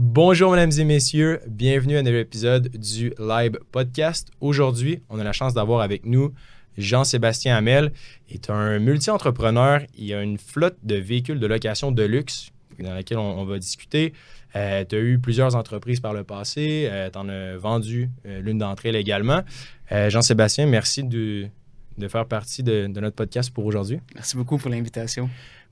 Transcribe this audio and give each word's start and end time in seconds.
Bonjour 0.00 0.52
mesdames 0.52 0.70
et 0.78 0.84
messieurs, 0.84 1.40
bienvenue 1.48 1.96
à 1.96 1.98
un 1.98 2.02
nouvel 2.04 2.20
épisode 2.20 2.68
du 2.68 3.12
Live 3.18 3.58
Podcast. 3.72 4.28
Aujourd'hui, 4.40 5.02
on 5.08 5.18
a 5.18 5.24
la 5.24 5.32
chance 5.32 5.54
d'avoir 5.54 5.80
avec 5.80 6.06
nous 6.06 6.32
Jean-Sébastien 6.76 7.56
Hamel. 7.56 7.90
Il 8.28 8.34
est 8.34 8.48
un 8.48 8.78
multi-entrepreneur. 8.78 9.80
Il 9.96 10.14
a 10.14 10.22
une 10.22 10.38
flotte 10.38 10.76
de 10.84 10.94
véhicules 10.94 11.40
de 11.40 11.46
location 11.48 11.90
de 11.90 12.04
luxe 12.04 12.52
dans 12.78 12.94
laquelle 12.94 13.18
on, 13.18 13.44
va 13.44 13.58
discuter. 13.58 14.12
Euh, 14.54 14.84
tu 14.88 14.94
as 14.94 15.00
eu 15.00 15.18
plusieurs 15.18 15.56
entreprises 15.56 15.98
par 15.98 16.12
le 16.12 16.22
passé. 16.22 16.88
tu 17.12 17.18
en 17.18 17.28
as 17.28 17.56
vendu 17.56 18.08
euh, 18.24 18.40
l'une 18.40 18.58
d'entre 18.58 18.86
elles 18.86 18.94
également. 18.94 19.42
Euh, 19.90 20.10
Jean-Sébastien, 20.10 20.66
merci 20.66 21.02
de, 21.02 21.48
faire 22.08 22.26
partie 22.26 22.62
de 22.62 22.86
notre 22.86 23.16
podcast 23.16 23.50
pour 23.50 23.66
aujourd'hui. 23.66 23.98
Merci 24.14 24.36
beaucoup 24.36 24.58
pour 24.58 24.70
l'invitation. 24.70 25.28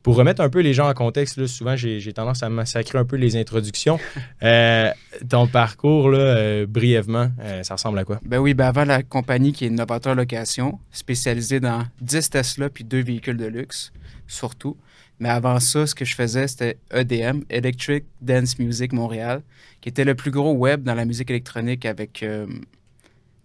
Pour 0.06 0.14
remettre 0.14 0.40
un 0.40 0.48
peu 0.48 0.60
les 0.60 0.72
gens 0.72 0.88
en 0.88 0.94
contexte, 0.94 1.48
souvent 1.48 1.74
j'ai 1.74 2.12
tendance 2.12 2.44
à 2.44 2.48
massacrer 2.48 2.96
un 2.96 3.04
peu 3.04 3.16
les 3.16 3.36
introductions. 3.36 3.98
Euh, 4.42 4.90
ton 5.28 5.46
parcours, 5.46 6.10
euh, 6.12 6.66
brièvement, 6.66 7.30
euh, 7.40 7.62
ça 7.62 7.74
ressemble 7.74 7.98
à 7.98 8.04
quoi? 8.04 8.20
Ben 8.24 8.38
oui, 8.38 8.54
ben 8.54 8.66
avant 8.66 8.84
la 8.84 9.02
compagnie 9.02 9.52
qui 9.52 9.64
est 9.64 9.70
Novateur 9.70 10.14
Location, 10.14 10.78
spécialisée 10.92 11.58
dans 11.58 11.84
10 12.02 12.30
Tesla 12.30 12.68
puis 12.68 12.84
deux 12.84 13.02
véhicules 13.02 13.36
de 13.36 13.46
luxe, 13.46 13.92
surtout. 14.26 14.76
Mais 15.18 15.30
avant 15.30 15.58
ça, 15.58 15.86
ce 15.86 15.94
que 15.94 16.04
je 16.04 16.14
faisais, 16.14 16.46
c'était 16.46 16.76
EDM, 16.92 17.40
Electric 17.48 18.04
Dance 18.20 18.58
Music 18.58 18.92
Montréal, 18.92 19.42
qui 19.80 19.88
était 19.88 20.04
le 20.04 20.14
plus 20.14 20.30
gros 20.30 20.52
web 20.52 20.82
dans 20.82 20.94
la 20.94 21.06
musique 21.06 21.30
électronique 21.30 21.86
avec 21.86 22.24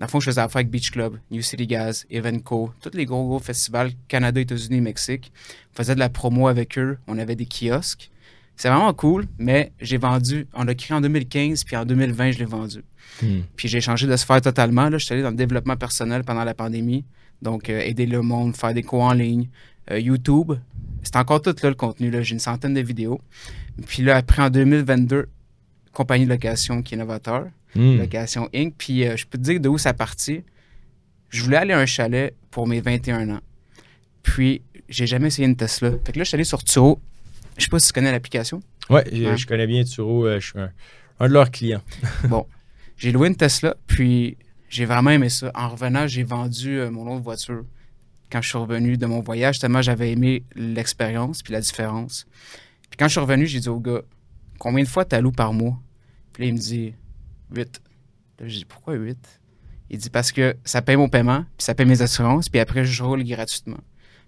dans 0.01 0.07
le 0.07 0.09
fond, 0.09 0.19
je 0.19 0.25
faisais 0.25 0.41
affaire 0.41 0.57
avec 0.57 0.71
Beach 0.71 0.89
Club, 0.89 1.19
New 1.29 1.43
City 1.43 1.67
Gas, 1.67 2.05
Evenco, 2.09 2.73
tous 2.81 2.97
les 2.97 3.05
gros, 3.05 3.23
gros 3.27 3.37
festivals 3.37 3.91
Canada, 4.07 4.41
États-Unis, 4.41 4.81
Mexique. 4.81 5.31
On 5.71 5.77
faisait 5.77 5.93
de 5.93 5.99
la 5.99 6.09
promo 6.09 6.47
avec 6.47 6.79
eux. 6.79 6.97
On 7.05 7.19
avait 7.19 7.35
des 7.35 7.45
kiosques. 7.45 8.09
C'est 8.55 8.69
vraiment 8.69 8.95
cool, 8.95 9.27
mais 9.37 9.71
j'ai 9.79 9.97
vendu. 9.97 10.47
On 10.55 10.63
l'a 10.63 10.73
créé 10.73 10.97
en 10.97 11.01
2015, 11.01 11.65
puis 11.65 11.75
en 11.75 11.85
2020, 11.85 12.31
je 12.31 12.39
l'ai 12.39 12.45
vendu. 12.45 12.83
Hmm. 13.21 13.41
Puis 13.55 13.67
j'ai 13.67 13.79
changé 13.79 14.07
de 14.07 14.15
sphère 14.15 14.41
totalement. 14.41 14.89
Là. 14.89 14.97
Je 14.97 15.05
suis 15.05 15.13
allé 15.13 15.21
dans 15.21 15.29
le 15.29 15.35
développement 15.35 15.77
personnel 15.77 16.23
pendant 16.23 16.45
la 16.45 16.55
pandémie. 16.55 17.05
Donc, 17.43 17.69
euh, 17.69 17.79
aider 17.81 18.07
le 18.07 18.23
monde, 18.23 18.57
faire 18.57 18.73
des 18.73 18.81
cours 18.81 19.03
en 19.03 19.13
ligne. 19.13 19.49
Euh, 19.91 19.99
YouTube, 19.99 20.53
c'est 21.03 21.15
encore 21.15 21.43
tout 21.43 21.55
là 21.61 21.69
le 21.69 21.75
contenu. 21.75 22.11
J'ai 22.23 22.33
une 22.33 22.39
centaine 22.39 22.73
de 22.73 22.81
vidéos. 22.81 23.21
Puis 23.85 24.01
là, 24.01 24.17
après, 24.17 24.41
en 24.41 24.49
2022, 24.49 25.27
compagnie 25.93 26.25
de 26.25 26.31
location 26.31 26.81
qui 26.81 26.95
est 26.95 26.97
novateur. 26.97 27.45
Hmm. 27.75 27.97
Location 27.97 28.49
Inc. 28.53 28.73
Puis 28.77 29.05
euh, 29.05 29.15
je 29.17 29.25
peux 29.25 29.37
te 29.37 29.43
dire 29.43 29.59
de 29.59 29.69
où 29.69 29.77
ça 29.77 29.93
partit. 29.93 30.43
Je 31.29 31.43
voulais 31.43 31.57
aller 31.57 31.73
à 31.73 31.79
un 31.79 31.85
chalet 31.85 32.35
pour 32.49 32.67
mes 32.67 32.81
21 32.81 33.29
ans. 33.29 33.41
Puis 34.23 34.61
j'ai 34.89 35.07
jamais 35.07 35.27
essayé 35.27 35.47
une 35.47 35.55
Tesla. 35.55 35.91
Fait 36.05 36.11
que 36.11 36.19
là, 36.19 36.23
je 36.23 36.29
suis 36.29 36.35
allé 36.35 36.43
sur 36.43 36.63
Turo. 36.63 36.99
Je 37.57 37.63
sais 37.63 37.69
pas 37.69 37.79
si 37.79 37.87
tu 37.87 37.93
connais 37.93 38.11
l'application. 38.11 38.61
Ouais, 38.89 39.03
je 39.11 39.45
connais 39.45 39.67
bien 39.67 39.83
Turo. 39.83 40.25
Euh, 40.25 40.39
je 40.39 40.47
suis 40.47 40.59
un, 40.59 41.27
de 41.27 41.33
leurs 41.33 41.51
clients. 41.51 41.83
bon, 42.27 42.45
j'ai 42.97 43.11
loué 43.11 43.27
une 43.27 43.35
Tesla, 43.35 43.75
puis 43.87 44.37
j'ai 44.69 44.85
vraiment 44.85 45.11
aimé 45.11 45.29
ça. 45.29 45.51
En 45.55 45.69
revenant, 45.69 46.07
j'ai 46.07 46.23
vendu 46.23 46.79
euh, 46.79 46.91
mon 46.91 47.07
autre 47.11 47.23
voiture 47.23 47.63
quand 48.31 48.41
je 48.41 48.47
suis 48.47 48.57
revenu 48.57 48.97
de 48.97 49.05
mon 49.05 49.19
voyage, 49.19 49.59
tellement 49.59 49.81
j'avais 49.81 50.11
aimé 50.11 50.43
l'expérience 50.55 51.43
puis 51.43 51.53
la 51.53 51.59
différence. 51.59 52.25
Puis 52.89 52.97
quand 52.97 53.05
je 53.05 53.11
suis 53.11 53.19
revenu, 53.19 53.45
j'ai 53.45 53.59
dit 53.59 53.69
au 53.69 53.79
gars, 53.79 54.01
combien 54.57 54.83
de 54.83 54.87
fois 54.87 55.03
tu 55.05 55.19
loué 55.19 55.33
par 55.33 55.53
mois? 55.53 55.77
Puis 56.33 56.43
là, 56.43 56.49
il 56.49 56.53
me 56.53 56.59
dit, 56.59 56.93
8. 57.55 57.81
Là, 58.39 58.47
je 58.47 58.57
dis, 58.57 58.65
pourquoi 58.65 58.95
8? 58.95 59.17
Il 59.89 59.97
dit, 59.97 60.09
parce 60.09 60.31
que 60.31 60.55
ça 60.63 60.81
paye 60.81 60.95
mon 60.95 61.09
paiement, 61.09 61.45
puis 61.57 61.65
ça 61.65 61.75
paye 61.75 61.85
mes 61.85 62.01
assurances, 62.01 62.49
puis 62.49 62.59
après, 62.59 62.85
je 62.85 63.03
roule 63.03 63.23
gratuitement. 63.23 63.79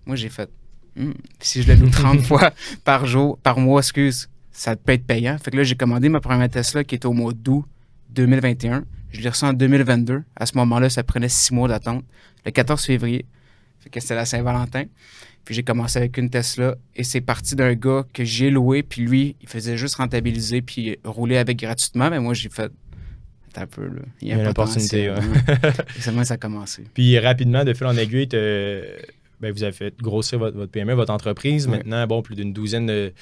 Moi, 0.06 0.16
j'ai 0.16 0.30
fait, 0.30 0.50
hmm, 0.96 1.12
si 1.40 1.64
je 1.64 1.72
le 1.72 1.80
loue 1.80 1.90
30 1.90 2.22
fois 2.28 2.52
par 2.84 3.06
jour, 3.06 3.38
par 3.40 3.60
mois, 3.60 3.82
excuse, 3.82 4.30
ça 4.52 4.76
peut 4.76 4.92
être 4.92 5.06
payant. 5.06 5.38
Fait 5.38 5.52
que 5.52 5.58
là, 5.58 5.64
j'ai 5.64 5.76
commandé 5.76 6.10
ma 6.10 6.20
première 6.20 6.50
Tesla 6.50 6.84
qui 6.84 6.96
était 6.96 7.06
au 7.06 7.14
mois 7.14 7.34
d'août 7.34 7.66
2021. 8.10 8.86
Je 9.12 9.22
l'ai 9.22 9.30
reçu 9.30 9.46
en 9.46 9.54
2022. 9.54 10.24
À 10.36 10.46
ce 10.46 10.58
moment-là, 10.58 10.90
ça 10.90 11.04
prenait 11.04 11.30
six 11.30 11.54
mois 11.54 11.68
d'attente. 11.68 12.04
Le 12.46 12.52
14 12.52 12.84
février. 12.84 13.26
Fait 13.80 13.90
que 13.90 14.00
c'était 14.00 14.16
la 14.16 14.26
Saint-Valentin. 14.26 14.86
Puis 15.46 15.56
j'ai 15.56 15.64
commencé 15.64 15.98
avec 15.98 16.18
une 16.18 16.30
Tesla 16.30 16.76
et 16.96 17.04
c'est 17.04 17.22
parti 17.22 17.56
d'un 17.56 17.74
gars 17.74 18.06
que 18.14 18.24
j'ai 18.24 18.50
loué, 18.50 18.82
puis 18.82 19.02
lui, 19.02 19.36
il 19.42 19.50
faisait 19.50 19.76
juste 19.76 19.96
rentabiliser 19.96 20.62
puis 20.62 20.98
rouler 21.04 21.38
avec 21.38 21.58
gratuitement. 21.58 22.10
Mais 22.10 22.20
moi, 22.20 22.34
j'ai 22.34 22.50
fait, 22.50 22.72
un 23.58 23.68
peu. 23.68 23.86
Là. 23.86 24.02
Il 24.22 24.28
y 24.28 24.32
a, 24.32 24.36
une 24.36 24.48
opportunité. 24.48 25.10
Ouais. 25.10 25.18
c'est 26.00 26.12
moi 26.12 26.26
ça 26.26 26.36
a 26.36 26.38
commencé. 26.38 26.86
Puis 26.94 27.18
rapidement, 27.20 27.64
de 27.64 27.74
fil 27.74 27.88
en 27.88 27.98
aiguille, 27.98 28.28
ben, 29.44 29.52
vous 29.52 29.64
avez 29.64 29.74
fait 29.74 29.94
grossir 30.02 30.40
votre, 30.40 30.66
PME, 30.68 30.94
votre 30.94 31.12
entreprise. 31.12 31.68
Maintenant, 31.68 32.08
bon, 32.08 32.22
plus 32.22 32.36
d'une 32.36 32.54
douzaine 32.54 32.86
de, 32.86 33.14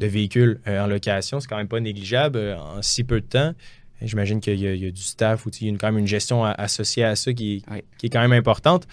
véhicules 0.00 0.60
euh, 0.66 0.84
en 0.84 0.86
location. 0.86 1.40
C'est 1.40 1.48
quand 1.48 1.56
même 1.58 1.68
pas 1.68 1.80
négligeable 1.80 2.38
euh, 2.38 2.56
en 2.56 2.80
si 2.80 3.04
peu 3.04 3.20
de 3.20 3.26
temps. 3.26 3.52
J'imagine 4.00 4.40
qu'il 4.40 4.60
y, 4.60 4.86
a 4.86 4.90
du 4.90 5.02
staff 5.02 5.44
ou 5.44 5.50
il 5.60 5.68
y 5.68 5.74
a 5.74 5.76
quand 5.76 5.88
même 5.88 5.98
une 5.98 6.06
gestion 6.06 6.44
associée 6.44 7.02
à 7.02 7.16
ça 7.16 7.32
qui, 7.32 7.64
est 8.02 8.08
quand 8.08 8.20
même 8.20 8.32
importante. 8.32 8.86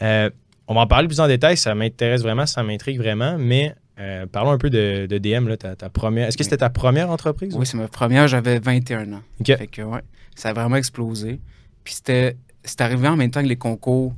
Euh, 0.00 0.30
on 0.66 0.74
va 0.74 0.80
en 0.80 0.86
parler 0.86 1.08
plus 1.08 1.20
en 1.20 1.28
détail. 1.28 1.58
Ça 1.58 1.74
m'intéresse 1.74 2.22
vraiment, 2.22 2.46
ça 2.46 2.62
m'intrigue 2.62 2.96
vraiment. 2.96 3.36
Mais 3.38 3.74
parlons 4.32 4.50
un 4.50 4.58
peu 4.58 4.70
de, 4.70 5.06
DM. 5.18 5.48
Là, 5.48 5.56
ta, 5.56 5.88
première... 5.88 6.28
Est-ce 6.28 6.36
que 6.36 6.44
c'était 6.44 6.58
ta 6.58 6.70
première 6.70 7.10
entreprise? 7.10 7.54
Oui, 7.56 7.66
c'est 7.66 7.76
ma 7.76 7.88
première. 7.88 8.28
J'avais 8.28 8.58
21 8.58 9.12
ans. 9.14 9.22
OK. 9.40 9.46
Fait 9.46 9.66
que, 9.66 9.82
ouais. 9.82 10.02
Ça 10.34 10.50
a 10.50 10.52
vraiment 10.52 10.76
explosé. 10.76 11.40
Puis 11.82 11.94
c'était 11.94 12.36
arrivé 12.78 13.08
en 13.08 13.16
même 13.16 13.30
temps 13.30 13.42
que 13.42 13.48
les 13.48 13.56
concours. 13.56 14.14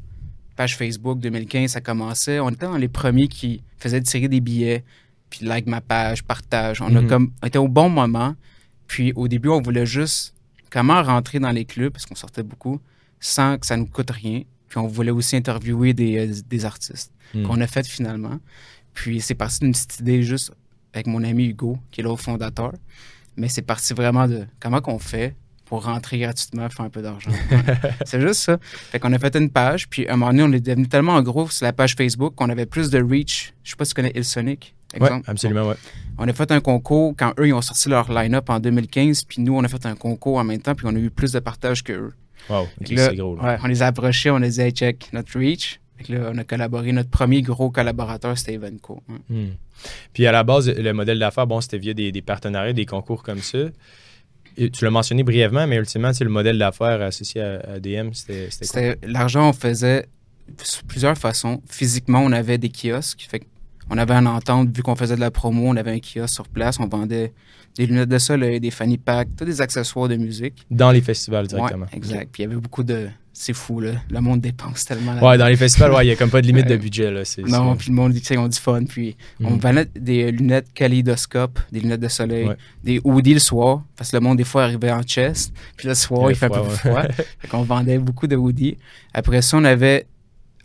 Page 0.56 0.76
Facebook 0.76 1.20
2015, 1.20 1.70
ça 1.70 1.80
commençait. 1.80 2.40
On 2.40 2.50
était 2.50 2.66
dans 2.66 2.76
les 2.76 2.88
premiers 2.88 3.28
qui 3.28 3.62
faisaient 3.78 4.00
tirer 4.00 4.26
des 4.26 4.40
billets, 4.40 4.84
puis 5.30 5.46
like 5.46 5.66
ma 5.66 5.80
page, 5.80 6.24
partage. 6.24 6.82
On, 6.82 6.96
a 6.96 7.00
mhm. 7.00 7.06
comme, 7.06 7.32
était 7.44 7.58
au 7.58 7.68
bon 7.68 7.88
moment. 7.88 8.34
Puis 8.88 9.12
au 9.14 9.28
début, 9.28 9.50
on 9.50 9.60
voulait 9.60 9.86
juste 9.86 10.34
comment 10.70 11.00
rentrer 11.00 11.38
dans 11.38 11.52
les 11.52 11.64
clubs, 11.64 11.92
parce 11.92 12.06
qu'on 12.06 12.16
sortait 12.16 12.42
beaucoup, 12.42 12.80
sans 13.20 13.58
que 13.58 13.66
ça 13.66 13.76
nous 13.76 13.86
coûte 13.86 14.10
rien. 14.10 14.42
Puis 14.68 14.78
on 14.78 14.88
voulait 14.88 15.12
aussi 15.12 15.36
interviewer 15.36 15.92
des, 15.92 16.18
euh, 16.18 16.34
des 16.48 16.64
artistes, 16.64 17.12
mhm. 17.34 17.44
qu'on 17.44 17.60
a 17.60 17.66
fait 17.68 17.86
finalement. 17.86 18.40
Puis 18.98 19.20
c'est 19.20 19.36
parti 19.36 19.60
d'une 19.60 19.70
petite 19.70 20.00
idée 20.00 20.24
juste 20.24 20.52
avec 20.92 21.06
mon 21.06 21.22
ami 21.22 21.46
Hugo, 21.46 21.78
qui 21.92 22.00
est 22.00 22.04
le 22.04 22.16
fondateur. 22.16 22.72
Mais 23.36 23.48
c'est 23.48 23.62
parti 23.62 23.94
vraiment 23.94 24.26
de 24.26 24.44
comment 24.58 24.80
qu'on 24.80 24.98
fait, 24.98 25.36
pour 25.66 25.84
rentrer 25.84 26.18
gratuitement, 26.18 26.68
faire 26.68 26.84
un 26.84 26.90
peu 26.90 27.00
d'argent. 27.00 27.30
c'est 28.04 28.20
juste 28.20 28.40
ça. 28.40 28.58
Fait 28.90 28.98
qu'on 28.98 29.12
a 29.12 29.18
fait 29.20 29.36
une 29.36 29.50
page, 29.50 29.88
puis 29.88 30.08
à 30.08 30.14
un 30.14 30.16
moment 30.16 30.32
donné, 30.32 30.42
on 30.42 30.52
est 30.52 30.60
devenu 30.60 30.88
tellement 30.88 31.22
gros 31.22 31.48
sur 31.48 31.64
la 31.64 31.72
page 31.72 31.94
Facebook 31.94 32.34
qu'on 32.34 32.50
avait 32.50 32.66
plus 32.66 32.90
de 32.90 33.00
reach. 33.00 33.54
Je 33.62 33.70
sais 33.70 33.76
pas 33.76 33.84
si 33.84 33.90
tu 33.90 33.94
connais 33.94 34.12
Ilsonic, 34.16 34.74
exemple. 34.92 35.30
absolument, 35.30 35.68
ouais. 35.68 35.76
On 36.18 36.26
a 36.26 36.32
fait 36.32 36.50
un 36.50 36.60
concours 36.60 37.14
quand 37.16 37.34
eux, 37.38 37.46
ils 37.46 37.54
ont 37.54 37.62
sorti 37.62 37.88
leur 37.88 38.12
line-up 38.12 38.50
en 38.50 38.58
2015, 38.58 39.22
puis 39.24 39.42
nous, 39.42 39.56
on 39.56 39.62
a 39.62 39.68
fait 39.68 39.86
un 39.86 39.94
concours 39.94 40.38
en 40.38 40.44
même 40.44 40.60
temps, 40.60 40.74
puis 40.74 40.86
on 40.88 40.96
a 40.96 40.98
eu 40.98 41.10
plus 41.10 41.30
de 41.30 41.38
partage 41.38 41.84
qu'eux. 41.84 42.12
Wow, 42.50 42.66
c'est 42.84 43.14
gros. 43.14 43.36
Ouais, 43.36 43.58
on 43.62 43.68
les 43.68 43.80
a 43.80 43.86
approchés, 43.86 44.32
on 44.32 44.38
les 44.38 44.58
a 44.58 44.64
dit, 44.64 44.72
check 44.72 45.08
notre 45.12 45.38
reach. 45.38 45.78
Là, 46.08 46.30
on 46.32 46.38
a 46.38 46.44
collaboré. 46.44 46.92
Notre 46.92 47.10
premier 47.10 47.42
gros 47.42 47.70
collaborateur, 47.70 48.36
c'était 48.38 48.54
Evenco. 48.54 49.02
Hmm. 49.28 49.48
Puis 50.12 50.26
à 50.26 50.32
la 50.32 50.44
base, 50.44 50.68
le 50.68 50.92
modèle 50.92 51.18
d'affaires, 51.18 51.46
bon, 51.46 51.60
c'était 51.60 51.78
via 51.78 51.94
des, 51.94 52.12
des, 52.12 52.22
partenariats, 52.22 52.72
des 52.72 52.86
concours 52.86 53.22
comme 53.22 53.40
ça 53.40 53.58
tu 54.72 54.84
l'as 54.84 54.90
mentionné 54.90 55.22
brièvement, 55.22 55.66
mais 55.66 55.76
ultimement, 55.76 56.12
c'est 56.12 56.24
le 56.24 56.30
modèle 56.30 56.58
d'affaires 56.58 57.00
associé 57.02 57.40
à, 57.40 57.78
DM, 57.78 58.10
c'était 58.12 58.98
L'argent, 59.02 59.48
on 59.48 59.52
faisait 59.52 60.06
plusieurs 60.86 61.16
façons. 61.16 61.62
Physiquement, 61.68 62.20
on 62.20 62.32
avait 62.32 62.58
des 62.58 62.70
kiosques. 62.70 63.26
Fait 63.28 63.42
on 63.90 63.96
avait 63.96 64.14
un 64.14 64.26
entente, 64.26 64.76
vu 64.76 64.82
qu'on 64.82 64.96
faisait 64.96 65.14
de 65.14 65.20
la 65.20 65.30
promo, 65.30 65.66
on 65.66 65.76
avait 65.76 65.92
un 65.92 66.00
kiosque 66.00 66.34
sur 66.34 66.48
place, 66.48 66.78
on 66.78 66.86
vendait 66.86 67.32
des 67.76 67.86
lunettes 67.86 68.08
de 68.08 68.18
soleil, 68.18 68.60
des 68.60 68.70
fanny 68.70 68.98
packs, 68.98 69.28
tous 69.36 69.46
des 69.46 69.60
accessoires 69.62 70.08
de 70.08 70.16
musique. 70.16 70.66
Dans 70.70 70.90
les 70.90 71.00
festivals 71.00 71.46
directement. 71.46 71.86
exact. 71.92 72.30
Puis 72.32 72.42
il 72.42 72.46
y 72.46 72.50
avait 72.50 72.60
beaucoup 72.60 72.82
de, 72.82 73.08
c'est 73.40 73.52
fou, 73.52 73.78
là. 73.78 73.92
Le 74.10 74.20
monde 74.20 74.40
dépense 74.40 74.84
tellement. 74.84 75.16
Ouais, 75.20 75.38
dans 75.38 75.46
les 75.46 75.56
festivals, 75.56 75.94
il 76.02 76.06
n'y 76.06 76.10
a 76.10 76.16
comme 76.16 76.28
pas 76.28 76.42
de 76.42 76.46
limite 76.48 76.66
de 76.66 76.76
budget, 76.76 77.08
là. 77.12 77.22
Non, 77.46 77.76
puis 77.76 77.90
le 77.90 77.94
monde, 77.94 78.12
dit 78.12 78.22
on 78.36 78.48
dit 78.48 78.58
fun. 78.58 78.82
Puis 78.84 79.16
on 79.40 79.52
mm. 79.52 79.58
vendait 79.60 79.88
des 79.94 80.32
lunettes 80.32 80.72
kaléidoscope, 80.74 81.60
des 81.70 81.78
lunettes 81.78 82.00
de 82.00 82.08
soleil, 82.08 82.50
des 82.82 83.00
hoodies 83.04 83.34
le 83.34 83.40
soir, 83.40 83.84
parce 83.96 84.10
que 84.10 84.16
le 84.16 84.22
monde, 84.22 84.38
des 84.38 84.44
fois, 84.44 84.64
arrivait 84.64 84.90
en 84.90 85.02
chest. 85.02 85.52
Puis 85.76 85.86
le 85.86 85.94
soir, 85.94 86.32
il, 86.32 86.36
fait 86.36 86.46
un 86.46 86.48
peu 86.48 86.62
plus 86.62 86.76
froid. 86.78 87.02
fait 87.38 87.48
qu'on 87.48 87.62
vendait 87.62 87.98
beaucoup 87.98 88.26
de 88.26 88.34
hoodies. 88.34 88.76
Après 89.14 89.40
ça, 89.40 89.56
on 89.56 89.64
avait 89.64 90.06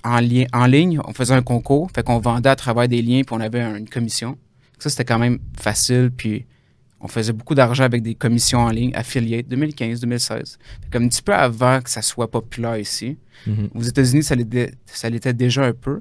en, 0.03 0.19
lien, 0.19 0.45
en 0.51 0.65
ligne, 0.65 0.99
on 1.05 1.13
faisait 1.13 1.35
un 1.35 1.43
concours. 1.43 1.91
Fait 1.93 2.01
qu'on 2.01 2.17
vendait 2.17 2.49
à 2.49 2.55
travers 2.55 2.87
des 2.87 3.03
liens, 3.03 3.21
puis 3.21 3.35
on 3.35 3.39
avait 3.39 3.61
une 3.61 3.87
commission. 3.87 4.35
Ça, 4.79 4.89
c'était 4.89 5.05
quand 5.05 5.19
même 5.19 5.37
facile. 5.55 6.09
Puis 6.15 6.47
on 7.03 7.09
faisait 7.09 7.33
beaucoup 7.33 7.53
d'argent 7.53 7.83
avec 7.83 8.01
des 8.01 8.15
commissions 8.15 8.59
en 8.59 8.69
ligne, 8.69 8.95
affiliées, 8.95 9.43
2015-2016. 9.43 10.57
Comme 10.89 11.03
un 11.03 11.07
petit 11.09 11.21
peu 11.21 11.33
avant 11.33 11.81
que 11.81 11.89
ça 11.89 12.01
soit 12.01 12.31
populaire 12.31 12.77
ici. 12.77 13.17
Mhm. 13.45 13.69
Aux 13.75 13.81
États-Unis, 13.81 14.23
ça 14.23 15.09
l'était 15.09 15.33
déjà 15.33 15.65
un 15.65 15.73
peu. 15.73 15.99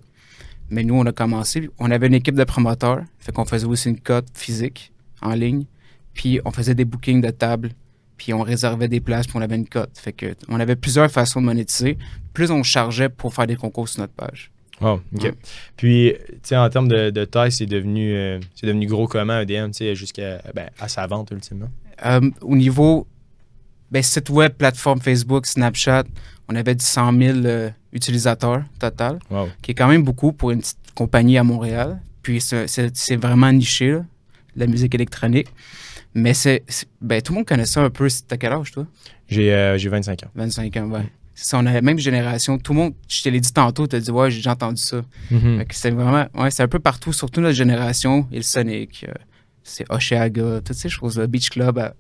Mais 0.71 0.85
nous, 0.85 0.95
on 0.95 1.05
a 1.05 1.13
commencé. 1.13 1.69
On 1.81 1.91
avait 1.91 2.07
une 2.07 2.15
équipe 2.15 2.37
de 2.37 2.45
promoteurs. 2.45 3.03
Fait 3.19 3.33
qu'on 3.33 3.45
faisait 3.45 3.67
aussi 3.67 3.89
une 3.89 3.99
cote 3.99 4.29
physique 4.33 4.93
en 5.21 5.35
ligne. 5.35 5.65
Puis 6.15 6.41
on 6.45 6.53
faisait 6.53 6.77
des 6.77 6.85
bookings 6.85 7.21
de 7.21 7.31
table. 7.31 7.73
Puis 8.17 8.33
on 8.33 8.43
réservait 8.43 8.87
des 8.87 9.01
places, 9.01 9.27
puis 9.27 9.37
on 9.37 9.43
avait 9.43 9.57
une 9.57 9.69
cote. 9.69 9.99
Fait 9.99 10.13
que 10.13 10.37
on 10.49 10.61
avait 10.61 10.77
plusieurs 10.77 11.11
façons 11.11 11.41
de 11.41 11.47
monétiser. 11.47 11.99
Plus 12.33 12.53
on 12.53 12.63
chargeait 12.63 13.09
pour 13.09 13.35
faire 13.35 13.49
des 13.49 13.57
concours 13.57 13.89
sur 13.89 14.03
notre 14.03 14.13
page. 14.13 14.53
Oh, 14.83 15.01
OK. 15.15 15.33
Puis, 15.77 16.15
tu 16.19 16.35
sais, 16.43 16.57
en 16.57 16.69
termes 16.69 16.89
de, 16.89 17.25
taille, 17.25 17.53
c'est 17.53 17.67
devenu, 17.67 18.15
euh, 18.15 18.41
devenu 18.63 18.87
gros 18.87 19.07
comment 19.07 19.39
EDM, 19.41 19.69
tu 19.69 19.79
sais, 19.79 19.95
jusqu'à 19.95 20.43
ben, 20.55 20.69
à 20.81 20.89
sa 20.89 21.07
vente, 21.07 21.31
ultimement? 21.31 21.71
Euh, 22.05 22.21
au 22.41 22.57
niveau 22.57 23.07
ben, 23.91 24.03
site 24.03 24.31
web, 24.31 24.53
plateforme 24.55 25.01
Facebook, 25.01 25.47
Snapchat, 25.47 26.05
on 26.49 26.55
avait 26.57 26.77
100 26.79 27.13
000 27.19 27.39
euh, 27.45 27.71
utilisateurs 27.93 28.63
total, 28.79 29.19
Wow. 29.31 29.49
qui 29.63 29.71
est 29.71 29.75
quand 29.75 29.89
même 29.89 30.03
beaucoup 30.03 30.33
pour 30.33 30.51
une 30.51 30.61
petite 30.61 30.79
compagnie 30.95 31.39
à 31.39 31.45
Montréal. 31.45 32.01
Puis 32.23 32.41
c'est- 32.41 33.17
vraiment 33.17 33.53
niché, 33.53 33.93
là, 33.93 34.05
la 34.57 34.67
musique 34.67 34.95
électronique. 34.95 35.49
Mais 36.15 36.35
c'est, 36.35 36.63
ben, 37.01 37.23
tout 37.23 37.33
le 37.33 37.39
monde 37.39 37.47
connaît 37.47 37.67
ça 37.67 37.81
un 37.83 37.91
peu. 37.91 38.09
T'as 38.29 38.37
quel 38.37 38.53
âge, 38.53 38.71
toi? 38.73 38.87
J'ai 39.29 39.75
j'ai 39.79 39.89
25 39.89 40.25
ans. 40.25 40.31
25 40.35 40.77
ans, 40.77 40.91
ouais. 40.91 41.05
Ça, 41.45 41.59
on 41.59 41.67
a 41.67 41.73
la 41.73 41.83
même 41.83 41.99
génération. 41.99 42.59
Tout 42.59 42.73
le 42.73 42.79
monde, 42.79 42.95
je 43.09 43.23
te 43.23 43.29
l'ai 43.29 43.41
dit 43.41 43.53
tantôt, 43.53 43.87
t'as 43.87 44.01
dit, 44.01 44.11
ouais, 44.11 44.31
j'ai 44.31 44.39
déjà 44.39 44.53
entendu 44.53 44.81
ça. 44.81 45.03
Fait 45.29 45.65
que 45.67 45.75
c'est 45.75 45.91
vraiment, 45.91 46.27
ouais, 46.35 46.51
c'est 46.51 46.63
un 46.63 46.69
peu 46.69 46.79
partout, 46.79 47.13
surtout 47.13 47.41
notre 47.41 47.57
génération. 47.57 48.27
Et 48.33 48.37
le 48.37 48.43
Sonic, 48.43 49.05
euh, 49.09 49.13
c'est 49.63 49.85
Osheaga, 49.91 50.61
toutes 50.65 50.77
ces 50.77 50.89
choses-là. 50.89 51.27
Beach 51.27 51.51
Club 51.51 51.79
à- 51.79 51.95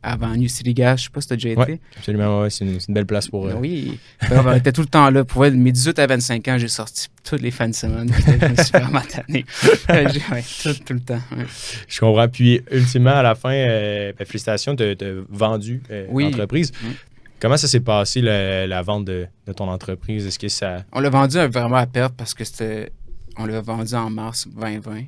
avant 0.00 0.28
New 0.36 0.46
City 0.48 0.74
Gas, 0.74 0.96
je 0.98 1.02
sais 1.04 1.10
pas 1.10 1.20
si 1.20 1.26
t'as 1.28 1.34
déjà 1.34 1.48
été. 1.50 1.58
Ouais, 1.60 1.80
absolument, 1.96 2.42
ouais, 2.42 2.50
c'est 2.50 2.64
une, 2.64 2.78
belle 2.94 3.04
place 3.04 3.26
pour. 3.26 3.48
euh, 3.48 3.54
Oui. 3.60 3.98
On 4.30 4.54
était 4.54 4.70
tout 4.70 4.80
le 4.82 4.86
temps 4.86 5.10
là. 5.10 5.24
Pour 5.24 5.42
mes 5.42 5.72
18 5.72 5.98
à 5.98 6.06
25 6.06 6.46
ans, 6.48 6.56
j'ai 6.56 6.68
sorti 6.68 7.08
toutes 7.24 7.40
les 7.42 7.50
fins 7.50 7.68
de 7.68 7.74
semaine. 7.74 8.08
Je 8.16 8.46
me 8.46 8.54
suis 8.54 8.70
vraiment 8.72 9.00
tanné. 9.00 9.44
J'ai- 9.88 10.22
ouais, 10.32 10.44
tout, 10.62 10.74
tout 10.86 10.92
le 10.94 11.00
temps. 11.00 11.20
ouais. 11.36 11.44
Je 11.88 11.98
comprends. 12.00 12.28
Puis, 12.28 12.60
ultimement, 12.70 13.10
à 13.16 13.22
la 13.22 13.34
fin, 13.34 13.50
euh, 13.52 14.12
ben, 14.16 14.24
félicitations, 14.24 14.76
tu 14.76 14.84
as 14.84 14.94
vendu 15.28 15.82
euh, 15.90 16.06
Oui. 16.10 16.24
l'entreprise. 16.24 16.72
Mm. 16.80 16.86
Comment 17.40 17.56
ça 17.56 17.68
s'est 17.68 17.80
passé, 17.80 18.20
la, 18.20 18.66
la 18.66 18.82
vente 18.82 19.04
de, 19.04 19.26
de 19.46 19.52
ton 19.52 19.68
entreprise? 19.68 20.26
Est-ce 20.26 20.38
que 20.38 20.48
ça, 20.48 20.84
On 20.92 21.00
l'a 21.00 21.10
vendu 21.10 21.36
vraiment 21.38 21.76
à 21.76 21.86
perte 21.86 22.14
parce 22.16 22.34
que 22.34 22.44
c'était. 22.44 22.90
On 23.36 23.46
l'a 23.46 23.60
vendu 23.60 23.94
en 23.94 24.10
mars 24.10 24.48
2020. 24.48 25.02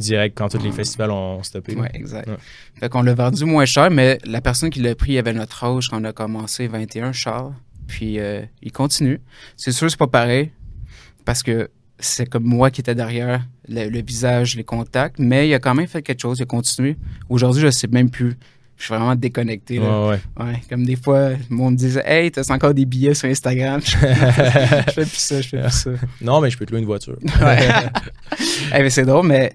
direct, 0.00 0.36
quand 0.36 0.48
tous 0.48 0.58
les 0.62 0.72
festivals 0.72 1.12
ont 1.12 1.42
stoppé? 1.44 1.76
Oui, 1.76 1.86
exact. 1.94 2.26
Ouais. 2.28 2.36
Fait 2.80 2.88
qu'on 2.88 3.02
l'a 3.02 3.14
vendu 3.14 3.44
moins 3.44 3.64
cher, 3.64 3.90
mais 3.90 4.18
la 4.24 4.40
personne 4.40 4.70
qui 4.70 4.80
l'a 4.80 4.94
pris 4.96 5.12
il 5.12 5.18
avait 5.18 5.32
notre 5.32 5.62
âge 5.62 5.88
quand 5.88 6.00
on 6.00 6.04
a 6.04 6.12
commencé, 6.12 6.66
21, 6.66 7.12
Charles. 7.12 7.52
Puis 7.86 8.18
euh, 8.18 8.42
il 8.62 8.72
continue. 8.72 9.20
C'est 9.56 9.70
sûr, 9.70 9.88
c'est 9.88 9.96
pas 9.96 10.08
pareil 10.08 10.50
parce 11.24 11.44
que 11.44 11.70
c'est 12.00 12.26
comme 12.26 12.42
moi 12.44 12.70
qui 12.72 12.80
était 12.80 12.96
derrière 12.96 13.46
le, 13.68 13.88
le 13.88 14.02
visage, 14.02 14.56
les 14.56 14.64
contacts, 14.64 15.18
mais 15.20 15.48
il 15.48 15.54
a 15.54 15.60
quand 15.60 15.74
même 15.74 15.86
fait 15.86 16.02
quelque 16.02 16.20
chose, 16.20 16.40
il 16.40 16.42
a 16.42 16.46
continué. 16.46 16.96
Aujourd'hui, 17.28 17.62
je 17.62 17.70
sais 17.70 17.86
même 17.86 18.10
plus. 18.10 18.36
Je 18.78 18.84
suis 18.84 18.94
vraiment 18.94 19.14
déconnecté. 19.14 19.78
là. 19.78 20.06
Ouais, 20.08 20.18
ouais. 20.38 20.44
Ouais, 20.44 20.60
comme 20.68 20.84
des 20.84 20.96
fois, 20.96 21.30
le 21.30 21.36
monde 21.48 21.72
me 21.72 21.78
disait 21.78 22.02
Hey, 22.04 22.30
t'as 22.30 22.42
encore 22.52 22.74
des 22.74 22.84
billets 22.84 23.14
sur 23.14 23.28
Instagram? 23.28 23.80
je 23.84 23.90
fais 24.92 25.06
plus 25.06 25.16
ça, 25.16 25.40
je 25.40 25.48
fais 25.48 25.60
plus 25.62 25.70
ça. 25.70 25.90
Non, 26.20 26.40
mais 26.40 26.50
je 26.50 26.58
peux 26.58 26.66
te 26.66 26.70
louer 26.72 26.80
une 26.80 26.86
voiture. 26.86 27.16
Ouais. 27.40 27.68
Mais 28.72 28.90
c'est 28.90 29.04
drôle, 29.04 29.26
mais 29.26 29.52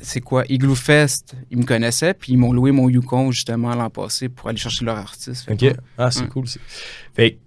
c'est 0.00 0.20
quoi? 0.20 0.44
Igloo 0.48 0.74
Fest, 0.74 1.34
ils 1.50 1.58
me 1.58 1.64
connaissaient, 1.64 2.14
puis 2.14 2.32
ils 2.32 2.36
m'ont 2.36 2.52
loué 2.52 2.72
mon 2.72 2.88
Yukon 2.88 3.30
justement 3.30 3.74
l'an 3.74 3.90
passé 3.90 4.28
pour 4.28 4.48
aller 4.48 4.58
chercher 4.58 4.84
leur 4.84 4.96
artiste. 4.98 5.48
OK. 5.50 5.64
Ah, 5.96 6.10
c'est 6.10 6.22
Ouais. 6.22 6.26
cool. 6.28 6.46
Fait 7.14 7.38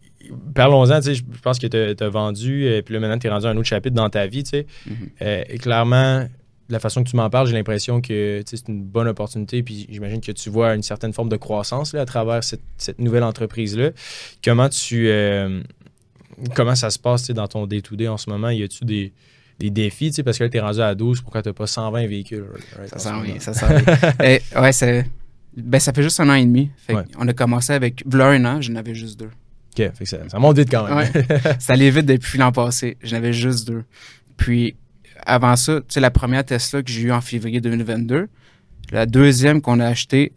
parlons-en, 0.53 0.97
tu 1.01 1.03
sais, 1.07 1.15
je 1.15 1.23
pense 1.43 1.59
que 1.59 1.67
tu 1.67 2.03
as 2.03 2.09
vendu, 2.09 2.65
et 2.67 2.81
puis 2.81 2.93
là, 2.93 2.99
maintenant, 2.99 3.19
tu 3.19 3.27
es 3.27 3.29
rendu 3.29 3.45
à 3.45 3.49
un 3.49 3.57
autre 3.57 3.67
chapitre 3.67 3.95
dans 3.95 4.09
ta 4.09 4.25
vie, 4.27 4.43
tu 4.43 4.51
sais. 4.51 4.65
Mhm. 4.87 4.95
Euh, 5.21 5.43
et 5.49 5.57
clairement, 5.59 6.21
de 6.21 6.29
la 6.69 6.79
façon 6.79 7.03
que 7.03 7.09
tu 7.09 7.15
m'en 7.15 7.29
parles, 7.29 7.47
j'ai 7.47 7.53
l'impression 7.53 8.01
que 8.01 8.41
c'est 8.45 8.67
une 8.67 8.83
bonne 8.83 9.07
opportunité, 9.07 9.61
puis 9.63 9.85
j'imagine 9.89 10.19
que 10.21 10.31
tu 10.31 10.49
vois 10.49 10.73
une 10.73 10.81
certaine 10.83 11.13
forme 11.13 11.29
de 11.29 11.35
croissance 11.37 11.93
là, 11.93 12.01
à 12.01 12.05
travers 12.05 12.43
cette, 12.43 12.61
cette 12.77 12.99
nouvelle 12.99 13.23
entreprise-là. 13.23 13.91
Comment 14.43 14.69
tu... 14.69 15.07
euh, 15.09 15.61
comment 16.55 16.75
ça 16.75 16.89
se 16.89 16.99
passe 16.99 17.29
dans 17.31 17.47
ton 17.47 17.67
day-to-day 17.67 18.07
en 18.07 18.17
ce 18.17 18.29
moment? 18.29 18.49
Y 18.49 18.63
a-tu 18.63 18.83
des, 18.85 19.13
des 19.59 19.69
défis? 19.69 20.09
tu 20.09 20.15
sais, 20.15 20.23
Parce 20.23 20.37
que 20.37 20.43
là, 20.43 20.49
tu 20.49 20.57
es 20.57 20.59
rendu 20.59 20.81
à 20.81 20.95
12, 20.95 21.21
pourquoi 21.21 21.41
tu 21.41 21.53
pas 21.53 21.67
120 21.67 22.07
véhicules? 22.07 22.45
right, 22.77 22.89
Ça 22.89 22.95
en 22.95 22.99
ce 22.99 23.03
sent 23.05 23.11
moment? 23.11 23.23
bien, 23.25 23.39
ça 23.39 23.53
sent 23.53 23.65
bien. 23.83 23.95
Eh, 24.23 24.41
ouais, 24.59 24.71
c'est. 24.71 25.05
Ben, 25.55 25.79
ça 25.79 25.93
fait 25.93 26.03
juste 26.03 26.19
un 26.19 26.29
an 26.29 26.33
et 26.33 26.45
demi. 26.45 26.69
Fait 26.77 26.95
Ouais. 26.95 27.03
On 27.17 27.27
a 27.27 27.33
commencé 27.33 27.71
avec. 27.73 28.03
V'là 28.05 28.27
un 28.27 28.43
an, 28.45 28.61
j'en 28.61 28.75
avais 28.75 28.93
juste 28.95 29.19
deux. 29.19 29.29
OK, 29.77 29.91
fait 29.93 29.93
que 29.99 30.05
ça, 30.05 30.17
ça 30.27 30.39
monte 30.39 30.57
vite 30.57 30.69
quand 30.71 30.85
même. 30.87 30.97
Ouais. 30.97 31.11
C'est 31.59 31.71
allé 31.73 31.89
vite 31.91 32.05
depuis 32.05 32.37
l'an 32.37 32.51
passé. 32.51 32.97
J'en 33.03 33.17
avais 33.17 33.33
juste 33.33 33.67
deux. 33.67 33.83
Puis, 34.35 34.75
avant 35.25 35.55
ça, 35.55 35.79
tu 35.79 35.85
sais, 35.89 35.99
la 35.99 36.11
première 36.11 36.43
Tesla 36.45 36.83
que 36.83 36.91
j'ai 36.91 37.01
eue 37.01 37.11
en 37.11 37.21
février 37.21 37.61
2022, 37.61 38.27
la 38.91 39.05
deuxième 39.05 39.61
qu'on 39.61 39.79
a 39.79 39.87
achetée, 39.87 40.33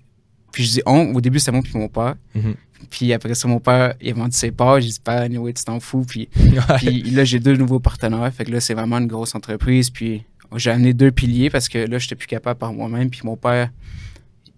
puis 0.52 0.64
je 0.64 0.70
dis 0.72 0.82
on, 0.86 1.14
au 1.14 1.20
début, 1.20 1.38
c'était 1.38 1.52
moi 1.52 1.62
puis 1.62 1.76
mon 1.76 1.88
père. 1.88 2.14
Mhm. 2.34 2.54
Puis 2.90 3.12
après 3.12 3.34
ça, 3.34 3.48
mon 3.48 3.60
père, 3.60 3.94
il 4.00 4.10
a 4.10 4.14
vendu 4.14 4.36
ses 4.36 4.50
parts. 4.50 4.80
J'ai 4.80 4.88
dit, 4.88 5.00
père, 5.00 5.20
anyway, 5.20 5.52
tu 5.52 5.64
t'en 5.64 5.80
fous. 5.80 6.04
Puis, 6.08 6.28
puis 6.78 7.02
là, 7.10 7.24
j'ai 7.24 7.40
deux 7.40 7.56
nouveaux 7.56 7.80
partenaires. 7.80 8.32
Fait 8.32 8.44
que 8.44 8.52
là, 8.52 8.60
c'est 8.60 8.74
vraiment 8.74 8.98
une 8.98 9.06
grosse 9.06 9.34
entreprise. 9.34 9.90
Puis 9.90 10.24
j'ai 10.56 10.70
amené 10.70 10.94
deux 10.94 11.10
piliers 11.10 11.50
parce 11.50 11.68
que 11.68 11.78
là, 11.78 11.98
j'étais 11.98 12.14
plus 12.14 12.28
capable 12.28 12.58
par 12.58 12.72
moi-même. 12.72 13.10
Puis 13.10 13.20
mon 13.24 13.36
père, 13.36 13.70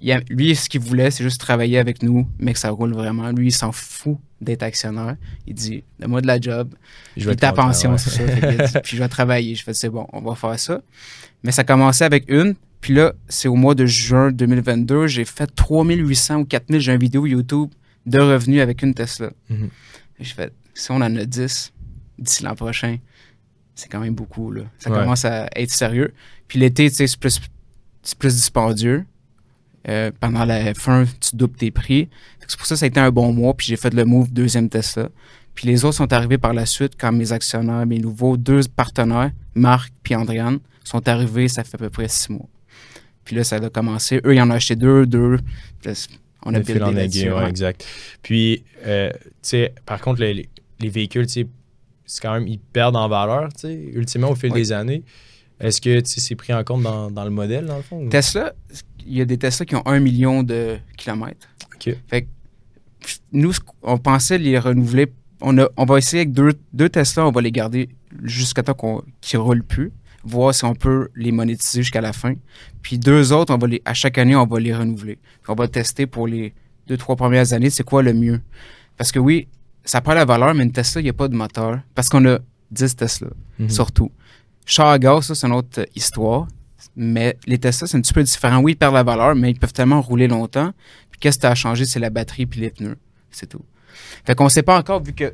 il 0.00 0.22
lui, 0.30 0.56
ce 0.56 0.68
qu'il 0.68 0.80
voulait, 0.80 1.10
c'est 1.10 1.22
juste 1.24 1.40
travailler 1.40 1.78
avec 1.78 2.02
nous, 2.02 2.26
mais 2.38 2.52
que 2.54 2.58
ça 2.58 2.70
roule 2.70 2.92
vraiment. 2.94 3.30
Lui, 3.32 3.48
il 3.48 3.52
s'en 3.52 3.70
fout 3.72 4.16
d'être 4.40 4.62
actionnaire. 4.62 5.16
Il 5.46 5.54
dit, 5.54 5.84
donne-moi 5.98 6.22
de 6.22 6.26
la 6.26 6.40
job. 6.40 6.74
Je 7.16 7.28
vais 7.28 7.36
ta 7.36 7.52
pension, 7.52 7.92
ouais. 7.92 7.98
c'est 7.98 8.10
ça. 8.10 8.24
Dit, 8.24 8.78
puis 8.82 8.96
je 8.96 9.02
vais 9.02 9.08
travailler. 9.08 9.54
Je 9.54 9.62
fais, 9.62 9.74
c'est 9.74 9.90
bon, 9.90 10.06
on 10.12 10.20
va 10.22 10.34
faire 10.34 10.58
ça. 10.58 10.80
Mais 11.42 11.52
ça 11.52 11.60
a 11.62 11.64
commencé 11.64 12.02
avec 12.04 12.24
une. 12.28 12.54
Puis 12.80 12.94
là, 12.94 13.12
c'est 13.28 13.48
au 13.48 13.56
mois 13.56 13.74
de 13.74 13.84
juin 13.84 14.32
2022, 14.32 15.06
j'ai 15.06 15.26
fait 15.26 15.46
3800 15.54 16.36
ou 16.36 16.44
4000, 16.46 16.80
j'ai 16.80 16.92
une 16.94 16.98
vidéo 16.98 17.26
YouTube 17.26 17.68
de 18.06 18.18
revenus 18.18 18.62
avec 18.62 18.82
une 18.82 18.94
Tesla. 18.94 19.30
Mhm. 19.50 19.68
Et 20.18 20.24
J'ai 20.24 20.32
fait, 20.34 20.52
si 20.72 20.90
on 20.90 20.96
en 20.96 21.14
a 21.16 21.24
10 21.26 21.72
d'ici 22.18 22.42
l'an 22.42 22.54
prochain, 22.54 22.96
c'est 23.74 23.88
quand 23.90 24.00
même 24.00 24.14
beaucoup. 24.14 24.50
Là. 24.50 24.62
Ça 24.78 24.90
Ouais. 24.90 24.98
commence 24.98 25.26
à 25.26 25.48
être 25.56 25.70
sérieux. 25.70 26.14
Puis 26.48 26.58
l'été, 26.58 26.88
tu 26.88 26.96
sais, 26.96 27.06
c'est 27.06 27.20
plus, 27.20 27.38
c'est 28.02 28.18
plus 28.18 28.34
dispendieux. 28.34 29.04
Euh, 29.88 30.10
pendant 30.20 30.44
la 30.44 30.72
F1, 30.72 31.06
tu 31.20 31.36
doubles 31.36 31.56
tes 31.56 31.70
prix. 31.70 32.08
C'est 32.46 32.58
pour 32.58 32.66
ça 32.66 32.74
que 32.74 32.78
ça 32.80 32.84
a 32.84 32.88
été 32.88 33.00
un 33.00 33.10
bon 33.10 33.32
mois. 33.32 33.54
Puis 33.54 33.66
j'ai 33.68 33.76
fait 33.76 33.94
le 33.94 34.04
move 34.04 34.30
deuxième 34.32 34.68
Tesla. 34.68 35.08
Puis 35.54 35.66
les 35.68 35.84
autres 35.84 35.96
sont 35.96 36.12
arrivés 36.12 36.38
par 36.38 36.52
la 36.52 36.66
suite 36.66 36.92
quand 36.98 37.12
mes 37.12 37.32
actionnaires, 37.32 37.86
mes 37.86 37.98
nouveaux 37.98 38.36
deux 38.36 38.60
partenaires, 38.74 39.30
Marc 39.54 39.92
puis 40.02 40.14
Andréane, 40.14 40.58
sont 40.84 41.06
arrivés, 41.08 41.48
ça 41.48 41.64
fait 41.64 41.74
à 41.76 41.78
peu 41.78 41.90
près 41.90 42.08
six 42.08 42.30
mois. 42.30 42.48
Puis 43.24 43.36
là, 43.36 43.44
ça 43.44 43.56
a 43.56 43.70
commencé. 43.70 44.20
Eux, 44.24 44.34
ils 44.34 44.40
en 44.40 44.48
ont 44.50 44.54
acheté 44.54 44.76
deux, 44.76 45.06
deux. 45.06 45.38
On 46.44 46.54
a 46.54 46.60
De 46.60 46.64
fil 46.64 46.82
en 46.82 46.96
aiguille, 46.96 47.30
ouais, 47.30 47.48
exact. 47.48 47.84
Puis, 48.22 48.64
euh, 48.86 49.10
tu 49.12 49.20
sais, 49.42 49.74
par 49.84 50.00
contre, 50.00 50.20
les, 50.20 50.32
les- 50.34 50.48
les 50.80 50.88
véhicules, 50.88 51.26
tu 51.26 51.32
sais, 51.32 51.46
c'est 52.06 52.22
quand 52.22 52.32
même, 52.32 52.48
ils 52.48 52.58
perdent 52.58 52.96
en 52.96 53.08
valeur, 53.08 53.50
tu 53.52 53.60
sais, 53.68 53.74
ultimement, 53.92 54.30
au 54.30 54.34
fil 54.34 54.50
Oui. 54.52 54.60
des 54.62 54.72
années. 54.72 55.02
Est-ce 55.60 55.80
que, 55.82 56.00
tu 56.00 56.10
sais, 56.10 56.20
c'est 56.20 56.34
pris 56.36 56.54
en 56.54 56.64
compte 56.64 56.82
dans, 56.82 57.10
dans 57.10 57.24
le 57.24 57.30
modèle, 57.30 57.66
dans 57.66 57.76
le 57.76 57.82
fond? 57.82 58.08
Tesla, 58.08 58.54
il 59.06 59.16
y 59.18 59.20
a 59.20 59.24
des 59.24 59.38
Tesla 59.38 59.66
qui 59.66 59.74
ont 59.76 59.86
un 59.86 60.00
million 60.00 60.42
de 60.42 60.78
kilomètres. 60.96 61.48
OK. 61.74 61.96
Fait 62.08 62.22
que 62.22 62.26
nous, 63.32 63.52
qu'on 63.82 63.98
pensait 63.98 64.38
les 64.38 64.58
renouveler. 64.58 65.12
On, 65.40 65.56
a, 65.58 65.68
on 65.76 65.84
va 65.86 65.98
essayer 65.98 66.20
avec 66.22 66.32
deux, 66.32 66.52
deux 66.72 66.88
Tesla, 66.88 67.26
on 67.26 67.30
va 67.32 67.40
les 67.40 67.52
garder 67.52 67.88
jusqu'à 68.22 68.62
temps 68.62 68.74
qu'on- 68.74 69.02
qu'ils 69.20 69.38
ne 69.38 69.44
roulent 69.44 69.62
plus, 69.64 69.90
voir 70.22 70.54
si 70.54 70.64
on 70.66 70.74
peut 70.74 71.08
les 71.16 71.32
monétiser 71.32 71.82
jusqu'à 71.82 72.02
la 72.02 72.12
fin. 72.12 72.34
Puis 72.82 72.98
deux 72.98 73.32
autres, 73.32 73.54
on 73.54 73.58
va 73.58 73.66
les, 73.66 73.80
à 73.86 73.94
chaque 73.94 74.18
année, 74.18 74.36
on 74.36 74.46
va 74.46 74.60
les 74.60 74.74
renouveler. 74.74 75.16
Puis 75.42 75.50
on 75.50 75.54
va 75.54 75.66
tester 75.68 76.06
pour 76.06 76.26
les 76.26 76.52
deux, 76.86 76.98
trois 76.98 77.16
premières 77.16 77.52
années, 77.54 77.70
c'est 77.70 77.84
quoi 77.84 78.02
le 78.02 78.12
mieux. 78.12 78.40
Parce 78.98 79.12
que 79.12 79.18
oui, 79.18 79.48
ça 79.84 80.02
prend 80.02 80.12
la 80.12 80.26
valeur, 80.26 80.52
mais 80.54 80.64
une 80.64 80.72
Tesla, 80.72 81.00
il 81.00 81.04
n'y 81.04 81.10
a 81.10 81.14
pas 81.14 81.28
de 81.28 81.34
moteur. 81.36 81.80
Parce 81.94 82.10
qu'on 82.10 82.24
a 82.26 82.38
10 82.70 82.96
Tesla 82.96 83.28
Mhm. 83.58 83.70
surtout. 83.70 84.10
Char 84.66 84.88
à 84.88 84.98
gaz, 84.98 85.24
ça, 85.26 85.34
c'est 85.34 85.46
une 85.46 85.54
autre 85.54 85.80
euh, 85.80 85.84
histoire. 85.96 86.46
Mais 86.96 87.36
les 87.46 87.58
Tesla, 87.58 87.86
c'est 87.86 87.96
un 87.96 88.00
petit 88.00 88.12
peu 88.12 88.22
différent. 88.22 88.58
Oui, 88.58 88.72
ils 88.72 88.76
perdent 88.76 88.94
la 88.94 89.02
valeur, 89.02 89.34
mais 89.34 89.50
ils 89.50 89.58
peuvent 89.58 89.72
tellement 89.72 90.00
rouler 90.00 90.28
longtemps. 90.28 90.72
Puis 91.10 91.20
qu'est-ce 91.20 91.38
que 91.38 91.42
tu 91.42 91.46
as 91.46 91.54
changé, 91.54 91.84
c'est 91.84 92.00
la 92.00 92.10
batterie 92.10 92.46
puis 92.46 92.60
les 92.60 92.70
pneus. 92.70 92.96
C'est 93.30 93.46
tout. 93.46 93.64
Fait 94.24 94.34
qu'on 94.34 94.48
sait 94.48 94.62
pas 94.62 94.78
encore, 94.78 95.02
vu 95.02 95.12
que 95.12 95.32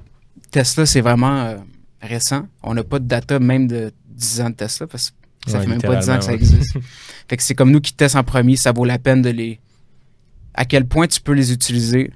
Tesla, 0.51 0.87
c'est 0.87 1.01
vraiment 1.01 1.37
euh, 1.39 1.57
récent. 2.01 2.47
On 2.63 2.75
n'a 2.75 2.85
pas 2.85 2.99
de 2.99 3.07
data 3.07 3.39
même 3.39 3.67
de 3.67 3.93
10 4.09 4.41
ans 4.43 4.51
de 4.51 4.55
Tesla, 4.55 4.87
parce 4.87 5.11
que 5.11 5.51
ça 5.51 5.59
Ouais, 5.59 5.65
fait 5.65 5.71
même 5.71 5.81
pas 5.81 5.97
10 5.97 6.11
ans 6.11 6.19
que 6.19 6.25
ça 6.25 6.33
existe. 6.33 6.77
fait 7.29 7.37
que 7.37 7.43
c'est 7.43 7.55
comme 7.55 7.71
nous 7.71 7.81
qui 7.81 7.93
testons 7.93 8.19
en 8.19 8.25
premier, 8.25 8.57
ça 8.57 8.73
vaut 8.73 8.85
la 8.85 8.99
peine 8.99 9.23
de 9.23 9.31
les... 9.31 9.61
À 10.55 10.65
quel 10.65 10.87
point 10.87 11.07
tu 11.07 11.21
peux 11.21 11.33
les 11.33 11.53
utiliser, 11.53 12.11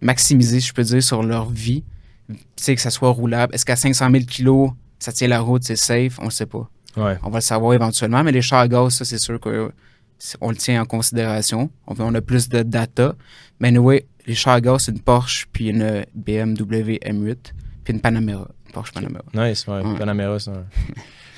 maximiser, 0.00 0.60
je 0.60 0.72
peux 0.72 0.82
dire, 0.82 1.02
sur 1.02 1.22
leur 1.22 1.48
vie. 1.48 1.84
Tu 2.28 2.36
sais, 2.56 2.74
que 2.74 2.80
ça 2.80 2.90
soit 2.90 3.10
roulable. 3.10 3.54
Est-ce 3.54 3.64
qu'à 3.64 3.76
500 3.76 4.10
000 4.10 4.24
kilos, 4.24 4.70
ça 4.98 5.12
tient 5.12 5.28
la 5.28 5.40
route, 5.40 5.62
c'est 5.62 5.76
safe? 5.76 6.18
On 6.18 6.24
le 6.24 6.30
sait 6.30 6.46
pas. 6.46 6.68
Ouais. 6.96 7.18
On 7.22 7.30
va 7.30 7.38
le 7.38 7.42
savoir 7.42 7.74
éventuellement, 7.74 8.22
mais 8.22 8.32
les 8.32 8.42
chars 8.42 8.60
à 8.60 8.68
gaz, 8.68 8.94
ça, 8.94 9.04
c'est 9.04 9.18
sûr 9.18 9.40
qu'on 9.40 10.50
le 10.50 10.56
tient 10.56 10.82
en 10.82 10.84
considération. 10.86 11.70
On, 11.86 11.94
on 11.98 12.14
a 12.14 12.20
plus 12.20 12.48
de 12.48 12.62
data. 12.62 13.14
Mais 13.60 13.68
anyway, 13.68 14.06
les 14.26 14.34
chars 14.34 14.54
à 14.54 14.60
gaz, 14.60 14.82
c'est 14.84 14.92
une 14.92 15.00
Porsche, 15.00 15.46
puis 15.52 15.68
une 15.68 16.04
BMW 16.14 16.98
M8, 17.04 17.36
puis 17.84 17.94
une 17.94 18.00
Panamera. 18.00 18.48
Porsche 18.72 18.92
Panamera. 18.92 19.22
Nice, 19.34 19.66
ouais. 19.66 19.80
Ouais. 19.80 19.98
Panamera, 19.98 20.38
c'est 20.38 20.50
un- 20.50 20.64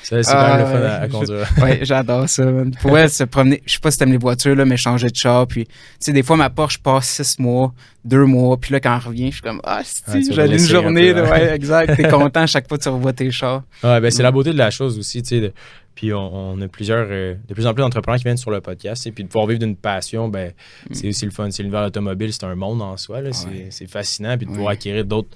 c'est 0.09 0.23
c'est 0.23 0.33
Ah, 0.35 0.51
quand 0.51 0.57
même 0.57 0.67
le 0.67 0.73
fun 0.81 0.87
à, 0.89 0.95
à 1.01 1.09
conduire. 1.09 1.47
ouais, 1.63 1.79
j'adore 1.83 2.29
ça. 2.29 2.45
man. 2.45 2.71
Pour 2.81 2.97
se 2.97 3.25
promener, 3.25 3.63
je 3.67 3.73
sais 3.73 3.79
pas 3.81 3.91
si 3.91 3.99
t'aimes 3.99 4.13
les 4.13 4.19
voitures, 4.19 4.55
là, 4.55 4.65
mais 4.65 4.77
changer 4.77 5.09
de 5.09 5.17
char. 5.17 5.47
Puis, 5.47 5.65
tu 5.67 5.73
sais, 5.99 6.13
des 6.13 6.23
fois, 6.23 6.37
ma 6.37 6.49
Porsche 6.51 6.79
passe 6.79 7.09
six 7.23 7.39
mois, 7.41 7.73
deux 8.05 8.25
mois, 8.25 8.57
puis 8.57 8.73
là, 8.73 8.81
quand 8.81 8.95
elle 9.01 9.07
revient, 9.09 9.27
je 9.29 9.33
suis 9.37 9.43
comme, 9.43 9.61
ah, 9.65 9.81
si, 9.85 10.03
vas 10.33 10.47
une 10.47 10.53
un 10.55 10.59
journée, 10.59 11.13
peu, 11.13 11.23
là, 11.23 11.27
hein. 11.27 11.31
ouais, 11.31 11.55
exact. 11.55 11.97
T'es 11.97 12.09
content 12.09 12.41
à 12.43 12.47
chaque 12.47 12.69
fois 12.69 12.79
que 12.79 12.83
tu 12.85 12.89
revois 12.89 13.13
tes 13.13 13.31
chars. 13.31 13.63
Ouais, 13.83 14.01
ben 14.01 14.11
c'est 14.11 14.23
Mm. 14.23 14.25
la 14.25 14.31
beauté 14.33 14.53
de 14.53 14.59
la 14.59 14.71
chose 14.71 14.99
aussi, 14.99 15.23
tu 15.23 15.41
sais. 15.41 15.53
Puis 15.95 16.13
on, 16.13 16.19
on 16.53 16.61
a 16.61 16.69
plusieurs, 16.69 17.07
euh, 17.11 17.35
de 17.49 17.55
plus 17.55 17.67
en 17.67 17.73
plus 17.73 17.81
d'entrepreneurs 17.81 18.19
qui 18.19 18.25
viennent 18.25 18.37
sur 18.37 18.51
le 18.51 18.61
podcast. 18.61 19.07
Et 19.07 19.13
puis 19.13 19.25
de 19.25 19.29
pouvoir 19.31 19.47
vivre 19.47 19.61
d'une 19.61 19.77
passion, 19.77 20.29
ben, 20.29 20.53
Mm. 20.91 20.95
c'est 20.95 21.09
aussi 21.09 21.25
le 21.25 21.31
fun. 21.31 21.51
C'est 21.51 21.63
l'univers 21.63 21.85
automobile, 21.87 22.33
c'est 22.35 22.45
un 22.45 22.55
monde 22.55 22.83
en 22.83 22.97
soi. 22.99 23.21
C'est 23.33 23.47
Ouais. 23.49 23.87
fascinant. 23.89 24.37
Puis 24.37 24.45
de 24.47 24.51
pouvoir 24.53 24.71
acquérir 24.73 25.05
d'autres 25.07 25.31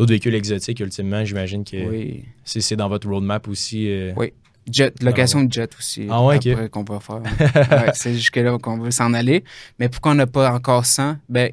d'autres 0.00 0.10
véhicules 0.12 0.34
exotiques, 0.34 0.80
ultimement, 0.80 1.24
j'imagine 1.24 1.64
que 1.64 1.88
Oui. 1.88 2.24
c'est 2.44 2.60
c'est 2.60 2.76
dans 2.76 2.88
votre 2.88 3.08
roadmap 3.08 3.46
aussi. 3.48 3.88
euh. 3.90 4.12
Oui. 4.16 4.32
Jet, 4.70 5.02
location 5.02 5.42
de 5.44 5.52
jet 5.52 5.70
aussi. 5.78 6.06
Ah 6.10 6.22
ouais, 6.24 6.38
qu'on 6.70 6.84
va 6.84 7.00
faire. 7.00 7.22
Ouais, 7.22 7.90
c'est 7.94 8.14
jusque-là 8.14 8.56
qu'on 8.58 8.78
veut 8.78 8.90
s'en 8.90 9.12
aller. 9.14 9.42
Mais 9.78 9.88
pourquoi 9.88 10.12
on 10.12 10.14
n'a 10.14 10.26
pas 10.26 10.52
encore 10.52 10.86
100? 10.86 11.16
Ben, 11.28 11.52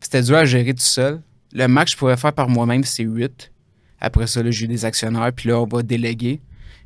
c'était 0.00 0.22
dur 0.22 0.36
à 0.36 0.44
gérer 0.44 0.72
tout 0.74 0.80
seul. 0.80 1.20
Le 1.52 1.66
max 1.66 1.90
que 1.90 1.94
je 1.94 1.98
pourrais 1.98 2.16
faire 2.16 2.32
par 2.32 2.48
moi-même, 2.48 2.84
c'est 2.84 3.02
8. 3.02 3.50
Après 4.00 4.26
ça, 4.26 4.42
j'ai 4.48 4.64
eu 4.66 4.68
des 4.68 4.84
actionnaires, 4.84 5.32
puis 5.34 5.48
là, 5.48 5.60
on 5.60 5.66
va 5.66 5.82
déléguer. 5.82 6.40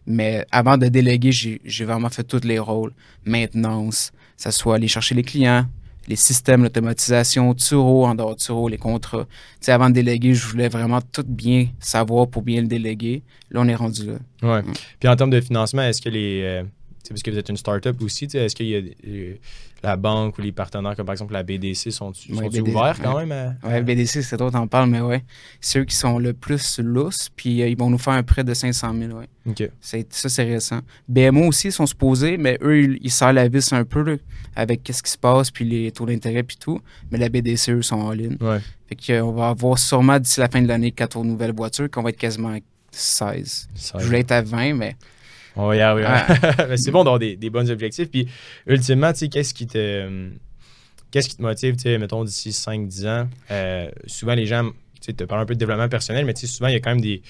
Mais 0.06 0.46
avant 0.50 0.78
de 0.78 0.86
déléguer, 0.88 1.32
j'ai 1.32 1.60
j'ai 1.64 1.84
vraiment 1.84 2.08
fait 2.08 2.24
tous 2.24 2.44
les 2.44 2.58
rôles. 2.58 2.92
Maintenance, 3.24 4.12
ça 4.36 4.50
soit 4.52 4.76
aller 4.76 4.88
chercher 4.88 5.14
les 5.14 5.22
clients, 5.22 5.66
les 6.10 6.16
systèmes, 6.16 6.64
l'automatisation, 6.64 7.54
Turo, 7.54 8.04
en 8.04 8.16
dehors 8.16 8.34
de 8.34 8.40
Turo, 8.40 8.68
les 8.68 8.78
contrats. 8.78 9.26
Tu 9.30 9.58
sais, 9.60 9.72
avant 9.72 9.88
de 9.88 9.94
déléguer, 9.94 10.34
je 10.34 10.44
voulais 10.44 10.68
vraiment 10.68 11.00
tout 11.00 11.24
bien 11.26 11.68
savoir 11.78 12.26
pour 12.26 12.42
bien 12.42 12.60
le 12.60 12.66
déléguer. 12.66 13.22
Là, 13.52 13.60
on 13.62 13.68
est 13.68 13.76
rendu 13.76 14.06
là. 14.06 14.14
Ouais. 14.42 14.62
Mm. 14.62 14.72
Puis 14.98 15.08
en 15.08 15.14
termes 15.14 15.30
de 15.30 15.40
financement, 15.40 15.82
est-ce 15.82 16.02
que 16.02 16.08
les. 16.08 16.42
euh, 16.42 16.64
c'est 17.02 17.10
parce 17.10 17.22
que 17.22 17.30
vous 17.30 17.38
êtes 17.38 17.48
une 17.48 17.56
start-up 17.56 17.96
aussi, 18.02 18.26
tu 18.28 18.32
sais, 18.38 18.44
est-ce 18.44 18.54
qu'il 18.54 18.66
y 18.68 18.76
a 18.76 18.80
euh, 19.08 19.34
la 19.82 19.96
banque 19.96 20.36
ou 20.38 20.42
les 20.42 20.52
partenaires 20.52 20.94
comme 20.94 21.06
par 21.06 21.14
exemple 21.14 21.32
la 21.32 21.42
BDC 21.42 21.90
sont, 21.90 22.12
sont 22.12 22.32
Ouais, 22.34 22.48
BDC, 22.50 22.68
ouverts 22.68 22.98
quand 23.02 23.14
ouais. 23.16 23.24
même 23.24 23.56
à- 23.62 23.66
Ouais, 23.68 23.82
BDC, 23.82 24.22
c'est 24.22 24.36
toi, 24.36 24.50
t'en 24.50 24.66
parles, 24.66 24.90
mais 24.90 25.00
ouais. 25.00 25.24
C'est 25.60 25.78
eux 25.78 25.84
qui 25.84 25.96
sont 25.96 26.18
le 26.18 26.34
plus 26.34 26.78
lousses, 26.80 27.30
puis 27.34 27.62
euh, 27.62 27.68
ils 27.68 27.78
vont 27.78 27.88
nous 27.88 27.96
faire 27.98 28.12
un 28.12 28.22
prêt 28.22 28.44
de 28.44 28.52
500 28.52 28.94
000, 28.94 29.12
ouais. 29.18 29.28
Ça, 29.80 30.28
c'est 30.28 30.44
récent. 30.44 30.80
BMO 31.08 31.46
aussi, 31.48 31.68
ils 31.68 31.72
sont 31.72 31.86
supposés, 31.86 32.36
mais 32.36 32.58
eux, 32.62 32.82
ils, 32.82 32.98
ils 33.02 33.10
serrent 33.10 33.32
la 33.32 33.48
vis 33.48 33.72
un 33.72 33.84
peu, 33.84 34.02
là, 34.02 34.16
avec 34.54 34.82
qu'est-ce 34.82 35.02
qui 35.02 35.10
se 35.10 35.18
passe, 35.18 35.50
puis 35.50 35.64
les 35.64 35.90
taux 35.92 36.04
d'intérêt, 36.06 36.42
puis 36.42 36.56
tout. 36.60 36.78
Mais 37.10 37.16
la 37.18 37.28
BDC, 37.30 37.70
eux, 37.72 37.82
sont 37.82 37.96
en 37.96 38.10
ligne. 38.12 38.36
Ouais. 38.40 38.58
Fait 38.88 38.96
qu'on 39.20 39.32
va 39.32 39.48
avoir 39.48 39.78
sûrement 39.78 40.18
d'ici 40.18 40.40
la 40.40 40.48
fin 40.48 40.60
de 40.60 40.68
l'année 40.68 40.90
quatre 40.92 41.22
nouvelles 41.24 41.54
voitures, 41.54 41.90
qu'on 41.90 42.02
va 42.02 42.10
être 42.10 42.18
quasiment 42.18 42.50
à 42.50 42.58
16. 42.92 43.68
Ça- 43.74 43.98
Je 43.98 44.04
voulais 44.04 44.20
être 44.20 44.32
à 44.32 44.42
20, 44.42 44.74
mais 44.74 44.96
On 45.60 45.68
va 45.68 45.76
y 45.76 45.80
arriver. 45.80 46.06
Ah. 46.08 46.66
Mais 46.68 46.76
c'est 46.76 46.90
bon 46.90 47.04
d'avoir 47.04 47.18
des, 47.18 47.36
des 47.36 47.50
bons 47.50 47.70
objectifs. 47.70 48.10
Puis, 48.10 48.26
ultimement, 48.66 49.12
tu 49.12 49.20
sais, 49.20 49.28
qu'est-ce 49.28 49.54
qui 49.54 49.66
te. 49.66 50.30
Qu'est-ce 51.10 51.28
qui 51.28 51.36
te 51.36 51.42
motive, 51.42 51.74
tu 51.74 51.82
sais, 51.82 51.98
mettons, 51.98 52.24
d'ici 52.24 52.50
5-10 52.50 53.08
ans? 53.08 53.28
Euh, 53.50 53.90
souvent, 54.06 54.34
les 54.34 54.46
gens, 54.46 54.64
tu 54.64 54.74
sais, 55.00 55.12
te 55.12 55.24
parlent 55.24 55.42
un 55.42 55.46
peu 55.46 55.54
de 55.54 55.58
développement 55.58 55.88
personnel, 55.88 56.24
mais 56.24 56.34
tu 56.34 56.42
sais, 56.42 56.46
souvent, 56.46 56.68
il 56.68 56.74
y 56.74 56.76
a 56.76 56.80
quand 56.80 56.90
même 56.90 57.00
des 57.00 57.20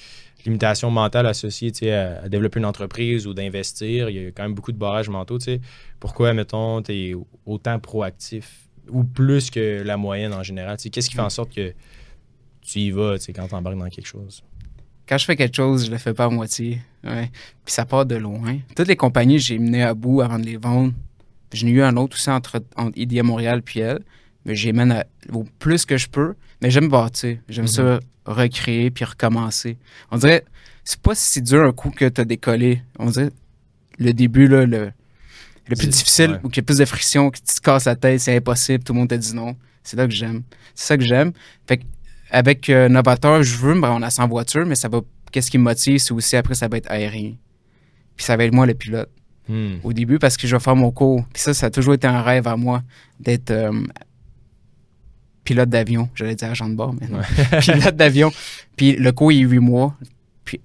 limitations 0.44 0.90
mentales 0.90 1.26
associées, 1.26 1.72
tu 1.72 1.86
sais, 1.86 1.92
à, 1.92 2.20
à 2.24 2.28
développer 2.28 2.58
une 2.58 2.66
entreprise 2.66 3.26
ou 3.26 3.32
d'investir. 3.32 4.10
Il 4.10 4.22
y 4.22 4.26
a 4.26 4.30
quand 4.32 4.42
même 4.42 4.54
beaucoup 4.54 4.72
de 4.72 4.78
barrages 4.78 5.08
mentaux, 5.08 5.38
tu 5.38 5.46
sais. 5.46 5.60
Pourquoi, 5.98 6.34
mettons, 6.34 6.82
tu 6.82 6.92
es 6.92 7.14
autant 7.46 7.78
proactif 7.78 8.68
ou 8.88 9.04
plus 9.04 9.50
que 9.50 9.82
la 9.82 9.96
moyenne 9.96 10.34
en 10.34 10.42
général? 10.42 10.76
Tu 10.76 10.84
sais, 10.84 10.90
qu'est-ce 10.90 11.08
qui 11.08 11.16
fait 11.16 11.22
en 11.22 11.30
sorte 11.30 11.54
que 11.54 11.72
tu 12.60 12.80
y 12.80 12.90
vas, 12.90 13.18
tu 13.18 13.24
sais, 13.24 13.32
quand 13.32 13.48
tu 13.48 13.54
embarques 13.54 13.78
dans 13.78 13.88
quelque 13.88 14.06
chose? 14.06 14.42
Quand 15.10 15.18
je 15.18 15.24
fais 15.24 15.34
quelque 15.34 15.56
chose, 15.56 15.86
je 15.86 15.90
le 15.90 15.98
fais 15.98 16.14
pas 16.14 16.26
à 16.26 16.28
moitié. 16.28 16.80
Ouais. 17.02 17.32
Puis 17.64 17.74
ça 17.74 17.84
part 17.84 18.06
de 18.06 18.14
loin. 18.14 18.58
Toutes 18.76 18.86
les 18.86 18.94
compagnies, 18.94 19.40
j'ai 19.40 19.58
mené 19.58 19.82
à 19.82 19.92
bout 19.92 20.20
avant 20.20 20.38
de 20.38 20.44
les 20.46 20.56
vendre. 20.56 20.92
J'en 21.52 21.66
ai 21.66 21.70
eu 21.70 21.82
un 21.82 21.96
autre 21.96 22.16
aussi 22.16 22.30
entre, 22.30 22.62
entre 22.76 22.96
IDEA 22.96 23.24
Montréal 23.24 23.60
puis 23.62 23.80
elle. 23.80 23.98
Mais 24.44 24.54
mène 24.72 24.92
à- 24.92 25.04
au 25.32 25.42
plus 25.58 25.84
que 25.84 25.96
je 25.96 26.08
peux. 26.08 26.34
Mais 26.62 26.70
j'aime 26.70 26.88
bâtir. 26.88 27.38
J'aime 27.48 27.66
ça 27.66 27.98
recréer 28.24 28.92
puis 28.92 29.04
recommencer. 29.04 29.78
On 30.12 30.16
dirait, 30.16 30.44
c'est 30.84 31.00
pas 31.00 31.16
si 31.16 31.42
dur 31.42 31.64
un 31.64 31.72
coup 31.72 31.90
que 31.90 32.08
t'as 32.08 32.24
décollé. 32.24 32.80
On 33.00 33.06
dirait, 33.10 33.30
le 33.98 34.12
début, 34.12 34.46
là, 34.46 34.64
le, 34.64 34.92
le 35.68 35.76
plus 35.76 35.88
difficile, 35.88 36.30
ouais. 36.32 36.40
où 36.44 36.50
il 36.50 36.56
y 36.56 36.60
a 36.60 36.62
plus 36.62 36.78
de 36.78 36.84
friction, 36.84 37.30
que 37.30 37.38
tu 37.38 37.54
te 37.54 37.60
casses 37.60 37.86
la 37.86 37.96
tête, 37.96 38.20
c'est 38.20 38.36
impossible, 38.36 38.84
tout 38.84 38.92
le 38.92 39.00
monde 39.00 39.08
te 39.08 39.16
dit 39.16 39.34
non. 39.34 39.56
C'est 39.82 39.96
là 39.96 40.06
que 40.06 40.12
j'aime. 40.14 40.42
C'est 40.76 40.86
ça 40.86 40.96
que 40.96 41.04
j'aime. 41.04 41.32
Fait 41.66 41.78
que 41.78 41.84
avec 42.30 42.68
euh, 42.70 42.88
Novateur, 42.88 43.42
je 43.42 43.56
veux 43.56 43.74
me 43.74 43.86
rendre 43.86 44.06
à 44.06 44.10
100 44.10 44.28
voitures, 44.28 44.66
mais 44.66 44.74
ça 44.74 44.88
va. 44.88 45.00
Qu'est-ce 45.32 45.50
qui 45.50 45.58
me 45.58 45.64
motive, 45.64 45.98
c'est 45.98 46.12
aussi 46.12 46.36
après, 46.36 46.54
ça 46.54 46.68
va 46.68 46.76
être 46.76 46.90
aérien. 46.90 47.34
Puis 48.16 48.24
ça 48.24 48.36
va 48.36 48.44
être 48.44 48.54
moi 48.54 48.66
le 48.66 48.74
pilote 48.74 49.08
Hmm. 49.48 49.78
au 49.82 49.92
début 49.92 50.20
parce 50.20 50.36
que 50.36 50.46
je 50.46 50.54
vais 50.54 50.60
faire 50.60 50.76
mon 50.76 50.92
cours. 50.92 51.24
Puis 51.32 51.42
ça, 51.42 51.52
ça 51.54 51.66
a 51.66 51.70
toujours 51.70 51.94
été 51.94 52.06
un 52.06 52.22
rêve 52.22 52.46
à 52.46 52.56
moi 52.56 52.84
d'être 53.18 53.50
euh, 53.50 53.72
pilote 55.44 55.68
d'avion. 55.68 56.08
J'allais 56.14 56.34
dire 56.36 56.50
agent 56.50 56.68
de 56.68 56.74
bord, 56.74 56.94
mais 56.94 57.08
non. 57.08 57.20
pilote 57.60 57.96
d'avion. 57.96 58.30
Puis 58.76 58.94
le 58.96 59.10
cours, 59.12 59.32
il 59.32 59.40
est 59.42 59.48
8 59.48 59.58
mois. 59.58 59.96
Puis 60.44 60.60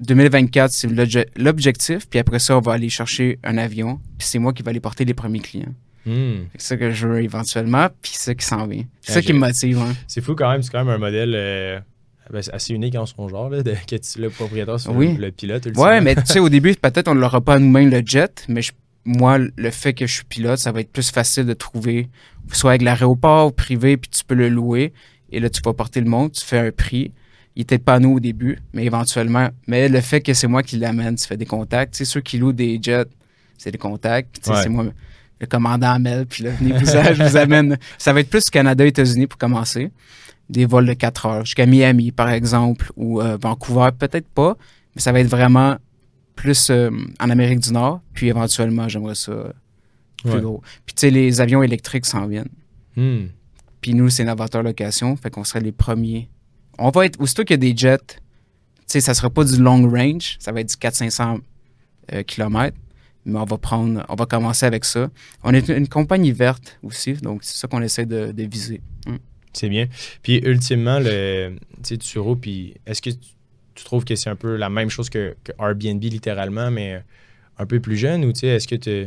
2024, 0.00 0.72
c'est 0.72 0.88
l'obje- 0.88 1.26
l'objectif. 1.36 2.08
Puis 2.08 2.18
après 2.18 2.38
ça, 2.40 2.56
on 2.56 2.60
va 2.60 2.72
aller 2.72 2.88
chercher 2.88 3.38
un 3.44 3.56
avion. 3.58 4.00
Puis 4.18 4.26
c'est 4.26 4.38
moi 4.40 4.52
qui 4.52 4.62
vais 4.62 4.70
aller 4.70 4.80
porter 4.80 5.04
les 5.04 5.14
premiers 5.14 5.40
clients. 5.40 5.74
Hmm. 6.06 6.44
C'est 6.56 6.62
ça 6.68 6.76
que 6.76 6.90
je 6.90 7.06
veux 7.08 7.22
éventuellement. 7.22 7.88
Puis 8.02 8.12
c'est 8.14 8.24
ça 8.24 8.34
qui 8.34 8.44
s'en 8.46 8.66
vient. 8.66 8.84
C'est 9.00 9.12
Ah, 9.12 9.14
ça 9.14 9.22
qui 9.22 9.32
me 9.32 9.38
motive. 9.38 9.78
hein. 9.78 9.94
C'est 10.06 10.20
fou 10.20 10.34
quand 10.34 10.50
même, 10.50 10.62
c'est 10.62 10.70
quand 10.70 10.84
même 10.84 10.94
un 10.94 10.98
modèle 10.98 11.32
euh, 11.34 11.80
ben, 12.30 12.42
assez 12.52 12.74
unique 12.74 12.94
en 12.96 13.06
son 13.06 13.28
genre, 13.28 13.48
là, 13.50 13.62
de, 13.62 13.72
que 13.86 13.96
tu, 13.96 14.20
le 14.20 14.30
propriétaire 14.30 14.78
soit 14.80 14.92
Oui. 14.94 15.16
le 15.16 15.30
pilote. 15.30 15.64
ultimement. 15.66 15.88
Ouais, 15.88 16.00
mais 16.00 16.14
tu 16.14 16.22
sais, 16.26 16.38
au 16.40 16.48
début, 16.48 16.74
peut-être 16.74 17.08
on 17.08 17.14
ne 17.14 17.20
l'aura 17.20 17.40
pas 17.40 17.54
à 17.54 17.58
nous-mêmes 17.58 17.90
le 17.90 18.02
jet, 18.04 18.44
mais 18.48 18.62
je- 18.62 18.72
moi, 19.06 19.38
le 19.38 19.70
fait 19.70 19.92
que 19.92 20.06
je 20.06 20.14
suis 20.14 20.24
pilote, 20.24 20.58
ça 20.58 20.72
va 20.72 20.80
être 20.80 20.90
plus 20.92 21.10
facile 21.10 21.44
de 21.44 21.52
trouver, 21.52 22.08
soit 22.52 22.70
avec 22.72 22.82
l'aéroport 22.82 23.52
privé, 23.54 23.96
puis 23.98 24.10
tu 24.10 24.24
peux 24.24 24.34
le 24.34 24.48
louer, 24.48 24.92
et 25.30 25.40
là, 25.40 25.50
tu 25.50 25.60
vas 25.62 25.74
porter 25.74 26.00
le 26.00 26.08
monde, 26.08 26.32
tu 26.32 26.44
fais 26.44 26.58
un 26.58 26.70
prix. 26.70 27.12
Il 27.56 27.62
était 27.62 27.78
pas 27.78 27.98
nous 28.00 28.14
au 28.16 28.20
début, 28.20 28.58
mais 28.72 28.84
éventuellement. 28.84 29.48
Mais 29.68 29.88
le 29.88 30.00
fait 30.00 30.20
que 30.20 30.32
c'est 30.34 30.46
moi 30.48 30.62
qui 30.62 30.76
l'amène, 30.76 31.14
tu 31.16 31.26
fais 31.26 31.36
des 31.36 31.46
contacts. 31.46 31.92
Tu 31.94 31.98
sais, 31.98 32.04
ceux 32.04 32.20
qui 32.20 32.38
louent 32.38 32.52
des 32.52 32.78
jets, 32.82 33.04
c'est 33.58 33.70
des 33.70 33.78
contacts. 33.78 34.30
Puis, 34.32 34.40
tu 34.40 34.46
sais, 34.48 34.56
Ouais. 34.56 34.62
c'est 34.62 34.68
moi, 34.70 34.86
le 35.40 35.46
commandant 35.46 35.92
Amel, 35.92 36.26
puis 36.26 36.44
là, 36.44 36.50
venez 36.50 36.72
vous, 36.72 36.86
je 36.86 37.22
vous 37.22 37.36
amène. 37.36 37.78
Ça 37.98 38.12
va 38.12 38.20
être 38.20 38.30
plus 38.30 38.44
Canada, 38.50 38.84
États-Unis 38.86 39.26
pour 39.26 39.38
commencer. 39.38 39.90
Des 40.50 40.66
vols 40.66 40.86
de 40.86 40.92
4 40.92 41.26
heures 41.26 41.44
jusqu'à 41.44 41.66
Miami, 41.66 42.12
par 42.12 42.28
exemple, 42.30 42.92
ou 42.96 43.20
euh, 43.20 43.36
Vancouver, 43.40 43.90
peut-être 43.98 44.28
pas, 44.28 44.56
mais 44.94 45.00
ça 45.00 45.10
va 45.12 45.20
être 45.20 45.28
vraiment 45.28 45.76
plus 46.36 46.68
euh, 46.70 46.90
en 47.20 47.30
Amérique 47.30 47.60
du 47.60 47.72
Nord, 47.72 48.00
puis 48.12 48.28
éventuellement, 48.28 48.88
j'aimerais 48.88 49.14
ça 49.14 49.32
euh, 49.32 49.52
plus 50.22 50.32
Ouais. 50.32 50.40
gros. 50.40 50.62
Puis 50.86 50.94
tu 50.94 51.00
sais, 51.00 51.10
les 51.10 51.40
avions 51.40 51.62
électriques 51.62 52.06
s'en 52.06 52.26
viennent. 52.26 52.48
Hmm. 52.96 53.26
Puis 53.80 53.94
nous, 53.94 54.08
c'est 54.08 54.24
Novateur 54.24 54.62
Location, 54.62 55.16
fait 55.16 55.30
qu'on 55.30 55.44
serait 55.44 55.60
les 55.60 55.72
premiers. 55.72 56.28
On 56.78 56.90
va 56.90 57.06
être, 57.06 57.20
aussitôt 57.20 57.44
qu'il 57.44 57.52
y 57.54 57.60
a 57.68 57.72
des 57.72 57.76
jets, 57.76 57.98
tu 57.98 58.14
sais, 58.86 59.00
ça 59.00 59.14
sera 59.14 59.30
pas 59.30 59.44
du 59.44 59.56
long 59.62 59.88
range, 59.88 60.36
ça 60.40 60.52
va 60.52 60.60
être 60.60 60.68
du 60.68 60.76
400-500 60.76 61.40
euh, 62.12 62.22
km, 62.22 62.76
mais 63.26 63.38
on 63.38 63.44
va 63.44 63.58
prendre, 63.58 64.04
on 64.08 64.14
va 64.14 64.26
commencer 64.26 64.66
avec 64.66 64.84
ça. 64.84 65.10
On 65.42 65.52
est 65.54 65.68
une, 65.68 65.76
une 65.78 65.88
compagnie 65.88 66.32
verte 66.32 66.78
aussi, 66.82 67.14
donc 67.14 67.42
c'est 67.44 67.56
ça 67.56 67.68
qu'on 67.68 67.82
essaie 67.82 68.06
de, 68.06 68.32
de 68.32 68.42
viser. 68.44 68.80
C'est 69.52 69.68
bien. 69.68 69.86
Puis 70.22 70.38
ultimement, 70.38 70.98
le, 71.00 71.56
tu 71.76 71.80
sais, 71.82 71.96
Turo, 71.98 72.34
puis 72.36 72.74
est-ce 72.86 73.00
que 73.00 73.10
tu, 73.10 73.18
tu 73.74 73.84
trouves 73.84 74.04
que 74.04 74.16
c'est 74.16 74.28
un 74.30 74.36
peu 74.36 74.56
la 74.56 74.68
même 74.68 74.90
chose 74.90 75.08
que, 75.08 75.36
que 75.44 75.52
Airbnb 75.60 76.02
littéralement, 76.02 76.70
mais 76.70 77.02
un 77.58 77.66
peu 77.66 77.78
plus 77.78 77.96
jeune, 77.96 78.24
ou 78.24 78.32
tu 78.32 78.40
sais, 78.40 78.48
est-ce 78.48 78.66
que 78.66 78.74
te- 78.74 79.04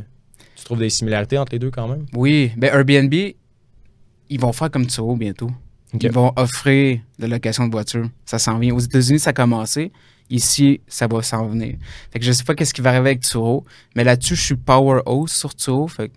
tu 0.55 0.63
trouves 0.63 0.79
des 0.79 0.89
similarités 0.89 1.37
entre 1.37 1.51
les 1.51 1.59
deux 1.59 1.69
quand 1.69 1.87
même? 1.89 2.05
Oui, 2.13 2.51
ben 2.55 2.73
Airbnb, 2.73 3.13
ils 3.13 4.39
vont 4.39 4.53
faire 4.53 4.71
comme 4.71 4.87
Turo 4.87 5.15
bientôt. 5.17 5.51
Ils 5.99 6.11
vont 6.11 6.31
offrir 6.35 6.99
de 7.17 7.23
la 7.25 7.35
location 7.35 7.65
de 7.67 7.71
voitures. 7.71 8.09
Ça 8.25 8.39
s'en 8.39 8.59
vient. 8.59 8.73
Aux 8.75 8.79
États-Unis, 8.79 9.19
ça 9.19 9.29
a 9.29 9.33
commencé. 9.33 9.91
Ici, 10.29 10.81
ça 10.87 11.07
va 11.07 11.21
s'en 11.21 11.47
venir. 11.47 11.75
Fait 12.11 12.19
que 12.19 12.25
je 12.25 12.31
sais 12.31 12.43
pas 12.43 12.53
qu'est-ce 12.53 12.73
qui 12.73 12.81
va 12.81 12.89
arriver 12.89 13.11
avec 13.11 13.21
Turo, 13.21 13.65
mais 13.95 14.03
là-dessus, 14.03 14.35
je 14.35 14.41
suis 14.41 14.55
powerhouse 14.55 15.31
sur 15.31 15.55
Turo. 15.55 15.87
Fait 15.87 16.09
que 16.09 16.13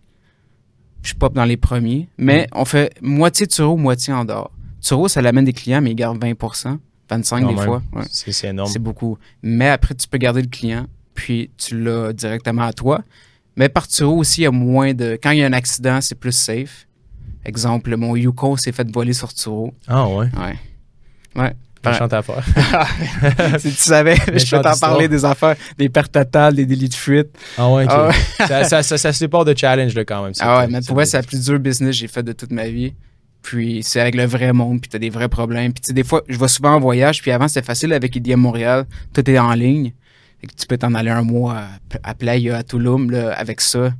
je 1.03 1.09
suis 1.09 1.17
pas 1.17 1.29
dans 1.29 1.45
les 1.45 1.57
premiers. 1.57 2.09
Mais 2.19 2.49
on 2.53 2.65
fait 2.65 2.93
moitié 3.01 3.47
Turo, 3.47 3.77
moitié 3.77 4.13
en 4.13 4.25
dehors. 4.25 4.51
Turo, 4.81 5.09
ça 5.09 5.23
l'amène 5.23 5.45
des 5.45 5.53
clients, 5.53 5.81
mais 5.81 5.93
ils 5.93 5.97
gardent 5.97 6.23
20% 6.23 6.79
25 7.09 7.41
Quand 7.43 7.49
des 7.49 7.57
fois. 7.57 7.83
Ouais. 7.93 8.05
C'est 8.11 8.49
énorme. 8.49 8.71
C'est 8.71 8.79
beaucoup. 8.79 9.19
Mais 9.43 9.69
après, 9.69 9.95
tu 9.95 10.07
peux 10.09 10.19
garder 10.19 10.43
le 10.43 10.49
client, 10.49 10.87
puis 11.15 11.51
tu 11.57 11.81
l'as 11.81 12.13
directement 12.13 12.63
à 12.63 12.73
toi. 12.73 13.03
Mais 13.57 13.69
par 13.69 13.89
Turo 13.89 14.17
aussi, 14.17 14.43
il 14.43 14.45
y 14.45 14.47
a 14.47 14.53
moins 14.53 14.95
de. 14.95 15.19
Quand 15.21 15.33
il 15.33 15.39
y 15.39 15.43
a 15.43 15.47
un 15.47 15.53
accident, 15.53 16.01
c'est 16.01 16.15
plus 16.15 16.33
safe. 16.33 16.87
Exemple, 17.45 17.97
mon 17.97 18.17
Yukon 18.17 18.57
s'est 18.57 18.73
fait 18.73 18.89
voler 18.91 19.13
sur 19.13 19.33
Turo. 19.35 19.75
Ah 19.89 20.09
ouais. 20.09 20.29
Ouais. 20.39 20.59
Ouais. 21.37 21.55
Méchante 21.85 22.13
affaire. 22.13 22.45
si 23.59 23.71
tu 23.71 23.77
savais, 23.83 24.17
je 24.35 24.57
peux 24.57 24.63
t'en 24.63 24.77
parler 24.77 25.09
des 25.09 25.25
affaires, 25.25 25.57
des 25.79 25.89
pertes 25.89 26.13
totales, 26.13 26.55
des 26.55 26.67
délits 26.67 26.89
de 26.89 26.95
fuite. 26.95 27.29
Ah 27.57 27.71
ouais, 27.71 27.85
ok. 27.85 27.91
Ah 27.91 28.11
ça, 28.47 28.65
ça, 28.65 28.83
ça, 28.83 28.99
ça 28.99 29.13
se 29.13 29.25
de 29.25 29.57
challenge 29.57 29.95
là, 29.95 30.05
quand 30.05 30.23
même. 30.23 30.33
Ah 30.41 30.59
ouais, 30.59 30.69
mais 30.69 30.81
pour 30.81 30.95
moi, 30.95 31.05
le 31.05 31.09
c'est 31.09 31.17
la 31.17 31.23
plus 31.23 31.45
dure 31.45 31.59
business 31.59 31.91
que 31.91 31.97
j'ai 31.97 32.09
fait 32.09 32.23
de 32.23 32.33
toute 32.33 32.53
ma 32.53 32.69
vie. 32.69 32.93
Puis 33.43 33.81
c'est 33.83 34.01
avec 34.01 34.15
le 34.15 34.27
vrai 34.27 34.53
monde, 34.53 34.83
puis 34.83 34.91
t'as 34.91 34.99
des 34.99 35.09
vrais 35.09 35.29
problèmes. 35.31 35.73
Puis 35.73 35.81
tu 35.81 35.87
sais, 35.89 35.93
des 35.95 36.05
fois, 36.05 36.23
je 36.29 36.39
vais 36.39 36.49
souvent 36.49 36.75
en 36.75 36.81
voyage, 36.81 37.23
puis 37.23 37.31
avant, 37.31 37.49
c'était 37.49 37.65
facile 37.65 37.95
avec 37.95 38.15
IDM 38.15 38.37
Montréal. 38.37 38.85
Tout 39.15 39.29
est 39.29 39.39
en 39.39 39.55
ligne. 39.55 39.93
Que 40.43 40.55
tu 40.59 40.67
peux 40.67 40.79
t'en 40.79 40.95
aller 40.95 41.11
un 41.11 41.23
mois 41.23 41.65
à, 42.03 42.11
à 42.11 42.15
Playa, 42.15 42.59
à 42.59 42.63
Tulum, 42.63 43.11
là, 43.11 43.33
avec 43.33 43.61
ça. 43.61 43.93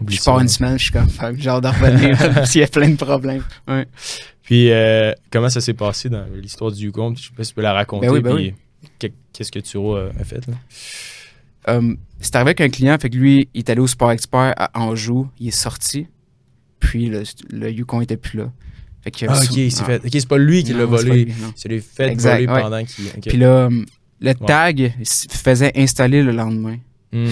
Oublie 0.00 0.16
je 0.16 0.22
pars 0.22 0.40
une 0.40 0.48
semaine, 0.48 0.78
je 0.78 0.84
suis 0.84 0.92
comme, 0.92 1.08
j'ai 1.36 1.50
hâte 1.50 1.62
de 1.62 1.68
revenir, 1.68 2.46
s'il 2.46 2.62
y 2.62 2.64
a 2.64 2.66
plein 2.66 2.88
de 2.88 2.96
problèmes. 2.96 3.44
Ouais. 3.68 3.86
Puis, 4.50 4.72
euh, 4.72 5.12
comment 5.30 5.48
ça 5.48 5.60
s'est 5.60 5.74
passé 5.74 6.08
dans 6.08 6.24
l'histoire 6.34 6.72
du 6.72 6.86
Yukon? 6.86 7.14
Je 7.16 7.22
sais 7.22 7.30
pas 7.36 7.44
si 7.44 7.50
tu 7.50 7.54
peux 7.54 7.62
la 7.62 7.72
raconter. 7.72 8.08
Ben 8.08 8.12
oui, 8.14 8.20
ben 8.20 8.34
puis 8.34 8.54
que- 8.98 9.14
Qu'est-ce 9.32 9.52
que 9.52 9.60
Turo 9.60 9.94
a 9.94 10.08
a 10.18 10.24
fait? 10.24 10.44
Là? 10.48 10.54
Euh, 11.68 11.94
c'est 12.20 12.34
arrivé 12.34 12.48
avec 12.48 12.60
un 12.60 12.68
client, 12.68 12.96
fait 13.00 13.10
que 13.10 13.16
lui, 13.16 13.48
il 13.54 13.58
est 13.60 13.70
allé 13.70 13.80
au 13.80 13.86
Sport 13.86 14.10
Expert 14.10 14.52
à 14.56 14.70
Anjou, 14.80 15.28
il 15.38 15.46
est 15.46 15.50
sorti, 15.52 16.08
puis 16.80 17.06
le, 17.06 17.22
le 17.52 17.70
Yukon 17.70 18.00
était 18.00 18.16
plus 18.16 18.38
là. 18.38 18.50
Fait 19.02 19.12
que, 19.12 19.24
Ah, 19.28 19.38
ok, 19.38 19.52
c'est 19.52 19.70
ah, 19.82 19.84
fait. 19.84 19.96
Ok, 20.04 20.10
c'est 20.14 20.26
pas 20.28 20.36
lui 20.38 20.64
qui 20.64 20.72
l'a 20.72 20.84
volé. 20.84 21.28
C'est 21.54 21.68
lui 21.68 21.80
fait 21.80 22.08
Exact, 22.08 22.34
voler 22.40 22.48
ouais. 22.48 22.60
pendant 22.60 22.84
qu'il. 22.84 23.04
Puis 23.24 23.38
là, 23.38 23.68
euh, 23.70 23.84
le 24.20 24.34
tag 24.34 24.94
se 25.04 25.28
faisait 25.28 25.70
installer 25.76 26.24
le 26.24 26.32
lendemain. 26.32 26.78
Hmm. 27.12 27.24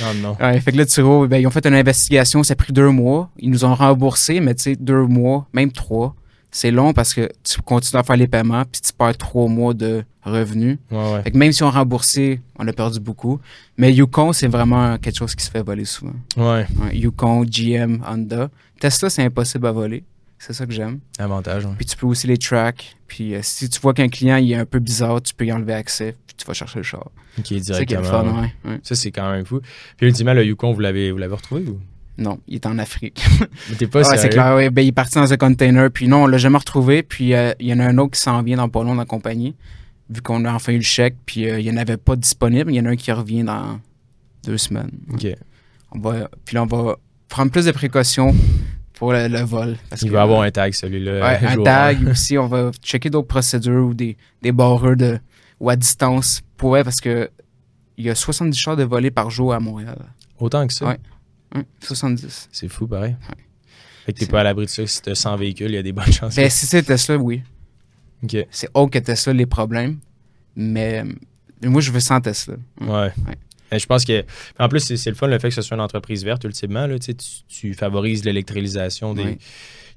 Non, 0.00 0.14
non. 0.22 0.36
Ouais, 0.40 0.58
fait 0.60 0.72
que 0.72 0.78
là, 0.78 0.86
Turo, 0.86 1.26
ben, 1.28 1.36
ils 1.36 1.46
ont 1.46 1.50
fait 1.50 1.66
une 1.66 1.74
investigation, 1.74 2.42
ça 2.42 2.52
a 2.52 2.56
pris 2.56 2.72
deux 2.72 2.88
mois. 2.88 3.30
Ils 3.38 3.50
nous 3.50 3.66
ont 3.66 3.74
remboursé, 3.74 4.40
mais 4.40 4.54
tu 4.54 4.62
sais, 4.62 4.76
deux 4.76 5.04
mois, 5.04 5.46
même 5.52 5.70
trois, 5.70 6.16
c'est 6.56 6.70
long 6.70 6.94
parce 6.94 7.12
que 7.12 7.30
tu 7.44 7.60
continues 7.60 8.00
à 8.00 8.02
faire 8.02 8.16
les 8.16 8.26
paiements, 8.26 8.64
puis 8.64 8.80
tu 8.80 8.90
perds 8.94 9.18
trois 9.18 9.46
mois 9.46 9.74
de 9.74 10.04
revenus. 10.22 10.78
Ouais, 10.90 11.12
ouais. 11.12 11.22
Fait 11.22 11.30
que 11.30 11.36
même 11.36 11.52
si 11.52 11.62
on 11.62 11.66
a 11.68 11.70
remboursé, 11.70 12.40
on 12.58 12.66
a 12.66 12.72
perdu 12.72 12.98
beaucoup. 12.98 13.38
Mais 13.76 13.92
Yukon, 13.92 14.32
c'est 14.32 14.46
vraiment 14.46 14.96
quelque 14.96 15.16
chose 15.18 15.34
qui 15.34 15.44
se 15.44 15.50
fait 15.50 15.62
voler 15.62 15.84
souvent. 15.84 16.14
Ouais, 16.38 16.66
Yukon, 16.94 17.44
GM, 17.44 17.98
Honda. 18.08 18.48
Tesla, 18.80 19.10
c'est 19.10 19.22
impossible 19.22 19.66
à 19.66 19.72
voler. 19.72 20.02
C'est 20.38 20.54
ça 20.54 20.64
que 20.64 20.72
j'aime. 20.72 21.00
avantage. 21.18 21.66
ouais. 21.66 21.72
Puis 21.76 21.84
tu 21.84 21.96
peux 21.96 22.06
aussi 22.06 22.26
les 22.26 22.38
track. 22.38 22.96
Puis 23.06 23.34
euh, 23.34 23.40
si 23.42 23.68
tu 23.68 23.78
vois 23.78 23.92
qu'un 23.92 24.08
client 24.08 24.36
il 24.36 24.50
est 24.52 24.56
un 24.56 24.64
peu 24.64 24.78
bizarre, 24.78 25.20
tu 25.20 25.34
peux 25.34 25.44
y 25.44 25.52
enlever 25.52 25.74
accès, 25.74 26.14
puis 26.26 26.36
tu 26.38 26.46
vas 26.46 26.54
chercher 26.54 26.78
le 26.78 26.84
char. 26.84 27.10
Ok, 27.38 27.46
ça 27.48 27.56
directement. 27.84 28.40
ouais. 28.40 28.54
ouais. 28.64 28.80
Ça, 28.82 28.94
c'est 28.94 29.10
quand 29.10 29.30
même 29.30 29.44
fou. 29.44 29.60
Puis 29.98 30.06
ultimement, 30.06 30.32
le 30.32 30.44
Yukon, 30.44 30.72
vous 30.72 30.80
l'avez, 30.80 31.10
vous 31.12 31.18
l'avez 31.18 31.34
retrouvé 31.34 31.64
ou? 31.68 31.78
Non, 32.18 32.38
il 32.48 32.54
est 32.56 32.66
en 32.66 32.78
Afrique. 32.78 33.22
Mais 33.70 33.76
t'es 33.76 33.86
pas 33.86 33.98
ouais, 33.98 34.04
sérieux? 34.04 34.20
c'est 34.22 34.28
clair. 34.30 34.54
Ouais. 34.56 34.70
Ben, 34.70 34.82
il 34.82 34.88
est 34.88 34.92
parti 34.92 35.16
dans 35.16 35.30
un 35.32 35.36
container. 35.36 35.90
Puis 35.90 36.08
non, 36.08 36.24
on 36.24 36.26
l'a 36.26 36.38
jamais 36.38 36.56
retrouvé. 36.58 37.02
Puis 37.02 37.34
euh, 37.34 37.52
il 37.60 37.66
y 37.66 37.72
en 37.74 37.78
a 37.78 37.84
un 37.84 37.98
autre 37.98 38.12
qui 38.12 38.20
s'en 38.20 38.42
vient 38.42 38.56
dans 38.56 38.68
pas 38.68 38.82
long 38.82 38.94
dans 38.94 39.00
la 39.02 39.04
compagnie. 39.04 39.54
Vu 40.08 40.22
qu'on 40.22 40.44
a 40.46 40.52
enfin 40.52 40.72
eu 40.72 40.76
le 40.78 40.82
chèque. 40.82 41.16
Puis 41.26 41.48
euh, 41.48 41.60
il 41.60 41.64
n'y 41.64 41.70
en 41.72 41.76
avait 41.76 41.98
pas 41.98 42.16
disponible. 42.16 42.72
Il 42.72 42.76
y 42.76 42.80
en 42.80 42.86
a 42.86 42.90
un 42.90 42.96
qui 42.96 43.12
revient 43.12 43.42
dans 43.42 43.80
deux 44.44 44.56
semaines. 44.58 44.90
Ok. 45.12 45.26
On 45.92 45.98
va, 46.00 46.28
puis 46.44 46.54
là, 46.54 46.62
on 46.62 46.66
va 46.66 46.96
prendre 47.28 47.50
plus 47.52 47.66
de 47.66 47.72
précautions 47.72 48.34
pour 48.94 49.12
le, 49.12 49.28
le 49.28 49.40
vol. 49.40 49.76
Parce 49.90 50.00
Il 50.02 50.08
que, 50.08 50.12
va 50.14 50.22
avoir 50.22 50.40
un 50.42 50.50
tag, 50.50 50.72
celui-là. 50.72 51.20
ouais, 51.20 51.46
un 51.48 51.62
tag 51.62 52.08
aussi. 52.08 52.38
On 52.38 52.46
va 52.46 52.70
checker 52.82 53.10
d'autres 53.10 53.28
procédures 53.28 53.84
ou 53.88 53.94
des, 53.94 54.16
des 54.40 54.52
barreurs 54.52 54.96
de, 54.96 55.18
ou 55.60 55.68
à 55.68 55.76
distance. 55.76 56.40
Pour, 56.56 56.70
ouais, 56.70 56.82
parce 56.84 57.00
que 57.00 57.28
il 57.98 58.04
y 58.06 58.10
a 58.10 58.14
70 58.14 58.56
chars 58.58 58.76
de 58.76 58.84
volés 58.84 59.10
par 59.10 59.28
jour 59.30 59.52
à 59.52 59.60
Montréal. 59.60 59.98
Autant 60.38 60.66
que 60.66 60.72
ça? 60.72 60.86
Ouais. 60.86 60.98
Hum, 61.54 61.64
70. 61.80 62.48
C'est 62.52 62.68
fou, 62.68 62.86
pareil. 62.86 63.16
Fait 64.04 64.12
que 64.12 64.18
t'es 64.18 64.26
pas 64.26 64.40
à 64.40 64.44
l'abri 64.44 64.66
de 64.66 64.70
ça. 64.70 64.86
Si 64.86 65.02
t'as 65.02 65.14
100 65.14 65.36
véhicules, 65.36 65.68
il 65.70 65.74
y 65.74 65.78
a 65.78 65.82
des 65.82 65.92
bonnes 65.92 66.12
chances. 66.12 66.36
Ben, 66.36 66.46
que- 66.46 66.52
si 66.52 66.66
c'est 66.66 66.82
Tesla, 66.82 67.16
oui. 67.16 67.42
C'est 68.50 68.68
autre 68.74 68.90
que 68.92 68.98
Tesla 68.98 69.32
les 69.32 69.46
problèmes, 69.46 69.98
mais 70.56 71.04
mais 71.62 71.68
moi 71.68 71.80
je 71.80 71.90
veux 71.92 72.00
sans 72.00 72.20
Tesla. 72.20 72.56
Ouais. 72.80 73.12
Mais 73.70 73.78
je 73.78 73.86
pense 73.86 74.04
que. 74.04 74.24
En 74.58 74.68
plus, 74.68 74.80
c'est 74.96 75.10
le 75.10 75.16
fun 75.16 75.26
le 75.26 75.38
fait 75.38 75.48
que 75.48 75.54
ce 75.54 75.62
soit 75.62 75.76
une 75.76 75.80
entreprise 75.82 76.24
verte, 76.24 76.44
ultimement. 76.44 76.86
Là, 76.86 76.98
tu, 76.98 77.14
tu, 77.48 77.74
favorises 77.74 78.24
l'électricalisation 78.24 79.12
des, 79.14 79.38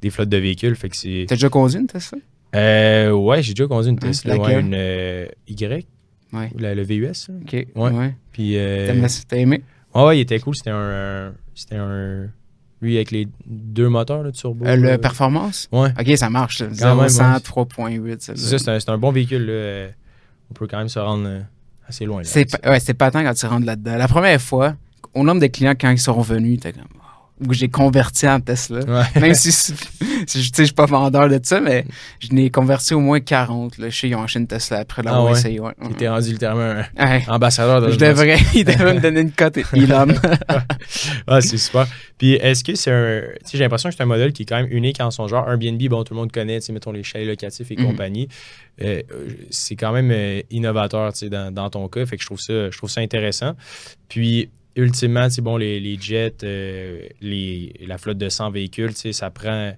des 0.01 0.10
flottes 0.10 0.29
de 0.29 0.38
véhicules. 0.38 0.75
Fait 0.75 0.89
que 0.89 0.96
c'est. 0.96 1.25
T'as 1.27 1.36
déjà 1.36 1.50
conduit 1.50 1.79
une 1.79 1.88
Tesla? 1.88 2.18
Euh, 2.56 3.12
ouais, 3.12 3.44
j'ai 3.44 3.53
déjà 3.53 3.68
conduit 3.68 3.91
une 3.91 4.00
Tesla. 4.00 4.38
ouais, 4.38 4.60
une 4.60 4.74
euh, 4.74 5.27
Y, 5.48 5.86
Ouais. 6.34 6.51
la- 6.58 6.75
le 6.75 6.84
VUS. 6.84 7.03
là. 7.29 7.36
Ok. 7.41 7.68
Ouais. 7.75 8.13
Puis. 8.32 8.58
euh, 8.58 8.88
T'as 9.27 9.38
aimé? 9.38 9.63
Ouais, 9.96 10.03
ouais, 10.05 10.17
il 10.17 10.22
était 10.22 10.39
cool. 10.39 10.55
C'était 10.55 10.72
un. 10.72 11.34
C'était 11.55 11.75
un. 11.77 12.27
Lui, 12.81 12.96
avec 12.96 13.12
les 13.12 13.27
deux 13.46 13.89
moteurs 13.89 14.24
là, 14.24 14.31
de 14.31 14.36
turbo. 14.36 14.65
Euh, 14.65 14.75
le 14.77 14.98
performance? 14.98 15.67
Ouais. 15.72 15.89
Ok, 16.00 16.15
ça 16.17 16.29
marche. 16.29 16.60
Quand 16.60 16.74
0 16.74 16.96
même, 17.01 17.10
100, 17.10 17.34
ouais. 17.34 17.39
3.8. 17.39 18.15
C'est 18.19 18.58
ça, 18.58 18.79
c'est 18.79 18.89
un, 18.89 18.98
bon 18.98 19.12
véhicule. 19.12 19.46
Là. 19.48 19.88
On 20.50 20.53
peut 20.53 20.65
quand 20.65 20.77
même 20.77 20.88
se 20.88 20.98
rendre 21.00 21.25
euh, 21.27 21.41
assez 21.88 22.05
loin. 22.05 22.19
Là, 22.19 22.24
C'est 22.24 22.39
avec 22.39 22.50
ça. 22.51 22.58
pa- 22.60 22.69
ouais, 22.72 22.79
c'est 22.79 22.93
pas 22.93 23.12
tant 23.12 23.22
quand 23.24 23.34
tu 23.34 23.46
rentres 23.46 23.65
là-dedans. 23.65 23.98
La 23.98 24.08
première 24.08 24.41
fois, 24.41 24.75
au 25.13 25.24
nombre 25.25 25.41
de 25.41 25.48
clients 25.48 25.75
quand 25.79 25.89
ils 25.89 26.00
sont 26.00 26.13
revenus, 26.13 26.60
t'es 26.62 26.72
comme 26.72 26.84
où 27.48 27.53
j'ai 27.53 27.69
converti 27.69 28.27
en 28.27 28.39
Tesla. 28.41 28.79
Ouais. 28.81 29.22
Même 29.22 29.34
si, 29.34 29.51
si 29.51 29.74
je 30.27 30.39
je 30.58 30.63
suis 30.63 30.74
pas 30.74 30.86
vendeur 30.86 31.29
de 31.29 31.39
ça, 31.41 31.62
mais 31.62 31.86
je 32.19 32.34
n'ai 32.34 32.50
converti 32.50 32.93
au 32.93 33.00
moins 33.00 33.19
40. 33.19 33.77
Là. 33.77 33.89
Je 33.89 33.98
sais, 33.98 34.10
ils 34.10 34.15
ont 34.15 34.23
acheté 34.23 34.39
une 34.39 34.47
Tesla 34.47 34.80
après 34.80 35.04
l'avoir 35.04 35.28
Ah 35.28 35.32
ouais? 35.32 35.39
essayé. 35.39 35.60
Ouais. 35.60 35.71
Il 35.86 35.91
était 35.91 36.10
rendu 36.10 36.32
littéralement 36.32 36.84
un 36.97 37.08
Ouais. 37.10 37.23
ambassadeur 37.28 37.82
de 37.82 37.91
Je 37.91 37.97
devrais, 37.97 38.38
il 38.56 38.65
devrait 38.65 38.93
me 38.95 38.99
donner 38.99 39.21
une 39.21 39.32
cote, 39.32 39.58
Elon. 39.73 40.08
Ah, 41.28 41.41
c'est 41.41 41.58
super. 41.58 41.88
Puis 42.17 42.34
est-ce 42.34 42.63
que 42.63 42.75
c'est 42.75 42.91
un. 42.91 43.21
J'ai 43.52 43.60
l'impression 43.60 43.89
que 43.89 43.95
c'est 43.95 44.04
un 44.04 44.08
modèle 44.08 44.34
qui 44.34 44.43
est 44.43 44.45
quand 44.45 44.58
même 44.58 44.71
unique 44.71 44.99
en 44.99 45.12
son 45.12 45.28
genre. 45.28 45.47
Airbnb, 45.49 45.82
bon, 45.89 46.04
tout 46.04 46.13
le 46.13 46.19
monde 46.19 46.32
connaît, 46.32 46.60
mettons 46.71 46.91
les 46.91 47.04
chalets 47.04 47.28
locatifs 47.28 47.71
et 47.71 47.75
Mhm. 47.78 47.86
compagnie. 47.86 48.28
Euh, 48.82 49.02
c'est 49.49 49.75
quand 49.75 49.91
même 49.91 50.10
euh, 50.12 50.41
innovateur, 50.52 51.12
dans, 51.30 51.54
dans 51.54 51.69
ton 51.69 51.88
cas. 51.88 52.06
Fait 52.06 52.15
que 52.17 52.21
je 52.21 52.28
trouve 52.28 52.39
ça, 52.39 52.69
je 52.69 52.78
trouve 52.78 52.89
ça 52.89 53.02
intéressant. 53.02 53.54
Puis, 54.08 54.49
ultimement, 54.75 55.27
bon, 55.41 55.58
les, 55.58 55.79
les 55.79 55.97
jets, 55.99 56.36
euh, 56.43 57.01
les, 57.21 57.73
la 57.86 57.97
flotte 57.97 58.17
de 58.17 58.29
100 58.29 58.51
véhicules, 58.51 58.93
ça 58.95 59.29
prend 59.29 59.73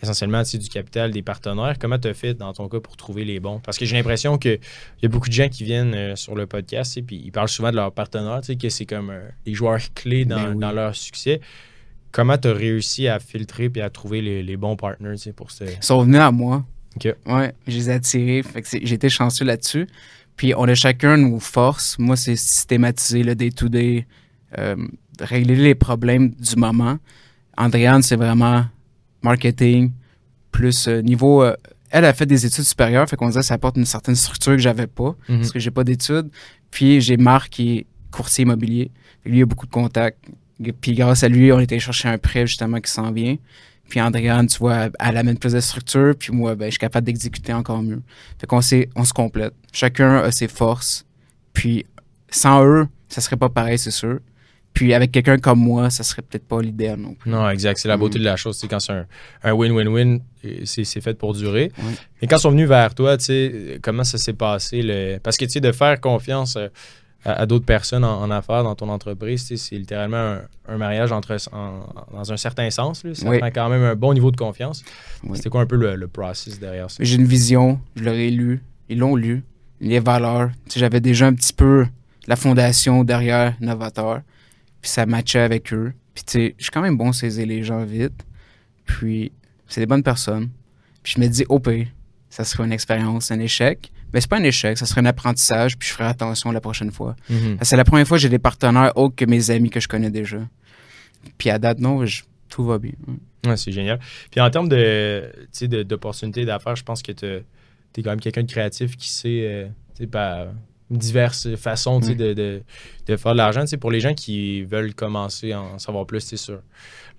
essentiellement 0.00 0.42
du 0.42 0.68
capital 0.68 1.10
des 1.10 1.22
partenaires. 1.22 1.74
Comment 1.78 1.98
tu 1.98 2.08
as 2.08 2.14
fait 2.14 2.34
dans 2.34 2.52
ton 2.52 2.68
cas 2.68 2.80
pour 2.80 2.96
trouver 2.96 3.24
les 3.24 3.40
bons? 3.40 3.60
Parce 3.60 3.78
que 3.78 3.84
j'ai 3.84 3.96
l'impression 3.96 4.38
qu'il 4.38 4.60
y 5.02 5.06
a 5.06 5.08
beaucoup 5.08 5.28
de 5.28 5.32
gens 5.34 5.48
qui 5.48 5.64
viennent 5.64 5.94
euh, 5.94 6.16
sur 6.16 6.34
le 6.34 6.46
podcast 6.46 6.96
et 6.96 7.02
puis 7.02 7.20
ils 7.24 7.32
parlent 7.32 7.48
souvent 7.48 7.70
de 7.70 7.76
leurs 7.76 7.92
partenaires, 7.92 8.40
que 8.60 8.68
c'est 8.68 8.86
comme 8.86 9.10
euh, 9.10 9.28
les 9.44 9.54
joueurs 9.54 9.80
clés 9.94 10.24
dans, 10.24 10.36
Ben 10.36 10.52
oui. 10.54 10.58
dans 10.60 10.72
leur 10.72 10.94
succès. 10.94 11.40
Comment 12.12 12.38
tu 12.38 12.48
as 12.48 12.52
réussi 12.54 13.08
à 13.08 13.18
filtrer 13.18 13.70
et 13.74 13.82
à 13.82 13.90
trouver 13.90 14.22
les, 14.22 14.42
les 14.42 14.56
bons 14.56 14.76
partners 14.76 15.16
pour 15.34 15.50
ce. 15.50 15.64
Ils 15.64 15.82
sont 15.82 16.02
venus 16.02 16.20
à 16.20 16.30
moi. 16.30 16.64
Ok. 16.96 17.14
Ouais, 17.26 17.52
je 17.66 17.76
les 17.76 17.90
ai 17.90 17.92
attirés. 17.94 18.42
Été 18.72 19.08
chanceux 19.08 19.44
là-dessus. 19.44 19.86
Puis 20.36 20.54
on 20.56 20.64
a 20.64 20.74
chacun 20.74 21.16
nos 21.16 21.38
forces. 21.40 21.98
Moi, 21.98 22.16
c'est 22.16 22.36
systématiser 22.36 23.24
le 23.24 23.34
day-to-day, 23.34 24.06
euh, 24.56 24.76
régler 25.20 25.56
les 25.56 25.74
problèmes 25.74 26.30
du 26.30 26.56
moment. 26.56 26.98
Andréane, 27.56 28.02
c'est 28.02 28.16
vraiment 28.16 28.64
marketing, 29.22 29.92
plus 30.52 30.88
euh, 30.88 31.00
niveau. 31.02 31.42
euh, 31.42 31.54
elle 31.90 32.04
a 32.04 32.12
fait 32.12 32.26
des 32.26 32.44
études 32.44 32.64
supérieures, 32.64 33.08
fait 33.08 33.16
qu'on 33.16 33.28
disait 33.28 33.40
que 33.40 33.46
ça 33.46 33.54
apporte 33.54 33.76
une 33.78 33.86
certaine 33.86 34.14
structure 34.14 34.52
que 34.52 34.58
j'avais 34.58 34.86
pas, 34.86 35.14
Mhm. 35.28 35.38
parce 35.38 35.52
que 35.52 35.58
j'ai 35.58 35.70
pas 35.70 35.84
d'études. 35.84 36.28
Puis 36.70 37.00
j'ai 37.00 37.16
Marc 37.16 37.48
qui 37.50 37.78
est 37.78 37.86
courtier 38.10 38.42
immobilier. 38.42 38.90
Lui, 39.24 39.38
il 39.38 39.42
a 39.42 39.46
beaucoup 39.46 39.66
de 39.66 39.70
contacts. 39.72 40.18
Puis 40.80 40.92
grâce 40.92 41.22
à 41.24 41.28
lui, 41.28 41.50
on 41.52 41.60
était 41.60 41.78
chercher 41.78 42.08
un 42.08 42.18
prêt 42.18 42.46
justement 42.46 42.78
qui 42.80 42.90
s'en 42.90 43.10
vient. 43.10 43.36
Puis 43.88 44.02
Andréane, 44.02 44.48
tu 44.48 44.58
vois, 44.58 44.90
elle 45.00 45.16
amène 45.16 45.38
plus 45.38 45.54
de 45.54 45.60
structure. 45.60 46.14
Puis 46.18 46.30
moi, 46.30 46.54
ben, 46.54 46.66
je 46.66 46.72
suis 46.72 46.78
capable 46.78 47.06
d'exécuter 47.06 47.54
encore 47.54 47.82
mieux. 47.82 48.02
Fait 48.38 48.46
qu'on 48.46 48.60
on 48.96 49.04
se 49.04 49.12
complète. 49.14 49.54
Chacun 49.72 50.16
a 50.16 50.30
ses 50.30 50.48
forces. 50.48 51.06
Puis 51.54 51.86
sans 52.30 52.64
eux, 52.66 52.86
ça 53.08 53.22
serait 53.22 53.36
pas 53.36 53.48
pareil, 53.48 53.78
c'est 53.78 53.90
sûr. 53.90 54.18
Puis 54.78 54.94
avec 54.94 55.10
quelqu'un 55.10 55.38
comme 55.38 55.58
moi, 55.58 55.90
ça 55.90 56.04
serait 56.04 56.22
peut-être 56.22 56.46
pas 56.46 56.62
l'idéal 56.62 57.00
non 57.00 57.14
plus. 57.14 57.28
Non, 57.28 57.50
exact. 57.50 57.78
C'est 57.80 57.88
la 57.88 57.96
beauté 57.96 58.18
Mm. 58.18 58.22
de 58.22 58.26
la 58.26 58.36
chose. 58.36 58.56
C'est 58.56 58.68
quand 58.68 58.78
c'est 58.78 58.92
un 59.42 59.52
win-win-win, 59.52 60.20
c'est 60.64 61.00
fait 61.00 61.14
pour 61.18 61.34
durer. 61.34 61.72
Et 62.22 62.28
quand 62.28 62.36
ils 62.36 62.40
sont 62.40 62.50
venus 62.52 62.68
vers 62.68 62.94
toi, 62.94 63.16
comment 63.82 64.04
ça 64.04 64.18
s'est 64.18 64.34
passé? 64.34 64.82
Le... 64.82 65.18
Parce 65.18 65.36
que 65.36 65.44
tu 65.46 65.50
sais, 65.50 65.60
de 65.60 65.72
faire 65.72 66.00
confiance 66.00 66.54
euh, 66.54 66.68
à, 67.24 67.32
à 67.42 67.46
d'autres 67.46 67.64
personnes 67.64 68.04
en, 68.04 68.20
en 68.22 68.30
affaires 68.30 68.62
dans 68.62 68.76
ton 68.76 68.88
entreprise, 68.88 69.52
c'est 69.56 69.76
littéralement 69.76 70.16
un, 70.16 70.40
un 70.68 70.76
mariage 70.76 71.10
entre, 71.10 71.36
en- 71.52 71.80
dans 72.14 72.32
un 72.32 72.36
certain 72.36 72.70
sens. 72.70 73.02
Là. 73.02 73.14
Ça 73.16 73.28
Oui. 73.28 73.38
prend 73.38 73.48
quand 73.50 73.68
même 73.68 73.82
un 73.82 73.96
bon 73.96 74.14
niveau 74.14 74.30
de 74.30 74.36
confiance. 74.36 74.84
Oui. 75.24 75.36
C'était 75.36 75.48
quoi 75.50 75.62
un 75.62 75.66
peu 75.66 75.74
le, 75.76 75.96
le 75.96 76.06
process 76.06 76.60
derrière 76.60 76.88
ça? 76.88 77.02
J'ai 77.02 77.16
une 77.16 77.26
vision, 77.26 77.80
je 77.96 78.04
l'aurais 78.04 78.30
lu, 78.30 78.62
ils 78.88 78.98
l'ont 78.98 79.16
lu, 79.16 79.42
les 79.80 79.98
valeurs. 79.98 80.50
J'avais 80.74 81.00
déjà 81.00 81.26
un 81.26 81.34
petit 81.34 81.52
peu 81.52 81.84
la 82.28 82.36
fondation 82.36 83.02
derrière 83.02 83.54
Novateur, 83.60 84.20
puis 84.80 84.90
ça 84.90 85.06
matchait 85.06 85.40
avec 85.40 85.72
eux. 85.72 85.92
Puis 86.14 86.24
tu 86.24 86.32
sais, 86.32 86.54
je 86.58 86.64
suis 86.64 86.70
quand 86.70 86.82
même 86.82 86.96
bon 86.96 87.10
à 87.10 87.12
saisir 87.12 87.46
les 87.46 87.62
gens 87.62 87.84
vite, 87.84 88.24
puis 88.84 89.32
c'est 89.66 89.80
des 89.80 89.86
bonnes 89.86 90.02
personnes. 90.02 90.50
Puis 91.02 91.14
je 91.16 91.20
me 91.20 91.26
dis, 91.28 91.44
pire, 91.62 91.86
ça 92.30 92.44
serait 92.44 92.64
une 92.64 92.72
expérience, 92.72 93.30
un 93.30 93.40
échec. 93.40 93.92
Mais 94.12 94.20
c'est 94.22 94.30
pas 94.30 94.38
un 94.38 94.42
échec, 94.44 94.78
ça 94.78 94.86
serait 94.86 95.02
un 95.02 95.06
apprentissage, 95.06 95.76
puis 95.76 95.86
je 95.88 95.92
ferai 95.94 96.08
attention 96.08 96.50
la 96.50 96.60
prochaine 96.62 96.90
fois. 96.90 97.14
Mhm. 97.28 97.58
C'est 97.62 97.76
la 97.76 97.84
première 97.84 98.06
fois 98.08 98.16
que 98.16 98.22
j'ai 98.22 98.30
des 98.30 98.38
partenaires 98.38 98.96
autres 98.96 99.14
que 99.14 99.26
mes 99.26 99.50
amis 99.50 99.68
que 99.68 99.80
je 99.80 99.88
connais 99.88 100.10
déjà. 100.10 100.38
Puis 101.36 101.50
à 101.50 101.58
date, 101.58 101.78
non, 101.78 102.04
je- 102.06 102.22
tout 102.48 102.64
va 102.64 102.78
bien. 102.78 102.92
Ouais, 103.46 103.56
c'est 103.58 103.70
génial. 103.72 104.00
Puis 104.30 104.40
en 104.40 104.48
termes 104.50 104.68
sais, 105.52 105.68
de- 105.68 105.82
d'opportunités 105.82 106.44
d'affaires, 106.46 106.74
je 106.76 106.82
pense 106.84 107.02
que 107.02 107.12
tu 107.12 107.26
es 107.26 108.02
quand 108.02 108.10
même 108.10 108.20
quelqu'un 108.20 108.42
de 108.44 108.50
créatif 108.50 108.96
qui 108.96 109.10
sait, 109.10 109.42
euh, 109.46 109.68
diverses 110.90 111.54
façons 111.56 112.00
Oui. 112.02 112.14
de, 112.16 112.32
de- 112.32 112.62
de 113.06 113.16
faire 113.16 113.32
de 113.32 113.36
l'argent. 113.38 113.64
Pour 113.80 113.90
les 113.90 114.00
gens 114.00 114.14
qui 114.14 114.62
veulent 114.62 114.94
commencer 114.94 115.52
à 115.52 115.60
en 115.60 115.78
savoir 115.78 116.06
plus 116.06 116.34
sur 116.36 116.60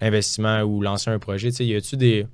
l'investissement 0.01 0.61
ou 0.61 0.81
lancer 0.81 1.09
un 1.09 1.19
projet, 1.19 1.49
y 1.49 1.75
a-tu 1.75 1.97
des, 1.97 2.25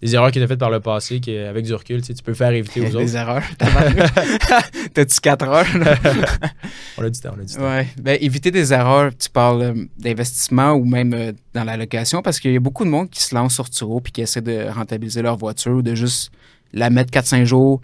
des 0.00 0.14
erreurs 0.14 0.32
tu 0.32 0.42
as 0.42 0.46
faites 0.48 0.58
par 0.58 0.70
le 0.70 0.80
passé 0.80 1.20
qu'avec 1.20 1.64
du 1.64 1.74
recul, 1.74 2.02
tu 2.02 2.12
peux 2.24 2.34
faire 2.34 2.50
éviter 2.52 2.80
aux 2.86 2.88
Des 2.88 2.96
autres? 2.96 3.14
erreurs. 3.16 3.42
T'as-tu 4.94 5.20
4 5.20 5.48
heures? 5.48 5.66
on 6.98 7.04
a 7.04 7.10
du 7.10 7.20
temps, 7.20 7.30
on 7.36 7.40
a 7.40 7.44
du 7.44 7.54
temps. 7.54 7.62
Ouais. 7.62 7.86
Ben, 8.00 8.18
éviter 8.20 8.50
des 8.50 8.72
erreurs, 8.72 9.10
tu 9.16 9.28
parles 9.30 9.62
euh, 9.62 9.74
d'investissement 9.98 10.72
ou 10.72 10.84
même 10.84 11.14
euh, 11.14 11.32
dans 11.54 11.64
la 11.64 11.76
location, 11.76 12.22
parce 12.22 12.40
qu'il 12.40 12.52
y 12.52 12.56
a 12.56 12.60
beaucoup 12.60 12.84
de 12.84 12.90
monde 12.90 13.10
qui 13.10 13.22
se 13.22 13.34
lance 13.34 13.54
sur 13.54 13.68
Turo 13.70 14.00
puis 14.00 14.12
qui 14.12 14.20
essaie 14.22 14.42
de 14.42 14.68
rentabiliser 14.70 15.22
leur 15.22 15.36
voiture 15.36 15.72
ou 15.72 15.82
de 15.82 15.94
juste 15.94 16.30
la 16.72 16.90
mettre 16.90 17.10
4-5 17.10 17.44
jours. 17.44 17.80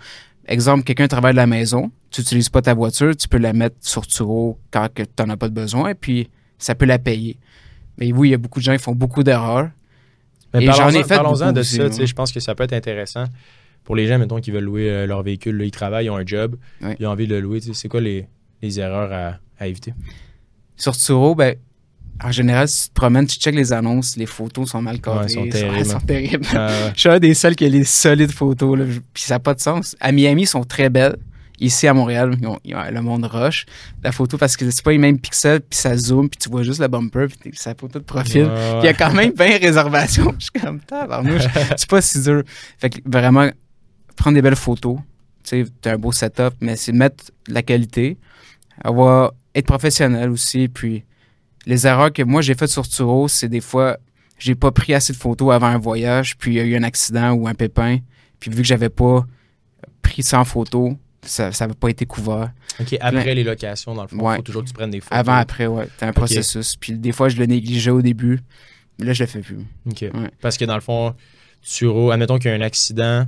Exemple, 0.46 0.84
quelqu'un 0.84 1.08
travaille 1.08 1.32
de 1.32 1.36
la 1.36 1.46
maison, 1.46 1.90
tu 2.10 2.20
n'utilises 2.20 2.48
pas 2.48 2.62
ta 2.62 2.74
voiture, 2.74 3.16
tu 3.16 3.28
peux 3.28 3.38
la 3.38 3.52
mettre 3.52 3.76
sur 3.80 4.06
Turo 4.06 4.58
quand 4.70 4.88
tu 4.94 5.04
n'en 5.18 5.30
as 5.30 5.36
pas 5.36 5.48
de 5.48 5.54
besoin, 5.54 5.94
puis 5.94 6.28
ça 6.58 6.74
peut 6.74 6.86
la 6.86 6.98
payer. 6.98 7.38
Mais 7.98 8.12
oui, 8.12 8.28
il 8.28 8.30
y 8.32 8.34
a 8.34 8.38
beaucoup 8.38 8.60
de 8.60 8.64
gens 8.64 8.72
qui 8.76 8.82
font 8.82 8.94
beaucoup 8.94 9.22
d'erreurs. 9.22 9.70
Mais 10.54 10.64
j'en 10.66 10.88
ai 10.88 11.02
fait 11.02 11.16
parlons-en 11.16 11.52
de 11.52 11.60
aussi, 11.60 11.76
ça. 11.76 11.88
Je 12.04 12.12
pense 12.14 12.32
que 12.32 12.40
ça 12.40 12.54
peut 12.54 12.64
être 12.64 12.72
intéressant 12.72 13.24
pour 13.84 13.96
les 13.96 14.06
gens, 14.06 14.18
mettons, 14.18 14.40
qui 14.40 14.50
veulent 14.50 14.64
louer 14.64 14.90
euh, 14.90 15.06
leur 15.06 15.22
véhicule. 15.22 15.56
là, 15.56 15.64
ils 15.64 15.70
travaillent, 15.70 16.06
ils 16.06 16.10
ont 16.10 16.16
un 16.16 16.26
job, 16.26 16.56
ils 16.98 17.06
ont 17.06 17.10
envie 17.10 17.26
de 17.26 17.34
le 17.34 17.40
louer. 17.40 17.60
C'est 17.60 17.88
quoi 17.88 18.00
les, 18.00 18.26
les 18.62 18.80
erreurs 18.80 19.12
à, 19.12 19.38
à 19.62 19.66
éviter? 19.66 19.92
Sur 20.76 20.96
Turo, 20.96 21.34
ben, 21.34 21.56
en 22.22 22.32
général, 22.32 22.66
si 22.68 22.84
tu 22.84 22.88
te 22.88 22.94
promènes, 22.94 23.26
tu 23.26 23.38
checkes 23.38 23.54
les 23.54 23.72
annonces, 23.72 24.16
les 24.16 24.26
photos 24.26 24.70
sont 24.70 24.82
mal 24.82 25.00
cadrées. 25.00 25.24
Ouais, 25.24 25.28
sont 25.28 25.44
elles 25.44 25.50
terribles, 25.50 25.76
elles 25.78 25.86
sont 25.86 26.00
terribles. 26.00 26.46
Euh, 26.54 26.90
Je 26.94 27.00
suis 27.00 27.08
un 27.08 27.18
des 27.18 27.34
seuls 27.34 27.54
qui 27.56 27.64
a 27.66 27.68
les 27.68 27.84
solides 27.84 28.32
photos, 28.32 28.78
là, 28.78 28.84
puis 29.12 29.22
ça 29.22 29.34
n'a 29.34 29.38
pas 29.40 29.54
de 29.54 29.60
sens. 29.60 29.96
À 30.00 30.12
Miami, 30.12 30.42
ils 30.42 30.46
sont 30.46 30.64
très 30.64 30.88
belles. 30.90 31.16
Ici, 31.60 31.86
à 31.88 31.94
Montréal, 31.94 32.36
ils 32.40 32.46
ont- 32.46 32.58
ils 32.64 32.74
ont- 32.76 32.90
le 32.90 33.00
monde 33.02 33.24
rush 33.24 33.66
la 34.04 34.12
photo 34.12 34.38
parce 34.38 34.56
que 34.56 34.70
c'est 34.70 34.82
pas 34.84 34.92
les 34.92 34.98
mêmes 34.98 35.18
pixels, 35.18 35.60
puis 35.60 35.78
ça 35.78 35.96
zoome, 35.96 36.28
puis 36.28 36.38
tu 36.38 36.48
vois 36.48 36.62
juste 36.62 36.80
le 36.80 36.88
bumper, 36.88 37.26
puis 37.40 37.50
sa 37.54 37.74
photo 37.74 37.98
de 37.98 38.04
profil. 38.04 38.48
il 38.80 38.84
y 38.84 38.88
a 38.88 38.94
quand 38.94 39.12
même 39.12 39.32
20 39.34 39.58
réservations. 39.58 40.34
Je 40.38 40.44
suis 40.44 40.60
comme, 40.64 40.80
tabarnouche, 40.80 41.42
c'est 41.76 41.88
pas 41.88 42.00
si 42.00 42.22
dur. 42.22 42.42
Fait 42.78 42.90
que 42.90 42.98
vraiment, 43.04 43.50
prendre 44.16 44.34
des 44.36 44.42
belles 44.42 44.56
photos. 44.56 44.98
Tu 45.42 45.64
sais, 45.64 45.70
t'as 45.80 45.94
un 45.94 45.98
beau 45.98 46.12
setup, 46.12 46.54
mais 46.60 46.76
c'est 46.76 46.92
mettre 46.92 47.24
de 47.48 47.54
la 47.54 47.62
qualité, 47.62 48.18
avoir, 48.84 49.32
être 49.54 49.66
professionnel 49.66 50.30
aussi. 50.30 50.68
Puis 50.68 51.04
les 51.66 51.86
erreurs 51.86 52.12
que 52.12 52.22
moi 52.22 52.40
j'ai 52.42 52.54
faites 52.54 52.70
sur 52.70 52.86
Turo, 52.86 53.28
c'est 53.28 53.48
des 53.48 53.60
fois, 53.60 53.96
j'ai 54.38 54.54
pas 54.54 54.70
pris 54.70 54.94
assez 54.94 55.12
de 55.12 55.18
photos 55.18 55.52
avant 55.52 55.66
un 55.66 55.78
voyage, 55.78 56.36
puis 56.36 56.52
il 56.52 56.56
y 56.56 56.60
a 56.60 56.64
eu 56.64 56.76
un 56.76 56.82
accident 56.84 57.32
ou 57.32 57.48
un 57.48 57.54
pépin. 57.54 57.98
Puis 58.38 58.50
vu 58.50 58.58
que 58.58 58.62
j'avais 58.68 58.88
pas 58.90 59.26
pris 60.02 60.22
ça 60.22 60.38
en 60.38 60.44
photo, 60.44 60.96
ça 61.22 61.50
n'avait 61.60 61.74
pas 61.74 61.88
été 61.88 62.06
couvert. 62.06 62.52
OK, 62.80 62.96
après 63.00 63.34
les 63.34 63.44
locations, 63.44 63.94
dans 63.94 64.02
le 64.02 64.08
fond, 64.08 64.16
il 64.18 64.22
Ouais. 64.22 64.36
faut 64.36 64.42
toujours 64.42 64.62
que 64.62 64.68
tu 64.68 64.74
prennes 64.74 64.90
des 64.90 65.00
photos. 65.00 65.18
Avant, 65.18 65.34
après, 65.34 65.66
ouais, 65.66 65.88
t'as 65.98 66.08
un 66.08 66.12
processus. 66.12 66.76
Puis 66.76 66.92
des 66.92 67.12
fois, 67.12 67.28
je 67.28 67.36
le 67.36 67.46
négligeais 67.46 67.90
au 67.90 68.02
début. 68.02 68.40
Mais 68.98 69.06
là, 69.06 69.12
je 69.12 69.22
le 69.22 69.28
fais 69.28 69.40
plus. 69.40 69.58
OK. 69.88 70.00
Ouais. 70.02 70.10
Parce 70.40 70.56
que 70.56 70.64
dans 70.64 70.74
le 70.74 70.80
fond, 70.80 71.14
Turo, 71.62 72.10
admettons 72.10 72.38
qu'il 72.38 72.50
y 72.50 72.54
a 72.54 72.56
un 72.56 72.60
accident, 72.60 73.26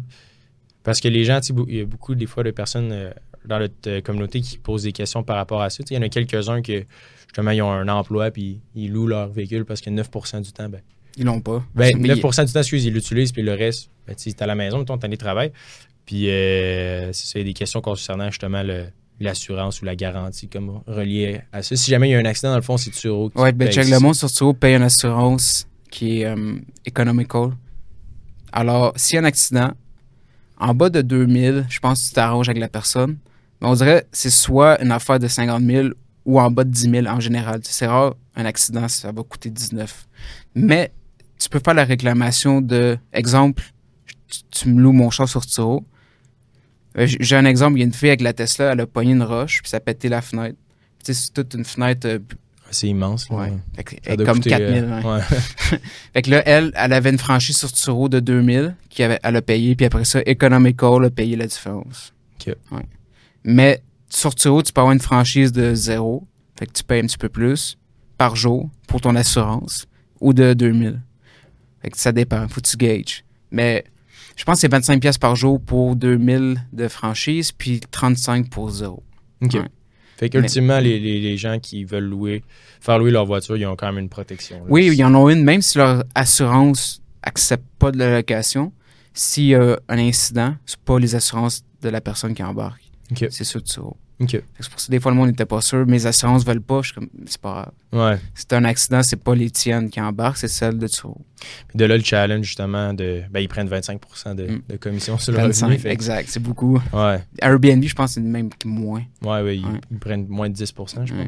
parce 0.83 1.01
que 1.01 1.09
les 1.09 1.25
gens, 1.25 1.41
tu 1.41 1.53
il 1.69 1.77
y 1.77 1.81
a 1.81 1.85
beaucoup 1.85 2.15
des 2.15 2.27
fois 2.27 2.43
de 2.43 2.51
personnes 2.51 2.91
euh, 2.93 3.11
dans 3.45 3.59
notre 3.59 3.75
euh, 3.87 4.01
communauté 4.01 4.41
qui 4.41 4.59
posent 4.59 4.85
des 4.85 4.93
questions 4.93 5.23
par 5.23 5.37
rapport 5.37 5.61
à 5.63 5.71
ça. 5.71 5.83
Tu 5.85 5.93
Il 5.95 5.97
y 5.97 5.99
en 5.99 6.03
a 6.03 6.09
quelques-uns 6.09 6.63
qui, 6.63 6.85
justement, 7.27 7.51
ils 7.51 7.63
ont 7.63 7.71
un 7.71 7.89
emploi 7.89 8.31
puis 8.31 8.61
ils 8.75 8.91
louent 8.93 9.07
leur 9.09 9.29
véhicule 9.29 9.65
parce 9.65 9.81
que 9.81 9.91
9% 9.91 10.41
du 10.43 10.53
temps, 10.53 10.69
ben, 10.69 10.81
Ils 11.17 11.25
l'ont 11.25 11.41
pas. 11.41 11.63
ben, 11.75 11.97
Mais 11.99 12.09
9% 12.15 12.47
du 12.47 12.53
temps, 12.53 12.61
excuse, 12.61 12.85
ils 12.85 12.93
l'utilisent 12.95 13.33
puis 13.33 13.43
le 13.43 13.53
reste, 13.55 13.91
ben, 14.07 14.15
tu 14.17 14.33
t'es 14.33 14.43
à 14.43 14.47
la 14.47 14.55
maison, 14.55 14.79
mettons, 14.79 14.97
t'es 14.99 15.07
en 15.07 15.17
travail. 15.17 15.53
Puis 16.07 16.29
euh, 16.31 17.13
c'est 17.13 17.27
ça, 17.27 17.39
il 17.39 17.43
y 17.43 17.45
a 17.45 17.45
des 17.45 17.55
questions 17.55 17.81
concernant 17.81 18.27
justement 18.31 18.63
le- 18.63 18.87
l'assurance 19.21 19.83
ou 19.83 19.85
la 19.85 19.95
garantie 19.97 20.49
comme 20.49 20.81
reliée 20.87 21.41
à 21.53 21.63
ça. 21.63 21.77
Si 21.77 21.91
jamais 21.91 22.09
il 22.09 22.13
y 22.13 22.15
a 22.15 22.19
un 22.19 22.25
accident, 22.25 22.51
dans 22.51 22.57
le 22.57 22.63
fond, 22.63 22.77
c'est 22.77 22.91
Turo 22.91 23.31
qui 23.31 23.39
Ouais, 23.39 23.53
ben 23.53 23.71
check, 23.71 23.89
le 23.89 23.99
monde 24.01 24.15
sur 24.15 24.31
Turo 24.33 24.55
paye 24.55 24.75
une 24.77 24.83
assurance 24.83 25.67
qui 25.91 26.21
est 26.23 26.27
euh, 26.27 26.55
economical. 26.87 27.51
Alors, 28.53 28.93
s'il 28.97 29.17
y 29.17 29.19
a 29.19 29.23
un 29.23 29.25
accident, 29.27 29.73
en 30.59 30.75
bas 30.75 30.91
de 30.91 31.03
2000, 31.03 31.67
je 31.69 31.79
pense 31.81 32.03
que 32.03 32.09
tu 32.09 32.15
t'arranges 32.15 32.49
avec 32.49 32.61
la 32.61 32.69
personne. 32.69 33.19
Mais 33.61 33.69
on 33.69 33.75
dirait 33.75 34.03
que 34.03 34.07
c'est 34.13 34.31
soit 34.31 34.83
une 34.83 34.91
affaire 34.93 35.19
de 35.19 35.29
50 35.29 35.63
000 35.63 35.89
ou 36.25 36.41
en 36.41 36.51
bas 36.51 36.65
de 36.65 36.71
10 36.71 36.91
000 36.91 37.07
en 37.07 37.21
général. 37.21 37.61
C'est 37.63 37.87
rare, 37.87 38.15
un 38.37 38.45
accident, 38.45 38.89
ça 38.89 39.13
va 39.13 39.23
coûter 39.23 39.51
19. 39.51 40.07
Mais 40.55 40.93
tu 41.39 41.49
peux 41.49 41.61
faire 41.65 41.75
la 41.75 41.85
réclamation 41.85 42.61
de, 42.61 42.99
exemple, 43.13 43.63
tu, 44.31 44.41
tu 44.51 44.69
me 44.69 44.81
loues 44.81 44.93
mon 44.93 45.11
char 45.11 45.29
sur 45.29 45.45
Turo. 45.47 45.85
Euh, 46.99 47.07
J'ai 47.21 47.37
un 47.37 47.45
exemple, 47.45 47.77
il 47.79 47.81
y 47.81 47.83
a 47.83 47.87
une 47.87 47.93
fille 47.93 48.09
avec 48.11 48.21
la 48.21 48.33
Tesla, 48.33 48.73
elle 48.73 48.81
a 48.81 48.87
pogné 48.87 49.13
une 49.13 49.23
roche, 49.23 49.61
puis 49.63 49.71
ça 49.71 49.77
a 49.77 49.81
pété 49.81 50.09
la 50.09 50.23
fenêtre. 50.23 50.57
Tu 51.05 51.13
sais, 51.13 51.15
c'est 51.15 51.33
toute 51.33 51.55
une 51.55 51.65
fenêtre 51.65 52.07
euh, 52.09 52.19
C'est 52.71 52.89
immense. 52.89 53.29
là. 53.31 53.37
Ouais. 53.37 53.53
Fait 53.77 53.85
que- 53.85 53.91
Ça 53.97 54.01
elle 54.07 54.25
comme 54.25 54.37
coûter, 54.39 54.51
4000. 54.51 54.85
euh, 54.85 55.03
ouais. 55.03 55.23
Fait 56.13 56.23
que 56.23 56.31
là, 56.31 56.43
elle, 56.47 56.73
elle 56.75 56.93
avait 56.93 57.11
une 57.11 57.19
franchise 57.19 57.57
sur 57.57 57.73
Turo 57.73 58.09
de 58.09 58.19
2000 58.21 58.75
qui 58.89 59.03
avait, 59.03 59.19
elle 59.23 59.37
a 59.37 59.43
payé, 59.43 59.77
puis 59.77 59.87
après 59.87 60.05
ça, 60.05 60.21
Economical 60.27 61.05
a 61.05 61.11
payé 61.11 61.37
la 61.37 61.47
différence. 61.47 62.13
Ok. 62.41 62.55
Ouais. 62.73 62.83
Mais 63.45 63.83
sur 64.09 64.35
Turo, 64.35 64.63
tu 64.63 64.73
peux 64.73 64.81
avoir 64.81 64.93
une 64.93 65.01
franchise 65.01 65.53
de 65.53 65.75
zéro. 65.75 66.27
Fait 66.59 66.67
que 66.67 66.73
tu 66.73 66.83
payes 66.85 67.01
un 67.01 67.07
petit 67.07 67.17
peu 67.19 67.29
plus 67.29 67.79
par 68.19 68.37
jour 68.37 68.69
pour 68.87 69.01
ton 69.01 69.15
assurance 69.17 69.87
ou 70.21 70.35
de 70.35 70.53
2000. 70.53 71.01
Fait 71.81 71.89
que 71.91 71.97
ça 71.97 72.13
dépend. 72.13 72.47
Faut 72.49 72.61
que 72.61 72.69
tu 72.69 72.77
gages. 72.77 73.25
Mais 73.51 73.85
je 74.37 74.45
pense 74.45 74.57
que 74.57 74.69
c'est 74.69 74.73
25$ 74.73 75.01
piastres 75.01 75.21
par 75.21 75.37
jour 75.37 75.61
pour 75.61 75.97
2000 75.97 76.57
de 76.73 76.89
franchise, 76.89 77.53
puis 77.53 77.81
35 77.91 78.49
pour 78.51 78.71
zéro. 78.71 79.03
OK. 79.43 79.55
Ouais. 79.55 79.61
Fait 80.17 80.29
qu'ultimement, 80.29 80.79
les, 80.79 80.99
les, 81.01 81.19
les 81.21 81.37
gens 81.39 81.59
qui 81.59 81.85
veulent 81.85 82.05
louer, 82.05 82.45
faire 82.81 82.99
louer 82.99 83.11
leur 83.11 83.25
voiture, 83.25 83.57
ils 83.57 83.67
ont 83.67 83.77
quand 83.77 83.87
même 83.87 83.99
une 84.05 84.09
protection. 84.11 84.59
là. 84.59 84.65
Oui, 84.69 84.87
il 84.87 84.95
y 84.95 85.05
en 85.05 85.15
a 85.15 85.33
une, 85.33 85.43
même 85.43 85.63
si 85.63 85.79
leur 85.79 86.05
assurance 86.15 87.01
accepte 87.23 87.65
pas 87.79 87.91
de 87.91 87.99
la 87.99 88.17
location, 88.17 88.73
s'il 89.15 89.47
y 89.47 89.55
a 89.55 89.79
un 89.89 89.99
incident, 89.99 90.55
c'est 90.67 90.79
pas 90.81 90.99
les 90.99 91.15
assurances 91.15 91.63
de 91.83 91.89
la 91.89 92.01
personne 92.01 92.35
qui 92.35 92.43
embarque. 92.43 92.83
OK. 93.13 93.27
C'est 93.31 93.45
sûr 93.45 93.63
de 93.63 93.69
ça. 93.69 93.81
OK. 94.21 94.31
Fait 94.33 94.39
que 94.39 94.45
C'est 94.61 94.71
pour 94.71 94.79
ça 94.81 94.87
que 94.87 94.91
des 94.93 95.01
fois, 95.01 95.11
le 95.13 95.17
monde 95.17 95.29
n'était 95.29 95.47
pas 95.47 95.61
sûr. 95.61 95.87
Mes 95.87 96.05
assurances 96.07 96.45
veulent 96.45 96.61
pas. 96.61 96.83
Je 96.83 96.87
suis 96.89 96.95
comme, 96.95 97.09
c'est 97.27 97.41
pas 97.41 97.71
grave. 97.93 98.11
Ouais. 98.13 98.21
C'est 98.35 98.53
un 98.53 98.65
accident, 98.65 99.03
c'est 99.03 99.17
pas 99.17 99.35
les 99.35 99.51
tiennes 99.51 99.89
qui 99.89 100.01
embarquent, 100.01 100.37
c'est 100.37 100.49
celles 100.49 100.79
de 100.79 100.87
Turo. 100.87 101.17
Puis 101.69 101.79
de 101.79 101.85
là, 101.87 101.97
le 101.97 102.03
challenge, 102.05 102.45
justement, 102.45 102.93
de. 102.93 103.23
Ben, 103.31 103.41
ils 103.41 103.49
prennent 103.49 103.69
25 103.69 104.01
de, 104.37 104.47
Mm. 104.47 104.63
de 104.69 104.77
commission 104.77 105.17
sur 105.19 105.33
le 105.33 105.39
25, 105.39 105.67
revenu. 105.67 105.79
Fait 105.79 105.89
que- 105.89 105.93
exact. 105.95 106.29
C'est 106.31 106.43
beaucoup. 106.43 106.81
Ouais. 106.93 107.23
Airbnb, 107.41 107.83
je 107.85 107.95
pense, 107.95 108.13
c'est 108.13 108.21
même 108.21 108.51
moins. 108.65 109.03
Ouais, 109.23 109.41
ouais, 109.43 109.57
ils, 109.59 109.65
Ouais. 109.67 109.81
ils 109.91 109.99
prennent 109.99 110.27
moins 110.29 110.49
de 110.51 110.55
10% 110.55 111.07
je 111.07 111.15
pense. 111.15 111.21
Ouais. 111.23 111.27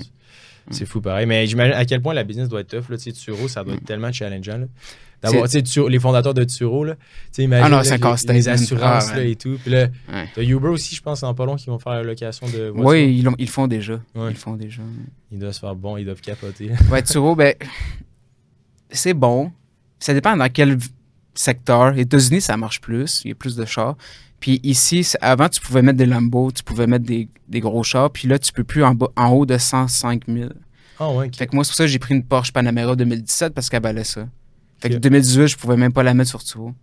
C'est 0.71 0.87
fou 0.87 1.01
pareil. 1.01 1.27
Mais 1.27 1.47
j'imagine 1.47 1.75
à 1.75 1.85
quel 1.85 2.01
point 2.01 2.15
la 2.15 2.25
business 2.25 2.49
doit 2.49 2.61
être 2.61 2.69
tough. 2.77 2.89
Là. 2.91 2.97
Tu 2.97 3.05
sais, 3.05 3.13
Turo, 3.13 3.49
ça 3.49 3.65
doit 3.65 3.75
être 3.75 3.85
tellement 3.85 4.13
challengeant. 4.13 4.59
là. 4.59 4.67
D'avoir, 5.23 5.45
tu 5.45 5.51
sais, 5.53 5.63
Turo- 5.63 5.89
les 5.89 6.01
fondateurs 6.01 6.35
de 6.35 6.43
Turo, 6.43 6.85
là, 6.85 6.97
tu 6.97 7.01
sais, 7.31 7.43
imagine 7.45 7.65
Ah 7.67 7.69
non, 7.69 7.77
là, 7.77 7.83
les- 8.33 8.49
assurances 8.49 9.09
Ah, 9.13 9.17
là, 9.19 9.23
et 9.25 9.37
tout. 9.37 9.57
Puis 9.63 9.71
là, 9.71 9.87
Ouais. 10.13 10.29
t'as 10.35 10.43
Uber 10.43 10.67
aussi, 10.69 10.97
je 10.97 11.01
pense, 11.01 11.23
en 11.23 11.33
pas 11.33 11.47
long, 11.47 11.55
qui 11.55 11.67
vont 11.67 11.79
faire 11.79 11.93
la 11.93 12.03
location 12.03 12.47
de 12.49 12.69
voitures. 12.71 12.85
Oui, 12.85 13.05
ils, 13.19 13.19
ils 13.39 13.45
le 13.47 13.51
font 13.51 13.69
déjà. 13.69 13.93
Ouais. 14.17 14.27
Ils 14.27 14.29
le 14.31 14.35
font 14.35 14.57
déjà. 14.57 14.83
Ils 15.31 15.39
doivent 15.39 15.53
se 15.53 15.61
faire 15.61 15.77
bon, 15.77 15.97
ils 15.97 16.05
doivent 16.05 16.21
capoter. 16.21 16.71
Ouais, 16.91 17.03
Turo, 17.05 17.37
ben, 17.37 17.55
c'est 18.91 19.15
bon. 19.15 19.53
Ça 20.01 20.13
dépend 20.15 20.37
dans 20.37 20.49
quel 20.49 20.77
secteur. 21.35 21.93
Les 21.93 22.03
États-Unis, 22.03 22.41
ça 22.41 22.57
marche 22.57 22.81
plus. 22.81 23.23
Il 23.25 23.29
y 23.29 23.33
a 23.33 23.35
plus 23.35 23.55
de 23.57 23.65
chars. 23.65 23.97
Puis 24.43 24.61
ici, 24.65 25.07
avant, 25.21 25.49
tu 25.49 25.61
pouvais 25.61 25.83
mettre 25.83 25.97
des 25.99 26.05
Lambo, 26.07 26.51
tu 26.51 26.63
pouvais 26.65 26.87
mettre 26.89 27.05
des, 27.07 27.29
des 27.49 27.61
gros 27.61 27.83
chars. 27.85 28.11
Puis 28.11 28.27
là, 28.27 28.39
tu 28.41 28.53
peux 28.53 28.65
plus 28.65 28.83
en, 28.85 28.93
bas, 28.95 29.07
en 29.17 29.29
haut 29.29 29.47
de 29.47 29.57
105 29.57 30.25
000. 30.29 30.51
Ah 30.99 31.11
ouais, 31.13 31.27
ok. 31.29 31.37
Fait 31.37 31.47
que 31.47 31.55
moi, 31.55 31.63
c'est 31.65 31.71
pour 31.71 31.77
ça 31.77 31.85
que 31.85 31.89
j'ai 31.91 31.99
pris 32.01 32.13
une 32.15 32.25
Porsche 32.25 32.53
Panamera 32.53 32.95
2017 32.97 33.55
parce 33.55 33.71
qu'elle 33.71 33.83
valait 33.83 34.03
ça. 34.05 34.27
Fait 34.81 34.91
que 34.91 34.95
Ok. 34.97 35.01
2018, 35.01 35.47
je 35.47 35.57
pouvais 35.57 35.77
même 35.77 35.93
pas 35.93 36.03
la 36.03 36.13
mettre 36.13 36.29
sur 36.31 36.43
Turo. 36.43 36.75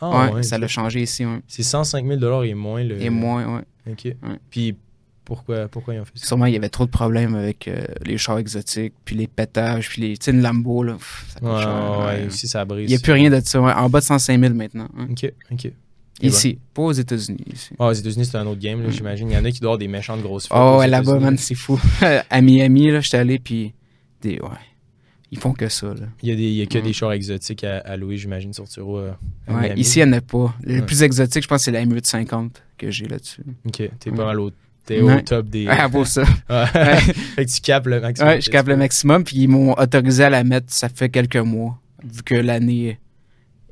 Ah 0.00 0.26
ouais, 0.26 0.32
ouais, 0.34 0.42
ça 0.42 0.58
l'a 0.58 0.68
changé 0.68 1.00
ici. 1.02 1.24
Ouais. 1.24 1.40
C'est 1.48 1.62
105 1.62 2.06
000 2.06 2.42
et 2.44 2.52
moins 2.54 2.84
le. 2.84 3.00
Et 3.00 3.08
moins, 3.08 3.56
ouais. 3.56 3.92
OK. 3.92 4.14
Puis 4.50 4.76
pourquoi, 5.24 5.68
pourquoi 5.68 5.94
ils 5.94 6.00
ont 6.00 6.04
fait 6.04 6.12
ça? 6.16 6.26
Sûrement, 6.26 6.44
il 6.46 6.52
y 6.52 6.56
avait 6.56 6.68
trop 6.68 6.84
de 6.84 6.90
problèmes 6.90 7.34
avec 7.34 7.66
euh, 7.66 7.82
les 8.04 8.18
chars 8.18 8.38
exotiques, 8.38 8.92
puis 9.06 9.16
les 9.16 9.26
pétages, 9.26 9.88
puis 9.88 10.02
les. 10.02 10.18
Tu 10.18 10.26
sais, 10.26 10.30
une 10.32 10.42
Lambo, 10.42 10.82
là. 10.82 10.92
pff, 10.94 11.24
ça 11.32 11.40
coûte 11.40 11.48
Ouais, 11.48 11.62
cher, 11.62 11.98
ouais, 11.98 12.06
ouais. 12.20 12.26
aussi 12.26 12.46
ça 12.46 12.64
brise. 12.66 12.84
Il 12.90 12.94
n'y 12.94 12.96
a 12.96 12.98
plus 12.98 13.12
rien 13.12 13.30
de 13.30 13.40
ça. 13.42 13.58
ouais. 13.60 13.72
En 13.72 13.88
bas 13.88 14.00
de 14.00 14.04
105 14.04 14.38
000 14.38 14.52
maintenant. 14.54 14.88
OK, 15.10 15.32
OK. 15.50 15.72
Ici, 16.22 16.58
pas 16.72 16.82
aux 16.82 16.92
États-Unis. 16.92 17.44
Ah, 17.78 17.88
aux 17.88 17.92
États-Unis, 17.92 18.24
c'est 18.24 18.38
un 18.38 18.46
autre 18.46 18.60
game, 18.60 18.80
là, 18.82 18.88
Mm. 18.88 18.92
j'imagine. 18.92 19.30
Il 19.30 19.34
y 19.34 19.36
en 19.36 19.44
a 19.44 19.50
qui 19.50 19.60
doivent 19.60 19.70
avoir 19.72 19.78
des 19.78 19.88
méchantes 19.88 20.22
grosses 20.22 20.46
flottes 20.46 20.58
Oh, 20.60 20.76
aux 20.76 20.78
ouais, 20.78 20.88
là-bas, 20.88 21.18
man, 21.18 21.36
c'est 21.36 21.54
fou. 21.54 21.78
à 22.30 22.40
Miami, 22.40 22.90
là, 22.90 23.00
j'étais 23.00 23.18
allé, 23.18 23.38
puis. 23.38 23.74
Des, 24.22 24.38
ouais. 24.40 24.48
Ils 25.30 25.38
font 25.38 25.52
que 25.52 25.68
ça, 25.68 25.88
là. 25.88 26.06
Il 26.22 26.28
y 26.30 26.32
a, 26.32 26.36
des, 26.36 26.42
il 26.44 26.54
y 26.54 26.62
a 26.62 26.66
que 26.66 26.78
Mm. 26.78 26.82
des 26.82 26.92
chars 26.94 27.12
exotiques 27.12 27.64
à, 27.64 27.78
à 27.80 27.96
louer, 27.96 28.16
j'imagine, 28.16 28.52
sur 28.54 28.66
Turo. 28.68 28.98
euh, 28.98 29.12
Ouais, 29.48 29.74
ici, 29.76 29.98
il 30.00 30.04
n'y 30.06 30.10
en 30.14 30.18
a 30.18 30.20
pas. 30.22 30.54
Le 30.62 30.76
Ouais. 30.76 30.82
plus 30.82 31.02
exotique, 31.02 31.42
je 31.42 31.48
pense, 31.48 31.64
c'est 31.64 31.70
la 31.72 31.84
M850 31.84 32.50
que 32.78 32.90
j'ai 32.90 33.06
là-dessus. 33.06 33.42
OK, 33.66 33.72
t'es 33.98 34.10
Ouais. 34.10 34.16
pas 34.16 34.24
mal 34.24 34.40
au, 34.40 34.50
t'es 34.86 35.00
au 35.02 35.20
top 35.20 35.48
des... 35.48 35.66
Ah, 35.68 35.88
pour 35.90 36.06
ça. 36.06 36.24
Fait 36.48 37.44
que 37.44 37.50
tu 37.52 37.60
capes 37.60 37.86
le 37.88 38.00
maximum. 38.00 38.28
Ouais, 38.30 38.40
je 38.40 38.48
capte 38.50 38.68
le 38.68 38.76
maximum, 38.76 39.22
puis 39.24 39.36
ils 39.38 39.48
m'ont 39.48 39.72
autorisé 39.74 40.24
à 40.24 40.30
la 40.30 40.44
mettre, 40.44 40.72
ça 40.72 40.88
fait 40.88 41.08
quelques 41.10 41.36
mois, 41.36 41.78
vu 42.04 42.22
que 42.22 42.34
l'année 42.36 42.98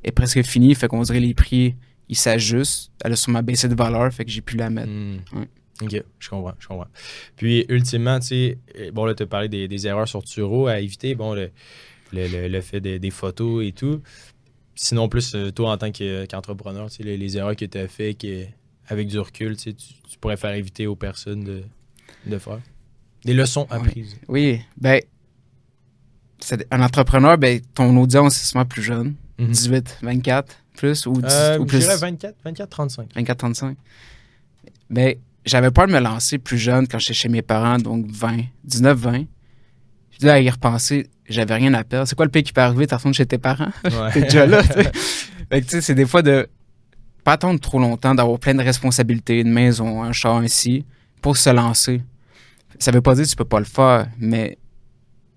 est 0.02 0.12
presque 0.12 0.42
finie, 0.42 0.74
fait 0.74 0.88
qu'on 0.88 1.02
dirait 1.02 1.20
les 1.20 1.35
prix, 1.35 1.76
ils 2.09 2.17
s'ajustent. 2.17 2.90
Elle 3.05 3.12
a 3.12 3.17
sûrement 3.17 3.43
baissé 3.43 3.69
de 3.69 3.75
valeur, 3.75 4.12
fait 4.12 4.25
que 4.25 4.31
j'ai 4.31 4.40
pu 4.43 4.57
la 4.57 4.71
mettre. 4.71 4.88
Hmm. 4.90 5.19
Ouais. 5.33 5.49
Ok, 5.83 6.03
je 6.21 6.29
comprends, 6.29 6.55
je 6.59 6.69
comprends. 6.69 6.87
Puis, 7.37 7.64
ultimement, 7.69 8.21
tu 8.21 8.27
sais, 8.29 8.59
bon, 8.93 9.05
là, 9.07 9.14
tu 9.14 9.25
as 9.25 9.27
parlé 9.27 9.49
des, 9.49 9.67
des 9.67 9.87
erreurs 9.87 10.07
sur 10.07 10.23
Turo 10.23 10.69
à 10.69 10.79
éviter, 10.81 11.14
bon, 11.17 11.35
le, 11.35 11.51
le, 12.12 12.29
le- 12.29 12.49
le 12.49 12.61
fait 12.61 12.81
des, 12.81 12.99
des 13.01 13.11
photos 13.11 13.64
et 13.67 13.73
tout. 13.73 14.01
Sinon, 14.77 15.09
plus, 15.09 15.35
euh, 15.35 15.51
toi, 15.51 15.73
en 15.73 15.77
tant 15.77 15.90
que- 15.90 16.27
qu'entrepreneur, 16.27 16.88
tu 16.90 16.97
sais, 16.99 17.03
les, 17.03 17.17
les 17.17 17.37
erreurs 17.37 17.57
que 17.57 17.64
tu 17.64 17.77
as 17.79 17.88
fait 17.88 18.14
que, 18.14 18.45
avec 18.87 19.09
du 19.09 19.19
recul, 19.19 19.57
tu, 19.57 19.62
sais, 19.64 19.73
tu, 19.73 19.95
tu 20.09 20.19
pourrais 20.19 20.37
faire 20.37 20.53
éviter 20.53 20.87
aux 20.87 20.97
personnes 20.97 21.43
de, 21.43 21.62
de 22.27 22.38
faire? 22.38 22.61
Des 23.25 23.35
leçons 23.35 23.67
apprises. 23.71 24.17
Oui, 24.29 24.61
ben, 24.77 25.01
c'est- 26.38 26.67
un 26.71 26.83
entrepreneur, 26.83 27.38
ben, 27.38 27.61
ton 27.75 27.97
audience 27.97 28.40
est 28.40 28.47
souvent 28.47 28.64
plus 28.64 28.83
jeune, 28.83 29.14
Mhm. 29.38 29.49
18, 29.51 29.99
24, 30.03 30.57
plus, 30.75 31.07
ou, 31.07 31.13
10 31.21 31.23
Euh, 31.31 31.59
ou 31.59 31.63
je 31.63 31.69
plus, 31.69 31.79
dirais 31.81 31.97
24, 31.97 32.35
24, 32.45 32.69
35. 32.71 33.09
24, 33.15 33.39
35. 33.39 33.77
Mais 34.91 35.19
j'avais 35.45 35.71
peur 35.71 35.87
de 35.87 35.93
me 35.93 36.01
lancer 36.01 36.39
plus 36.39 36.59
jeune 36.59 36.87
quand 36.87 36.99
j'étais 36.99 37.15
chez 37.15 37.29
mes 37.29 37.43
parents, 37.43 37.79
donc 37.79 38.07
20, 38.09 38.39
19, 38.65 38.99
20. 38.99 39.13
Puis 40.11 40.27
là, 40.27 40.35
à 40.35 40.41
y 40.41 40.49
repenser, 40.49 41.09
j'avais 41.29 41.55
rien 41.55 41.75
à 41.75 41.85
perdre. 41.85 42.07
C'est 42.07 42.15
quoi 42.15 42.25
le 42.27 42.31
pire 42.31 42.43
qui 42.43 42.53
peut 42.53 42.61
arriver? 42.61 42.87
T'as 42.87 42.99
chez 43.13 43.27
tes 43.27 43.39
parents? 43.39 43.73
Ouais. 43.85 44.11
T'es 44.13 44.23
déjà 44.23 44.47
là. 44.47 44.63
Fait 44.63 44.85
que, 45.61 45.65
tu 45.65 45.69
sais, 45.69 45.81
c'est 45.81 45.95
des 45.95 46.07
fois 46.07 46.23
de 46.23 46.49
pas 47.25 47.33
attendre 47.33 47.59
trop 47.59 47.79
longtemps, 47.79 48.15
d'avoir 48.15 48.39
plein 48.39 48.55
de 48.55 48.63
responsabilités, 48.63 49.41
une 49.41 49.51
maison, 49.53 50.03
un 50.03 50.13
char, 50.13 50.37
ainsi, 50.37 50.85
pour 51.23 51.37
se 51.37 51.51
lancer. 51.51 52.03
Ça 52.79 52.91
veut 52.91 53.01
pas 53.01 53.15
dire 53.15 53.25
que 53.25 53.31
tu 53.31 53.37
peux 53.37 53.45
pas 53.45 53.59
le 53.59 53.65
faire, 53.65 54.07
mais 54.19 54.59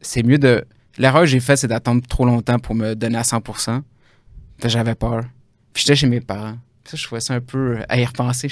c'est 0.02 0.24
mieux 0.24 0.38
de. 0.38 0.66
L'erreur 0.98 1.22
que 1.22 1.28
j'ai 1.28 1.40
faite, 1.40 1.60
c'est 1.60 1.68
d'attendre 1.68 2.02
trop 2.08 2.26
longtemps 2.26 2.60
pour 2.60 2.74
me 2.74 2.96
donner 2.96 3.20
à 3.20 3.24
100 3.24 3.42
Fait 3.42 3.54
que 3.54 3.82
J'avais 4.66 4.96
peur. 4.96 5.22
Puis 5.74 5.84
j'étais 5.86 5.96
chez 5.96 6.08
mes 6.08 6.22
parents. 6.22 6.58
Puis 6.84 6.92
ça, 6.92 6.98
je 6.98 7.04
trouvais 7.06 7.22
ça 7.22 7.34
un 7.36 7.42
peu 7.42 7.78
à 7.90 8.00
y 8.00 8.06
repenser. 8.06 8.52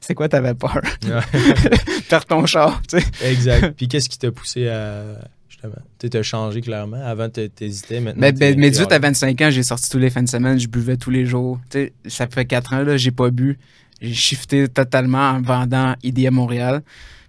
C'est 0.00 0.14
quoi, 0.14 0.28
t'avais 0.28 0.54
peur? 0.54 0.80
Ouais. 1.04 1.20
Perdre 2.08 2.26
ton 2.26 2.46
char, 2.46 2.80
tu 2.88 2.98
sais. 3.00 3.06
exact. 3.30 3.72
Puis 3.76 3.88
qu'est-ce 3.88 4.08
qui 4.08 4.18
t'a 4.18 4.30
poussé 4.32 4.68
à. 4.68 5.02
Justement. 5.48 5.74
Tu 5.98 6.10
t'as 6.10 6.22
changé 6.22 6.60
clairement. 6.60 7.02
Avant, 7.04 7.28
t'hé- 7.28 7.48
t'hésitais. 7.48 8.00
Maintenant. 8.00 8.20
Mais, 8.20 8.32
t'es- 8.32 8.50
mais, 8.50 8.56
mais 8.56 8.62
t'es 8.70 8.70
18 8.78 8.92
à 8.92 8.94
hard. 8.96 9.02
25 9.02 9.40
ans, 9.42 9.50
j'ai 9.50 9.62
sorti 9.62 9.88
tous 9.90 9.98
les 9.98 10.10
fins 10.10 10.22
de 10.22 10.28
semaine, 10.28 10.58
je 10.58 10.68
buvais 10.68 10.96
tous 10.96 11.10
les 11.10 11.24
jours. 11.26 11.58
Tu 11.70 11.78
sais, 11.78 11.92
ça 12.06 12.26
fait 12.26 12.44
4 12.44 12.72
ans, 12.74 12.82
là, 12.82 12.96
j'ai 12.96 13.10
pas 13.10 13.30
bu. 13.30 13.58
J'ai 14.00 14.12
shifté 14.14 14.68
totalement 14.68 15.30
en 15.30 15.40
vendant 15.40 15.94
ID 16.02 16.26
à 16.26 16.30
Montréal. 16.30 16.82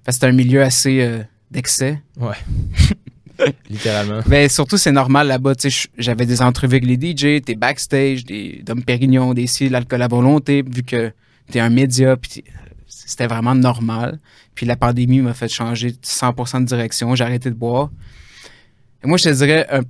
Parce 0.04 0.18
que 0.18 0.22
c'est 0.22 0.28
un 0.28 0.34
milieu 0.34 0.62
assez 0.62 1.02
euh, 1.02 1.24
d'excès. 1.52 2.02
Littéralement. 3.70 4.22
Mais 4.28 4.50
surtout, 4.50 4.78
c'est 4.78 4.92
normal 4.92 5.28
là-bas. 5.28 5.54
J'avais 5.98 6.26
des 6.26 6.42
entrevues 6.42 6.78
avec 6.78 6.86
les 6.86 6.96
DJ, 6.96 7.42
t'es 7.44 7.56
backstage, 7.56 8.26
des 8.26 8.62
Dom 8.66 8.84
Pérignon, 8.84 9.34
des 9.34 9.48
ci, 9.48 9.70
l'alcool 9.70 10.02
à 10.02 10.08
volonté, 10.08 10.64
vu 10.64 10.84
que 10.84 11.12
t'es 11.52 11.60
un 11.60 11.70
média, 11.70 12.16
puis 12.18 12.44
c'était 12.88 13.28
vraiment 13.28 13.56
normal. 13.56 14.20
Puis 14.56 14.66
la 14.66 14.76
pandémie 14.76 15.22
m'a 15.22 15.34
fait 15.34 15.48
changer 15.50 15.92
100% 16.04 16.62
de 16.62 16.66
direction. 16.66 17.14
J'ai 17.16 17.24
arrêté 17.24 17.50
de 17.50 17.56
boire. 17.56 17.90
Et 19.04 19.08
moi, 19.08 19.18
je 19.18 19.26
te 19.26 19.30
dirais, 19.34 19.68
un- 19.72 19.82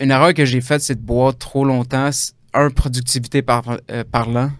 une 0.00 0.10
erreur 0.10 0.32
que 0.34 0.44
j'ai 0.44 0.60
faite, 0.60 0.80
c'est 0.80 0.94
de 0.94 1.04
boire 1.04 1.36
trop 1.36 1.64
longtemps. 1.64 2.10
Un, 2.54 2.70
productivité 2.70 3.42
par, 3.42 3.64
euh, 3.90 4.04
parlant. 4.10 4.50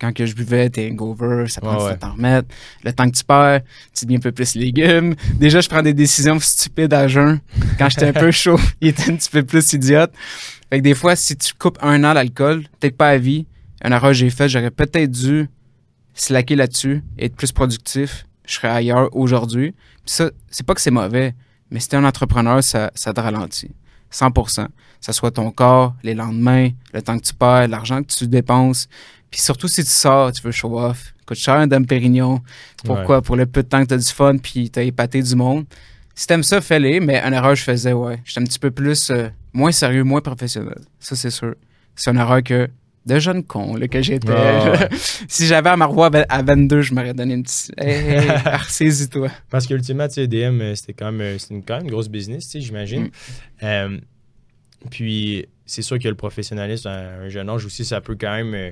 Quand 0.00 0.12
que 0.12 0.24
je 0.26 0.34
buvais, 0.34 0.70
t'es 0.70 0.88
hangover, 0.92 1.46
ça 1.48 1.60
prend 1.60 1.72
Ouais, 1.72 1.78
du 1.78 1.84
ouais. 1.86 1.96
t'en 1.98 2.12
remettre. 2.12 2.48
Le 2.84 2.92
temps 2.92 3.10
que 3.10 3.16
tu 3.16 3.24
perds, 3.24 3.62
tu 3.96 4.04
deviens 4.04 4.18
un 4.18 4.20
peu 4.20 4.30
plus 4.32 4.54
légumes. 4.54 5.14
Déjà, 5.34 5.60
je 5.60 5.68
prends 5.68 5.82
des 5.82 5.92
décisions 5.94 6.38
stupides 6.38 6.92
à 6.94 7.08
jeun. 7.08 7.40
Quand 7.78 7.88
j'étais 7.88 8.06
un 8.06 8.12
peu 8.12 8.30
chaud, 8.42 8.60
il 8.80 8.88
était 8.88 9.10
un 9.10 9.16
petit 9.16 9.28
peu 9.30 9.42
plus 9.42 9.72
idiote. 9.72 10.12
Fait 10.70 10.78
que 10.78 10.84
des 10.84 10.94
fois, 10.94 11.16
si 11.16 11.36
tu 11.36 11.52
coupes 11.54 11.78
un 11.82 12.04
an 12.04 12.12
l'alcool, 12.12 12.64
peut-être 12.78 12.96
pas 12.96 13.08
à 13.08 13.18
vie, 13.18 13.46
une 13.84 13.92
erreur 13.92 14.10
que 14.10 14.14
j'ai 14.14 14.30
faite, 14.30 14.48
j'aurais 14.50 14.70
peut-être 14.70 15.10
dû 15.10 15.48
slacker 16.14 16.56
là-dessus, 16.56 17.02
être 17.18 17.34
plus 17.36 17.50
productif. 17.52 18.24
Je 18.46 18.54
serais 18.54 18.68
ailleurs 18.68 19.08
aujourd'hui. 19.16 19.74
Ça, 20.04 20.30
c'est 20.50 20.64
pas 20.64 20.74
que 20.74 20.80
c'est 20.80 20.90
mauvais, 20.90 21.34
mais 21.70 21.80
si 21.80 21.88
t'es 21.88 21.96
un 21.96 22.04
entrepreneur, 22.04 22.62
ça, 22.62 22.90
ça 22.94 23.12
te 23.12 23.20
ralentit. 23.20 23.70
100% 24.12 24.66
Ça 25.00 25.12
soit 25.12 25.30
ton 25.30 25.50
corps, 25.50 25.94
les 26.02 26.14
lendemains, 26.14 26.70
le 26.92 27.02
temps 27.02 27.18
que 27.18 27.24
tu 27.24 27.34
perds, 27.34 27.68
l'argent 27.68 28.02
que 28.02 28.12
tu 28.12 28.26
dépenses. 28.26 28.88
Puis 29.30 29.40
surtout 29.40 29.68
si 29.68 29.84
tu 29.84 29.90
sors, 29.90 30.32
tu 30.32 30.42
veux 30.42 30.52
show 30.52 30.78
off. 30.78 31.14
Coûte 31.26 31.36
cher 31.36 31.54
un 31.54 31.66
Dame 31.66 31.86
Pérignon. 31.86 32.40
Pourquoi? 32.84 33.20
Pour 33.20 33.36
le 33.36 33.46
peu 33.46 33.62
de 33.62 33.68
temps 33.68 33.82
que 33.82 33.88
t'as 33.88 33.98
du 33.98 34.06
fun 34.06 34.38
puis 34.38 34.70
t'as 34.70 34.82
épaté 34.82 35.22
du 35.22 35.36
monde. 35.36 35.66
Si 36.14 36.26
t'aimes 36.26 36.42
ça, 36.42 36.60
fais-les, 36.60 36.98
mais 37.00 37.20
une 37.20 37.32
erreur, 37.34 37.54
je 37.54 37.62
faisais, 37.62 37.92
ouais. 37.92 38.20
J'étais 38.24 38.40
un 38.40 38.44
petit 38.44 38.58
peu 38.58 38.72
plus, 38.72 39.10
euh, 39.10 39.28
moins 39.52 39.70
sérieux, 39.70 40.02
moins 40.02 40.20
professionnel. 40.20 40.80
Ça, 40.98 41.14
c'est 41.14 41.30
sûr. 41.30 41.54
C'est 41.94 42.10
une 42.10 42.16
erreur 42.16 42.42
que, 42.42 42.68
de 43.08 43.18
jeune 43.18 43.42
con, 43.42 43.74
là, 43.76 43.88
que 43.88 44.00
j'étais. 44.02 44.28
Si 45.28 45.46
j'avais 45.46 45.70
à 45.70 45.74
revoir 45.86 46.10
à 46.14 46.24
à 46.28 46.42
22, 46.42 46.82
je 46.82 46.94
m'aurais 46.94 47.14
donné 47.14 47.34
une 47.34 47.42
petite. 47.42 47.72
Hey, 47.78 47.90
hey, 47.90 48.28
ressaisis-toi. 48.64 49.28
Parce 49.50 49.66
qu'ultimement, 49.66 50.06
tu 50.06 50.14
sais, 50.14 50.26
DM, 50.28 50.60
euh, 50.60 50.74
c'était 50.74 50.92
quand 50.92 51.10
même, 51.10 51.20
euh, 51.20 51.38
c'était 51.38 51.54
une, 51.54 51.64
quand 51.64 51.76
même 51.76 51.84
une 51.86 51.90
grosse 51.90 52.08
business, 52.08 52.44
tu 52.44 52.50
sais, 52.52 52.60
j'imagine. 52.60 53.04
Mm. 53.04 53.10
Euh, 53.64 53.98
puis, 54.90 55.46
c'est 55.66 55.82
sûr 55.82 55.98
que 55.98 56.08
le 56.08 56.14
professionnalisme 56.14 56.88
à 56.88 57.22
un 57.24 57.28
jeune 57.28 57.48
âge 57.48 57.64
aussi, 57.64 57.84
ça 57.84 58.00
peut 58.00 58.16
quand 58.18 58.34
même 58.34 58.54
euh, 58.54 58.70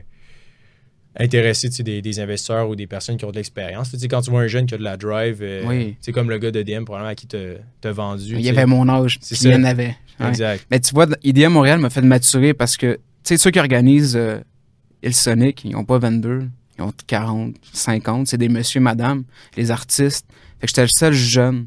intéresser 1.18 1.68
tu 1.68 1.76
sais, 1.76 1.82
des, 1.82 2.02
des 2.02 2.20
investisseurs 2.20 2.68
ou 2.68 2.76
des 2.76 2.86
personnes 2.86 3.16
qui 3.16 3.24
ont 3.24 3.30
de 3.30 3.36
l'expérience. 3.36 3.90
Tu 3.90 3.98
sais, 3.98 4.08
quand 4.08 4.20
tu 4.20 4.30
vois 4.30 4.42
un 4.42 4.46
jeune 4.46 4.66
qui 4.66 4.74
a 4.74 4.78
de 4.78 4.82
la 4.82 4.96
drive, 4.96 5.38
euh, 5.42 5.64
Oui. 5.66 5.96
c'est 6.00 6.12
comme 6.12 6.30
le 6.30 6.38
gars 6.38 6.50
de 6.50 6.62
DM, 6.62 6.84
probablement, 6.84 7.10
à 7.10 7.14
qui 7.14 7.26
t'as 7.26 7.92
vendu. 7.92 8.34
Il 8.34 8.42
y 8.42 8.48
avait 8.48 8.66
mon 8.66 8.88
âge, 8.88 9.18
puis 9.18 9.36
il 9.42 9.50
y 9.50 9.54
en 9.54 9.64
avait. 9.64 9.96
Ouais. 10.20 10.28
Exact. 10.28 10.66
Mais 10.70 10.80
tu 10.80 10.94
vois, 10.94 11.06
IDEA 11.22 11.48
Montréal 11.48 11.78
m'a 11.78 11.90
fait 11.90 12.02
maturer 12.02 12.54
parce 12.54 12.76
que, 12.76 12.98
sais, 13.28 13.36
ceux 13.38 13.50
qui 13.50 13.58
organisent 13.58 14.16
euh, 14.16 14.40
Il 15.02 15.14
Sonic, 15.14 15.64
ils 15.64 15.72
n'ont 15.72 15.84
pas 15.84 15.98
22, 15.98 16.48
ils 16.78 16.82
ont 16.82 16.92
40, 17.06 17.54
50. 17.72 18.26
C'est 18.26 18.38
des 18.38 18.48
monsieur, 18.48 18.80
madame, 18.80 19.24
les 19.56 19.70
artistes. 19.70 20.26
Fait 20.60 20.66
que 20.66 20.68
j'étais 20.68 20.82
le 20.82 20.88
seul 20.90 21.12
jeune 21.12 21.66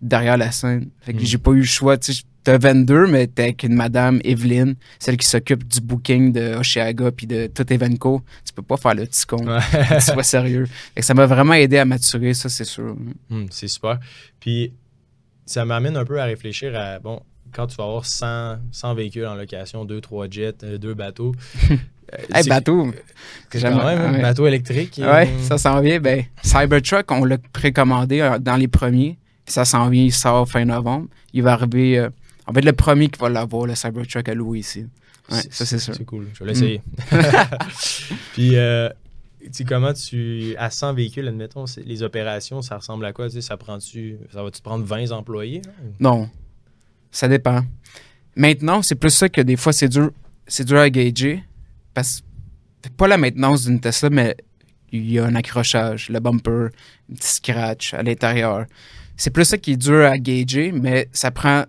derrière 0.00 0.36
la 0.36 0.50
scène. 0.52 0.90
Fait 1.00 1.12
que 1.12 1.18
Mm. 1.18 1.24
j'ai 1.24 1.38
pas 1.38 1.50
eu 1.52 1.58
le 1.58 1.62
choix. 1.64 1.96
Tu 1.98 2.12
sais, 2.12 2.22
t'as 2.44 2.58
22, 2.58 3.06
mais 3.06 3.26
t'es 3.28 3.42
avec 3.44 3.62
une 3.62 3.74
madame, 3.74 4.20
Evelyne, 4.24 4.74
celle 4.98 5.16
qui 5.16 5.26
s'occupe 5.28 5.66
du 5.66 5.80
booking 5.80 6.32
de 6.32 6.56
Oshiaga 6.56 7.12
puis 7.12 7.26
de 7.26 7.46
tout 7.46 7.70
Evenco. 7.72 8.22
Tu 8.44 8.52
peux 8.52 8.62
pas 8.62 8.76
faire 8.76 8.94
le 8.94 9.06
petit 9.06 9.24
con. 9.26 9.46
Ouais. 9.46 10.00
sois 10.00 10.22
sérieux. 10.24 10.66
Fait 10.66 11.00
que 11.00 11.06
ça 11.06 11.14
m'a 11.14 11.26
vraiment 11.26 11.54
aidé 11.54 11.78
à 11.78 11.84
maturer, 11.84 12.34
ça, 12.34 12.48
c'est 12.48 12.64
sûr. 12.64 12.96
Hum, 13.30 13.46
c'est 13.50 13.68
super. 13.68 14.00
Puis, 14.40 14.72
ça 15.46 15.64
m'amène 15.64 15.96
un 15.96 16.04
peu 16.04 16.20
à 16.20 16.24
réfléchir 16.24 16.74
à, 16.76 16.98
bon, 16.98 17.20
quand 17.52 17.66
tu 17.66 17.76
vas 17.76 17.84
avoir 17.84 18.04
100, 18.06 18.56
100 18.70 18.94
véhicules 18.94 19.26
en 19.26 19.34
location, 19.34 19.84
2, 19.84 20.00
3 20.00 20.26
jets, 20.30 20.52
2 20.78 20.94
bateaux. 20.94 21.34
euh, 21.70 21.76
Hey, 22.34 22.46
bateau. 22.46 22.90
jamais- 23.54 23.76
quand 23.76 23.86
même 23.86 24.00
un 24.00 24.12
ouais. 24.14 24.20
bateau 24.22 24.46
électrique. 24.46 24.98
Ouais, 25.02 25.28
euh, 25.28 25.42
ça 25.42 25.56
s'en 25.58 25.80
vient. 25.80 25.98
Ben, 25.98 26.24
Cybertruck, 26.42 27.10
on 27.10 27.24
l'a 27.24 27.38
précommandé 27.38 28.20
euh, 28.20 28.38
dans 28.38 28.56
les 28.56 28.68
premiers. 28.68 29.16
Puis 29.46 29.54
ça 29.54 29.64
s'en 29.64 29.88
vient, 29.88 30.02
il 30.04 30.12
sort 30.12 30.46
fin 30.48 30.64
novembre. 30.64 31.06
Il 31.32 31.42
va 31.42 31.52
arriver. 31.54 31.98
euh, 31.98 32.10
en 32.46 32.52
fait, 32.52 32.60
le 32.60 32.72
premier 32.72 33.08
qui 33.08 33.18
va 33.18 33.28
l'avoir, 33.30 33.66
le 33.66 33.74
Cybertruck 33.74 34.28
à 34.28 34.34
louer 34.34 34.58
ici. 34.58 34.86
Ouais, 35.30 35.38
ça, 35.50 35.64
c'est 35.64 35.78
sûr. 35.78 35.94
C'est 35.94 36.04
cool. 36.04 36.26
Je 36.34 36.44
vais 36.44 36.50
l'essayer. 36.50 36.82
Puis, 38.34 38.56
euh, 38.56 38.88
tu 39.54 39.64
comment 39.64 39.92
tu. 39.92 40.54
À 40.58 40.70
100 40.70 40.94
véhicules, 40.94 41.26
admettons, 41.28 41.64
les 41.84 42.02
opérations, 42.02 42.62
ça 42.62 42.76
ressemble 42.76 43.04
à 43.04 43.12
quoi? 43.12 43.28
Tu 43.28 43.34
sais, 43.36 43.40
ça 43.40 43.56
prend-tu. 43.56 44.18
Ça 44.32 44.42
va-tu 44.42 44.60
prendre 44.62 44.84
20 44.84 45.12
employés? 45.12 45.62
là, 45.64 45.70
ou- 45.82 45.92
Non, 46.02 46.28
ça 47.12 47.28
dépend. 47.28 47.62
Maintenant, 48.34 48.82
c'est 48.82 48.96
plus 48.96 49.10
ça 49.10 49.28
que 49.28 49.40
des 49.40 49.56
fois, 49.56 49.72
c'est 49.72 49.88
dur, 49.88 50.10
c'est 50.48 50.64
dur 50.64 50.78
à 50.78 50.90
gager. 50.90 51.44
Parce 51.94 52.22
que 52.82 52.88
pas 52.88 53.06
la 53.06 53.18
maintenance 53.18 53.66
d'une 53.66 53.78
Tesla, 53.78 54.10
mais 54.10 54.36
il 54.90 55.10
y 55.10 55.18
a 55.18 55.24
un 55.26 55.34
accrochage, 55.34 56.08
le 56.08 56.18
bumper, 56.20 56.70
un 57.10 57.14
petit 57.14 57.34
scratch 57.34 57.94
à 57.94 58.02
l'intérieur. 58.02 58.66
C'est 59.16 59.30
plus 59.30 59.44
ça 59.44 59.58
qui 59.58 59.72
est 59.72 59.76
dur 59.76 60.04
à 60.04 60.18
gager, 60.18 60.72
mais 60.72 61.08
ça 61.12 61.30
prend 61.30 61.64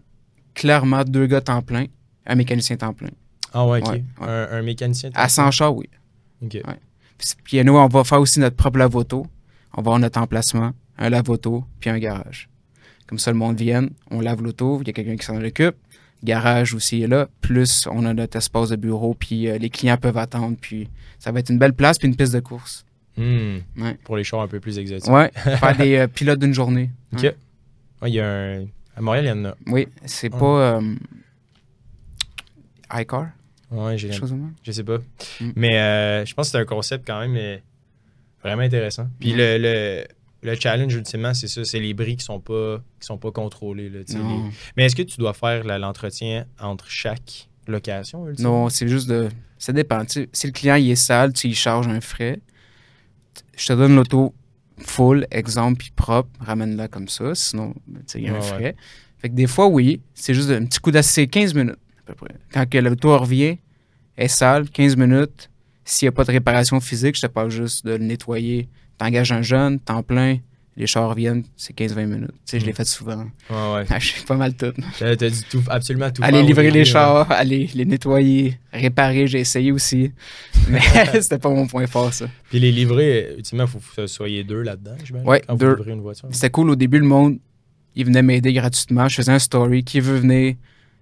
clairement 0.53 1.03
deux 1.03 1.27
gars 1.27 1.41
temps 1.41 1.61
plein, 1.61 1.85
un 2.25 2.35
mécanicien 2.35 2.77
temps 2.77 2.93
plein. 2.93 3.09
Ah, 3.53 3.67
ouais, 3.67 3.81
ok. 3.81 3.89
Ouais, 3.89 4.03
ouais. 4.21 4.27
Un, 4.27 4.47
un 4.51 4.61
mécanicien. 4.61 5.09
À 5.13 5.29
100 5.29 5.51
chars, 5.51 5.75
oui. 5.75 5.89
Ok. 6.41 6.57
Puis, 7.17 7.29
puis 7.43 7.63
nous, 7.63 7.75
on 7.77 7.87
va 7.87 8.03
faire 8.03 8.19
aussi 8.19 8.39
notre 8.39 8.55
propre 8.55 8.79
lave-auto. 8.79 9.27
On 9.73 9.81
va 9.81 9.87
avoir 9.91 9.99
notre 9.99 10.19
emplacement, 10.19 10.71
un 10.97 11.09
lave-auto, 11.09 11.63
puis 11.79 11.89
un 11.89 11.99
garage. 11.99 12.49
Comme 13.07 13.19
ça, 13.19 13.31
le 13.31 13.37
monde 13.37 13.57
vienne, 13.57 13.89
on 14.11 14.21
lave 14.21 14.41
l'auto, 14.41 14.79
il 14.81 14.87
y 14.87 14.89
a 14.89 14.93
quelqu'un 14.93 15.15
qui 15.17 15.25
s'en 15.25 15.41
occupe. 15.43 15.75
Garage 16.23 16.73
aussi 16.73 17.01
est 17.03 17.07
là. 17.07 17.27
Plus, 17.41 17.85
on 17.91 18.05
a 18.05 18.13
notre 18.13 18.37
espace 18.37 18.69
de 18.69 18.75
bureau, 18.77 19.13
puis 19.13 19.49
euh, 19.49 19.57
les 19.57 19.69
clients 19.69 19.97
peuvent 19.97 20.17
attendre. 20.17 20.55
Puis 20.59 20.87
ça 21.19 21.31
va 21.31 21.39
être 21.41 21.49
une 21.49 21.57
belle 21.59 21.73
place, 21.73 21.97
puis 21.99 22.07
une 22.07 22.15
piste 22.15 22.33
de 22.33 22.39
course. 22.39 22.85
Hmm. 23.17 23.57
Ouais. 23.77 23.97
Pour 24.05 24.15
les 24.17 24.23
chars 24.23 24.41
un 24.41 24.47
peu 24.47 24.59
plus 24.61 24.79
exotiques. 24.79 25.11
Ouais, 25.11 25.29
faire 25.35 25.75
des 25.77 25.97
euh, 25.97 26.07
pilotes 26.07 26.39
d'une 26.39 26.53
journée. 26.53 26.89
Ok. 27.13 27.23
Ouais. 27.23 27.35
Ouais, 28.01 28.09
il 28.09 28.13
y 28.15 28.19
a 28.21 28.27
un. 28.27 28.65
À 28.95 29.01
Montréal, 29.01 29.25
il 29.25 29.27
y 29.27 29.31
en 29.31 29.45
a. 29.45 29.55
Oui, 29.67 29.87
c'est 30.05 30.31
Ouais. 30.33 30.39
pas. 30.39 30.77
Euh, 30.79 30.95
iCar, 32.93 33.27
Ouais, 33.71 33.97
j'ai. 33.97 34.11
Je 34.11 34.71
sais 34.71 34.83
pas. 34.83 34.97
Mm. 35.41 35.51
Mais 35.55 35.79
euh, 35.79 36.25
je 36.25 36.33
pense 36.33 36.47
que 36.47 36.51
c'est 36.51 36.57
un 36.59 36.65
concept 36.65 37.05
quand 37.07 37.19
même 37.27 37.59
vraiment 38.43 38.61
intéressant. 38.61 39.07
Puis 39.19 39.33
Mm. 39.33 39.37
le, 39.37 39.57
le, 39.57 40.07
le 40.43 40.55
challenge, 40.55 40.93
ultimement, 40.93 41.33
c'est 41.33 41.47
ça, 41.47 41.63
c'est 41.63 41.79
les 41.79 41.93
bris 41.93 42.17
qui 42.17 42.25
sont 42.25 42.39
pas, 42.39 42.77
qui 42.99 43.05
sont 43.07 43.17
pas 43.17 43.31
contrôlés. 43.31 43.89
Là, 43.89 43.99
les- 44.07 44.41
Mais 44.77 44.85
est-ce 44.85 44.95
que 44.95 45.01
tu 45.03 45.17
dois 45.17 45.33
faire 45.33 45.63
l'entretien 45.63 46.45
entre 46.59 46.89
chaque 46.89 47.47
location, 47.67 48.27
ultimement? 48.27 48.63
Non, 48.63 48.69
c'est 48.69 48.87
juste 48.87 49.07
de. 49.09 49.29
Ça 49.57 49.71
dépend. 49.71 50.03
tu 50.05 50.13
sais, 50.23 50.29
si 50.33 50.47
le 50.47 50.53
client 50.53 50.75
il 50.75 50.91
est 50.91 50.95
sale, 50.95 51.31
tu 51.33 51.47
y 51.47 51.53
charges 51.55 51.87
un 51.87 52.01
frais. 52.01 52.39
Je 53.57 53.67
te 53.67 53.73
donne 53.73 53.95
l'auto 53.95 54.33
full, 54.79 55.27
exemple, 55.31 55.77
puis 55.79 55.91
propre, 55.95 56.29
ramène-la 56.39 56.87
comme 56.87 57.07
ça. 57.07 57.33
Sinon, 57.35 57.73
ben, 57.87 58.01
il 58.15 58.21
y 58.23 58.27
a 58.27 58.31
un 58.35 58.39
Ouais, 58.39 58.41
frais. 58.41 58.75
Fait 59.19 59.29
que 59.29 59.35
des 59.35 59.47
fois, 59.47 59.67
oui, 59.67 60.01
c'est 60.13 60.33
juste 60.33 60.49
un 60.51 60.65
petit 60.65 60.79
coup 60.79 60.91
d'assez 60.91 61.27
15 61.27 61.53
minutes, 61.53 61.77
à 62.07 62.13
peu 62.13 62.15
près. 62.15 62.35
Quand 62.51 62.69
que 62.69 62.77
l'auto 62.77 63.17
revient, 63.17 63.57
elle 64.17 64.25
est 64.25 64.27
sale, 64.27 64.69
15 64.69 64.97
minutes. 64.97 65.49
S'il 65.85 66.05
n'y 66.05 66.09
a 66.09 66.11
pas 66.13 66.23
de 66.23 66.31
réparation 66.31 66.79
physique, 66.79 67.15
je 67.15 67.21
te 67.21 67.27
parle 67.27 67.49
juste 67.49 67.85
de 67.85 67.91
le 67.91 68.03
nettoyer. 68.03 68.67
T'engages 69.03 69.33
un 69.33 69.41
jeune, 69.41 69.79
temps 69.79 70.01
plein, 70.01 70.37
Les 70.77 70.87
chars 70.87 71.13
viennent, 71.13 71.43
c'est 71.57 71.75
15-20 71.75 72.05
minutes. 72.07 72.31
Tu 72.31 72.37
sais, 72.45 72.59
je 72.61 72.65
l'ai 72.65 72.71
Mm. 72.71 72.75
fait 72.75 72.85
souvent. 72.87 73.25
Ouais, 73.49 73.73
ouais. 73.89 73.99
Je 73.99 74.13
sais 74.13 74.25
pas 74.25 74.35
mal 74.37 74.55
tout. 74.55 74.71
T'as 74.97 75.15
dû 75.15 75.43
tout, 75.51 75.61
absolument 75.69 76.09
tout 76.09 76.23
Aller 76.23 76.41
livrer 76.41 76.71
les 76.71 76.85
chars, 76.85 77.29
aller 77.31 77.69
les 77.75 77.83
nettoyer, 77.85 78.57
réparer, 78.71 79.27
j'ai 79.27 79.41
essayé 79.41 79.71
aussi. 79.73 80.13
Mais 80.69 80.79
c'était 81.21 81.37
pas 81.37 81.49
mon 81.49 81.67
point 81.67 81.85
fort, 81.85 82.13
ça. 82.13 82.27
Puis 82.49 82.59
les 82.59 82.71
livrets, 82.71 83.35
ultimement, 83.37 83.65
il 83.65 83.69
faut 83.69 83.79
que 83.79 84.01
vous 84.01 84.07
soyez 84.07 84.43
deux 84.45 84.61
là-dedans, 84.61 84.95
j'imagine. 85.03 85.27
Ouais, 85.29 85.43
quand 85.45 85.55
deux. 85.55 85.71
vous 85.71 85.75
livrez 85.75 85.91
une 85.91 86.01
voiture. 86.01 86.29
C'était 86.31 86.49
cool 86.49 86.69
au 86.71 86.75
début, 86.77 86.97
le 86.97 87.05
monde, 87.05 87.37
il 87.95 88.05
venait 88.05 88.23
m'aider 88.23 88.53
gratuitement. 88.53 89.07
Je 89.09 89.15
faisais 89.17 89.33
un 89.33 89.39
story. 89.39 89.83
Qui 89.83 89.99
veut 89.99 90.17
venir? 90.17 90.55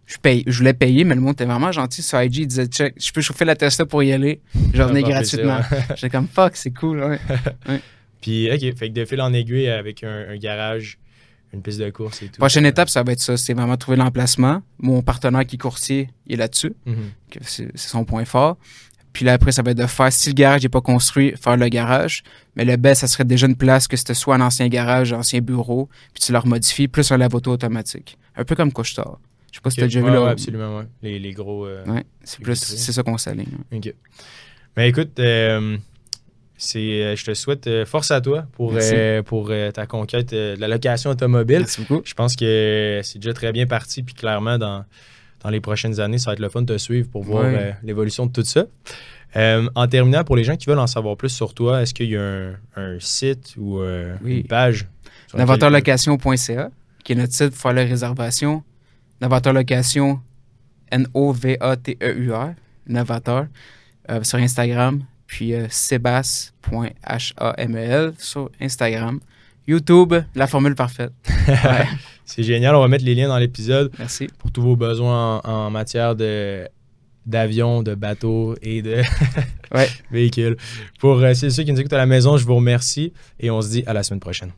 Je, 0.06 0.18
paye, 0.18 0.44
je 0.46 0.58
voulais 0.58 0.74
payer, 0.74 1.04
mais 1.04 1.16
le 1.16 1.22
monde 1.22 1.34
était 1.34 1.46
vraiment 1.46 1.72
gentil 1.72 2.02
sur 2.02 2.22
IG. 2.22 2.38
Il 2.38 2.48
disait, 2.48 2.66
check, 2.66 2.96
je 3.02 3.12
peux 3.12 3.22
chauffer 3.22 3.46
la 3.46 3.56
Tesla 3.56 3.86
pour 3.86 4.04
y 4.04 4.12
aller. 4.12 4.42
Je 4.74 4.82
revenais 4.82 5.02
va 5.02 5.08
faire 5.08 5.16
gratuitement. 5.16 5.60
J'étais 5.96 6.10
comme, 6.10 6.28
fuck, 6.28 6.56
c'est 6.56 6.72
cool, 6.72 7.04
ouais. 7.68 7.82
Puis, 8.20 8.52
OK, 8.52 8.60
fait 8.78 8.90
que 8.90 8.94
de 8.94 9.06
fil 9.06 9.22
en 9.22 9.34
aiguille 9.34 9.70
avec 9.70 10.04
un, 10.04 10.26
un 10.30 10.38
garage, 10.38 11.00
une 11.54 11.62
piste 11.62 11.80
de 11.80 11.90
course 11.90 12.22
et 12.22 12.28
tout. 12.28 12.38
Prochaine 12.38 12.66
étape, 12.66 12.90
ça 12.90 13.04
va 13.04 13.14
être 13.14 13.22
ça. 13.22 13.38
C'est 13.38 13.54
vraiment 13.54 13.78
trouver 13.78 13.98
l'emplacement. 13.98 14.62
Mon 14.80 15.02
partenaire 15.02 15.46
qui 15.46 15.56
est 15.56 15.60
courtier, 15.60 16.10
il 16.28 16.34
est 16.34 16.38
là-dessus. 16.38 16.74
Mhm. 16.86 16.96
que 17.30 17.40
C'est 17.44 17.78
son 17.78 18.06
point 18.06 18.26
fort. 18.26 18.58
Puis 19.14 19.26
là, 19.26 19.34
après, 19.34 19.52
ça 19.52 19.62
va 19.62 19.72
être 19.72 19.78
de 19.78 19.86
faire, 19.88 20.12
si 20.12 20.30
le 20.30 20.36
garage 20.36 20.64
n'est 20.64 20.70
pas 20.70 20.82
construit, 20.82 21.34
faire 21.36 21.58
le 21.58 21.68
garage. 21.68 22.24
Mais 22.56 22.64
le 22.64 22.78
best, 22.78 23.02
ça 23.02 23.08
serait 23.08 23.26
déjà 23.26 23.48
une 23.48 23.58
place 23.58 23.88
que 23.88 23.98
c'était 23.98 24.14
soit 24.14 24.36
un 24.36 24.42
ancien 24.42 24.68
garage, 24.70 25.12
un 25.14 25.20
ancien 25.20 25.42
bureau, 25.42 25.90
puis 26.14 26.24
tu 26.24 26.32
le 26.32 26.38
remodifies, 26.38 26.88
plus 26.88 27.12
un 27.12 27.18
lave-auto 27.18 27.52
automatique. 27.52 28.18
Un 28.36 28.46
peu 28.46 28.56
comme 28.56 28.72
Couche-Tard. 28.72 29.20
Je 29.52 29.58
sais 29.58 29.62
pas 29.62 29.70
si 29.70 29.80
Ok. 29.80 29.82
t'as 29.82 29.86
déjà 29.88 30.02
vu 30.02 30.08
là. 30.14 30.30
absolument, 30.30 30.78
ouais. 30.78 30.86
Les, 31.02 31.20
les 31.20 31.32
gros. 31.34 31.66
euh, 31.66 31.84
Ouais, 31.86 32.06
c'est 32.24 32.40
Les 32.40 32.44
plus, 32.46 32.54
vitrines. 32.54 32.78
c'est 32.78 32.92
ça 32.94 33.04
qu'on 33.04 33.18
s'aligne. 33.18 33.48
OK. 33.74 33.94
Mais 34.78 34.88
écoute, 34.90 35.20
euh, 35.20 35.78
c'est, 36.58 36.80
euh, 37.04 37.16
je 37.18 37.26
te 37.26 37.34
souhaite 37.34 37.70
force 37.86 38.12
à 38.12 38.22
toi 38.22 38.46
pour, 38.54 38.74
euh, 38.76 39.22
pour 39.24 39.48
euh, 39.52 39.72
ta 39.72 39.86
conquête 39.88 40.32
euh, 40.32 40.56
de 40.56 40.62
la 40.62 40.68
location 40.70 41.10
automobile. 41.10 41.60
Merci 41.60 41.82
beaucoup. 41.82 42.02
Je 42.06 42.14
pense 42.14 42.36
que 42.36 43.02
c'est 43.04 43.20
déjà 43.20 43.34
très 43.34 43.52
bien 43.52 43.66
parti, 43.68 44.04
puis 44.04 44.14
clairement, 44.16 44.58
dans, 44.58 44.86
dans 45.44 45.50
les 45.50 45.60
prochaines 45.60 46.00
années, 46.00 46.18
ça 46.18 46.30
va 46.30 46.34
être 46.34 46.40
le 46.40 46.48
fun 46.50 46.62
de 46.62 46.74
te 46.74 46.78
suivre 46.78 47.10
pour 47.10 47.24
voir 47.24 47.44
Ouais. 47.44 47.76
l'évolution 47.84 48.26
de 48.28 48.32
tout 48.32 48.44
ça. 48.46 48.66
En 49.36 49.88
terminant, 49.88 50.24
pour 50.24 50.36
les 50.38 50.44
gens 50.46 50.56
qui 50.56 50.68
veulent 50.68 50.80
en 50.80 50.88
savoir 50.88 51.18
plus 51.18 51.30
sur 51.30 51.54
toi, 51.54 51.82
est-ce 51.82 51.94
qu'il 51.94 52.10
y 52.10 52.16
a 52.16 52.22
un, 52.22 52.54
un 52.78 52.98
site 53.00 53.56
ou 53.58 53.82
Oui. 54.24 54.38
une 54.40 54.44
page? 54.48 54.88
Novateurlocation.ca, 55.34 56.70
qui 57.04 57.12
est 57.14 57.16
notre 57.16 57.34
site 57.34 57.50
pour 57.50 57.58
faire 57.58 57.74
la 57.74 57.84
réservation. 57.84 58.64
Novateur 59.22 59.54
Location, 59.54 60.20
N-O-V-A-T-E-U-R, 60.92 62.54
Novateur, 62.88 63.48
euh, 64.10 64.24
sur 64.24 64.40
Instagram. 64.40 65.04
Puis 65.28 65.54
euh, 65.54 65.68
sebas.hamel 67.02 68.14
sur 68.18 68.50
Instagram. 68.60 69.20
YouTube, 69.68 70.14
la 70.36 70.48
formule 70.48 70.76
parfaite. 70.76 71.12
Ouais, 71.48 71.88
C'est 72.26 72.44
génial, 72.44 72.76
on 72.76 72.82
va 72.82 72.88
mettre 72.88 73.04
les 73.06 73.16
liens 73.16 73.28
dans 73.28 73.38
l'épisode 73.38 73.92
merci. 73.98 74.28
pour 74.38 74.52
tous 74.52 74.62
vos 74.62 74.76
besoins 74.76 75.38
en, 75.44 75.50
en 75.50 75.70
matière 75.72 76.16
de 76.16 76.68
d'avions, 77.26 77.82
de 77.84 77.94
bateaux 77.96 78.56
et 78.62 78.82
de 78.82 79.02
Ouais. 79.74 79.88
véhicules. 80.12 80.58
Pour 81.00 81.18
euh, 81.20 81.34
ceux 81.34 81.50
qui 81.64 81.72
nous 81.72 81.80
écoutent 81.80 81.94
à 81.94 81.98
la 81.98 82.06
maison, 82.08 82.36
je 82.38 82.46
vous 82.46 82.56
remercie 82.56 83.14
et 83.40 83.50
on 83.52 83.62
se 83.62 83.70
dit 83.70 83.84
à 83.86 83.94
la 83.94 84.02
semaine 84.04 84.20
prochaine. 84.20 84.52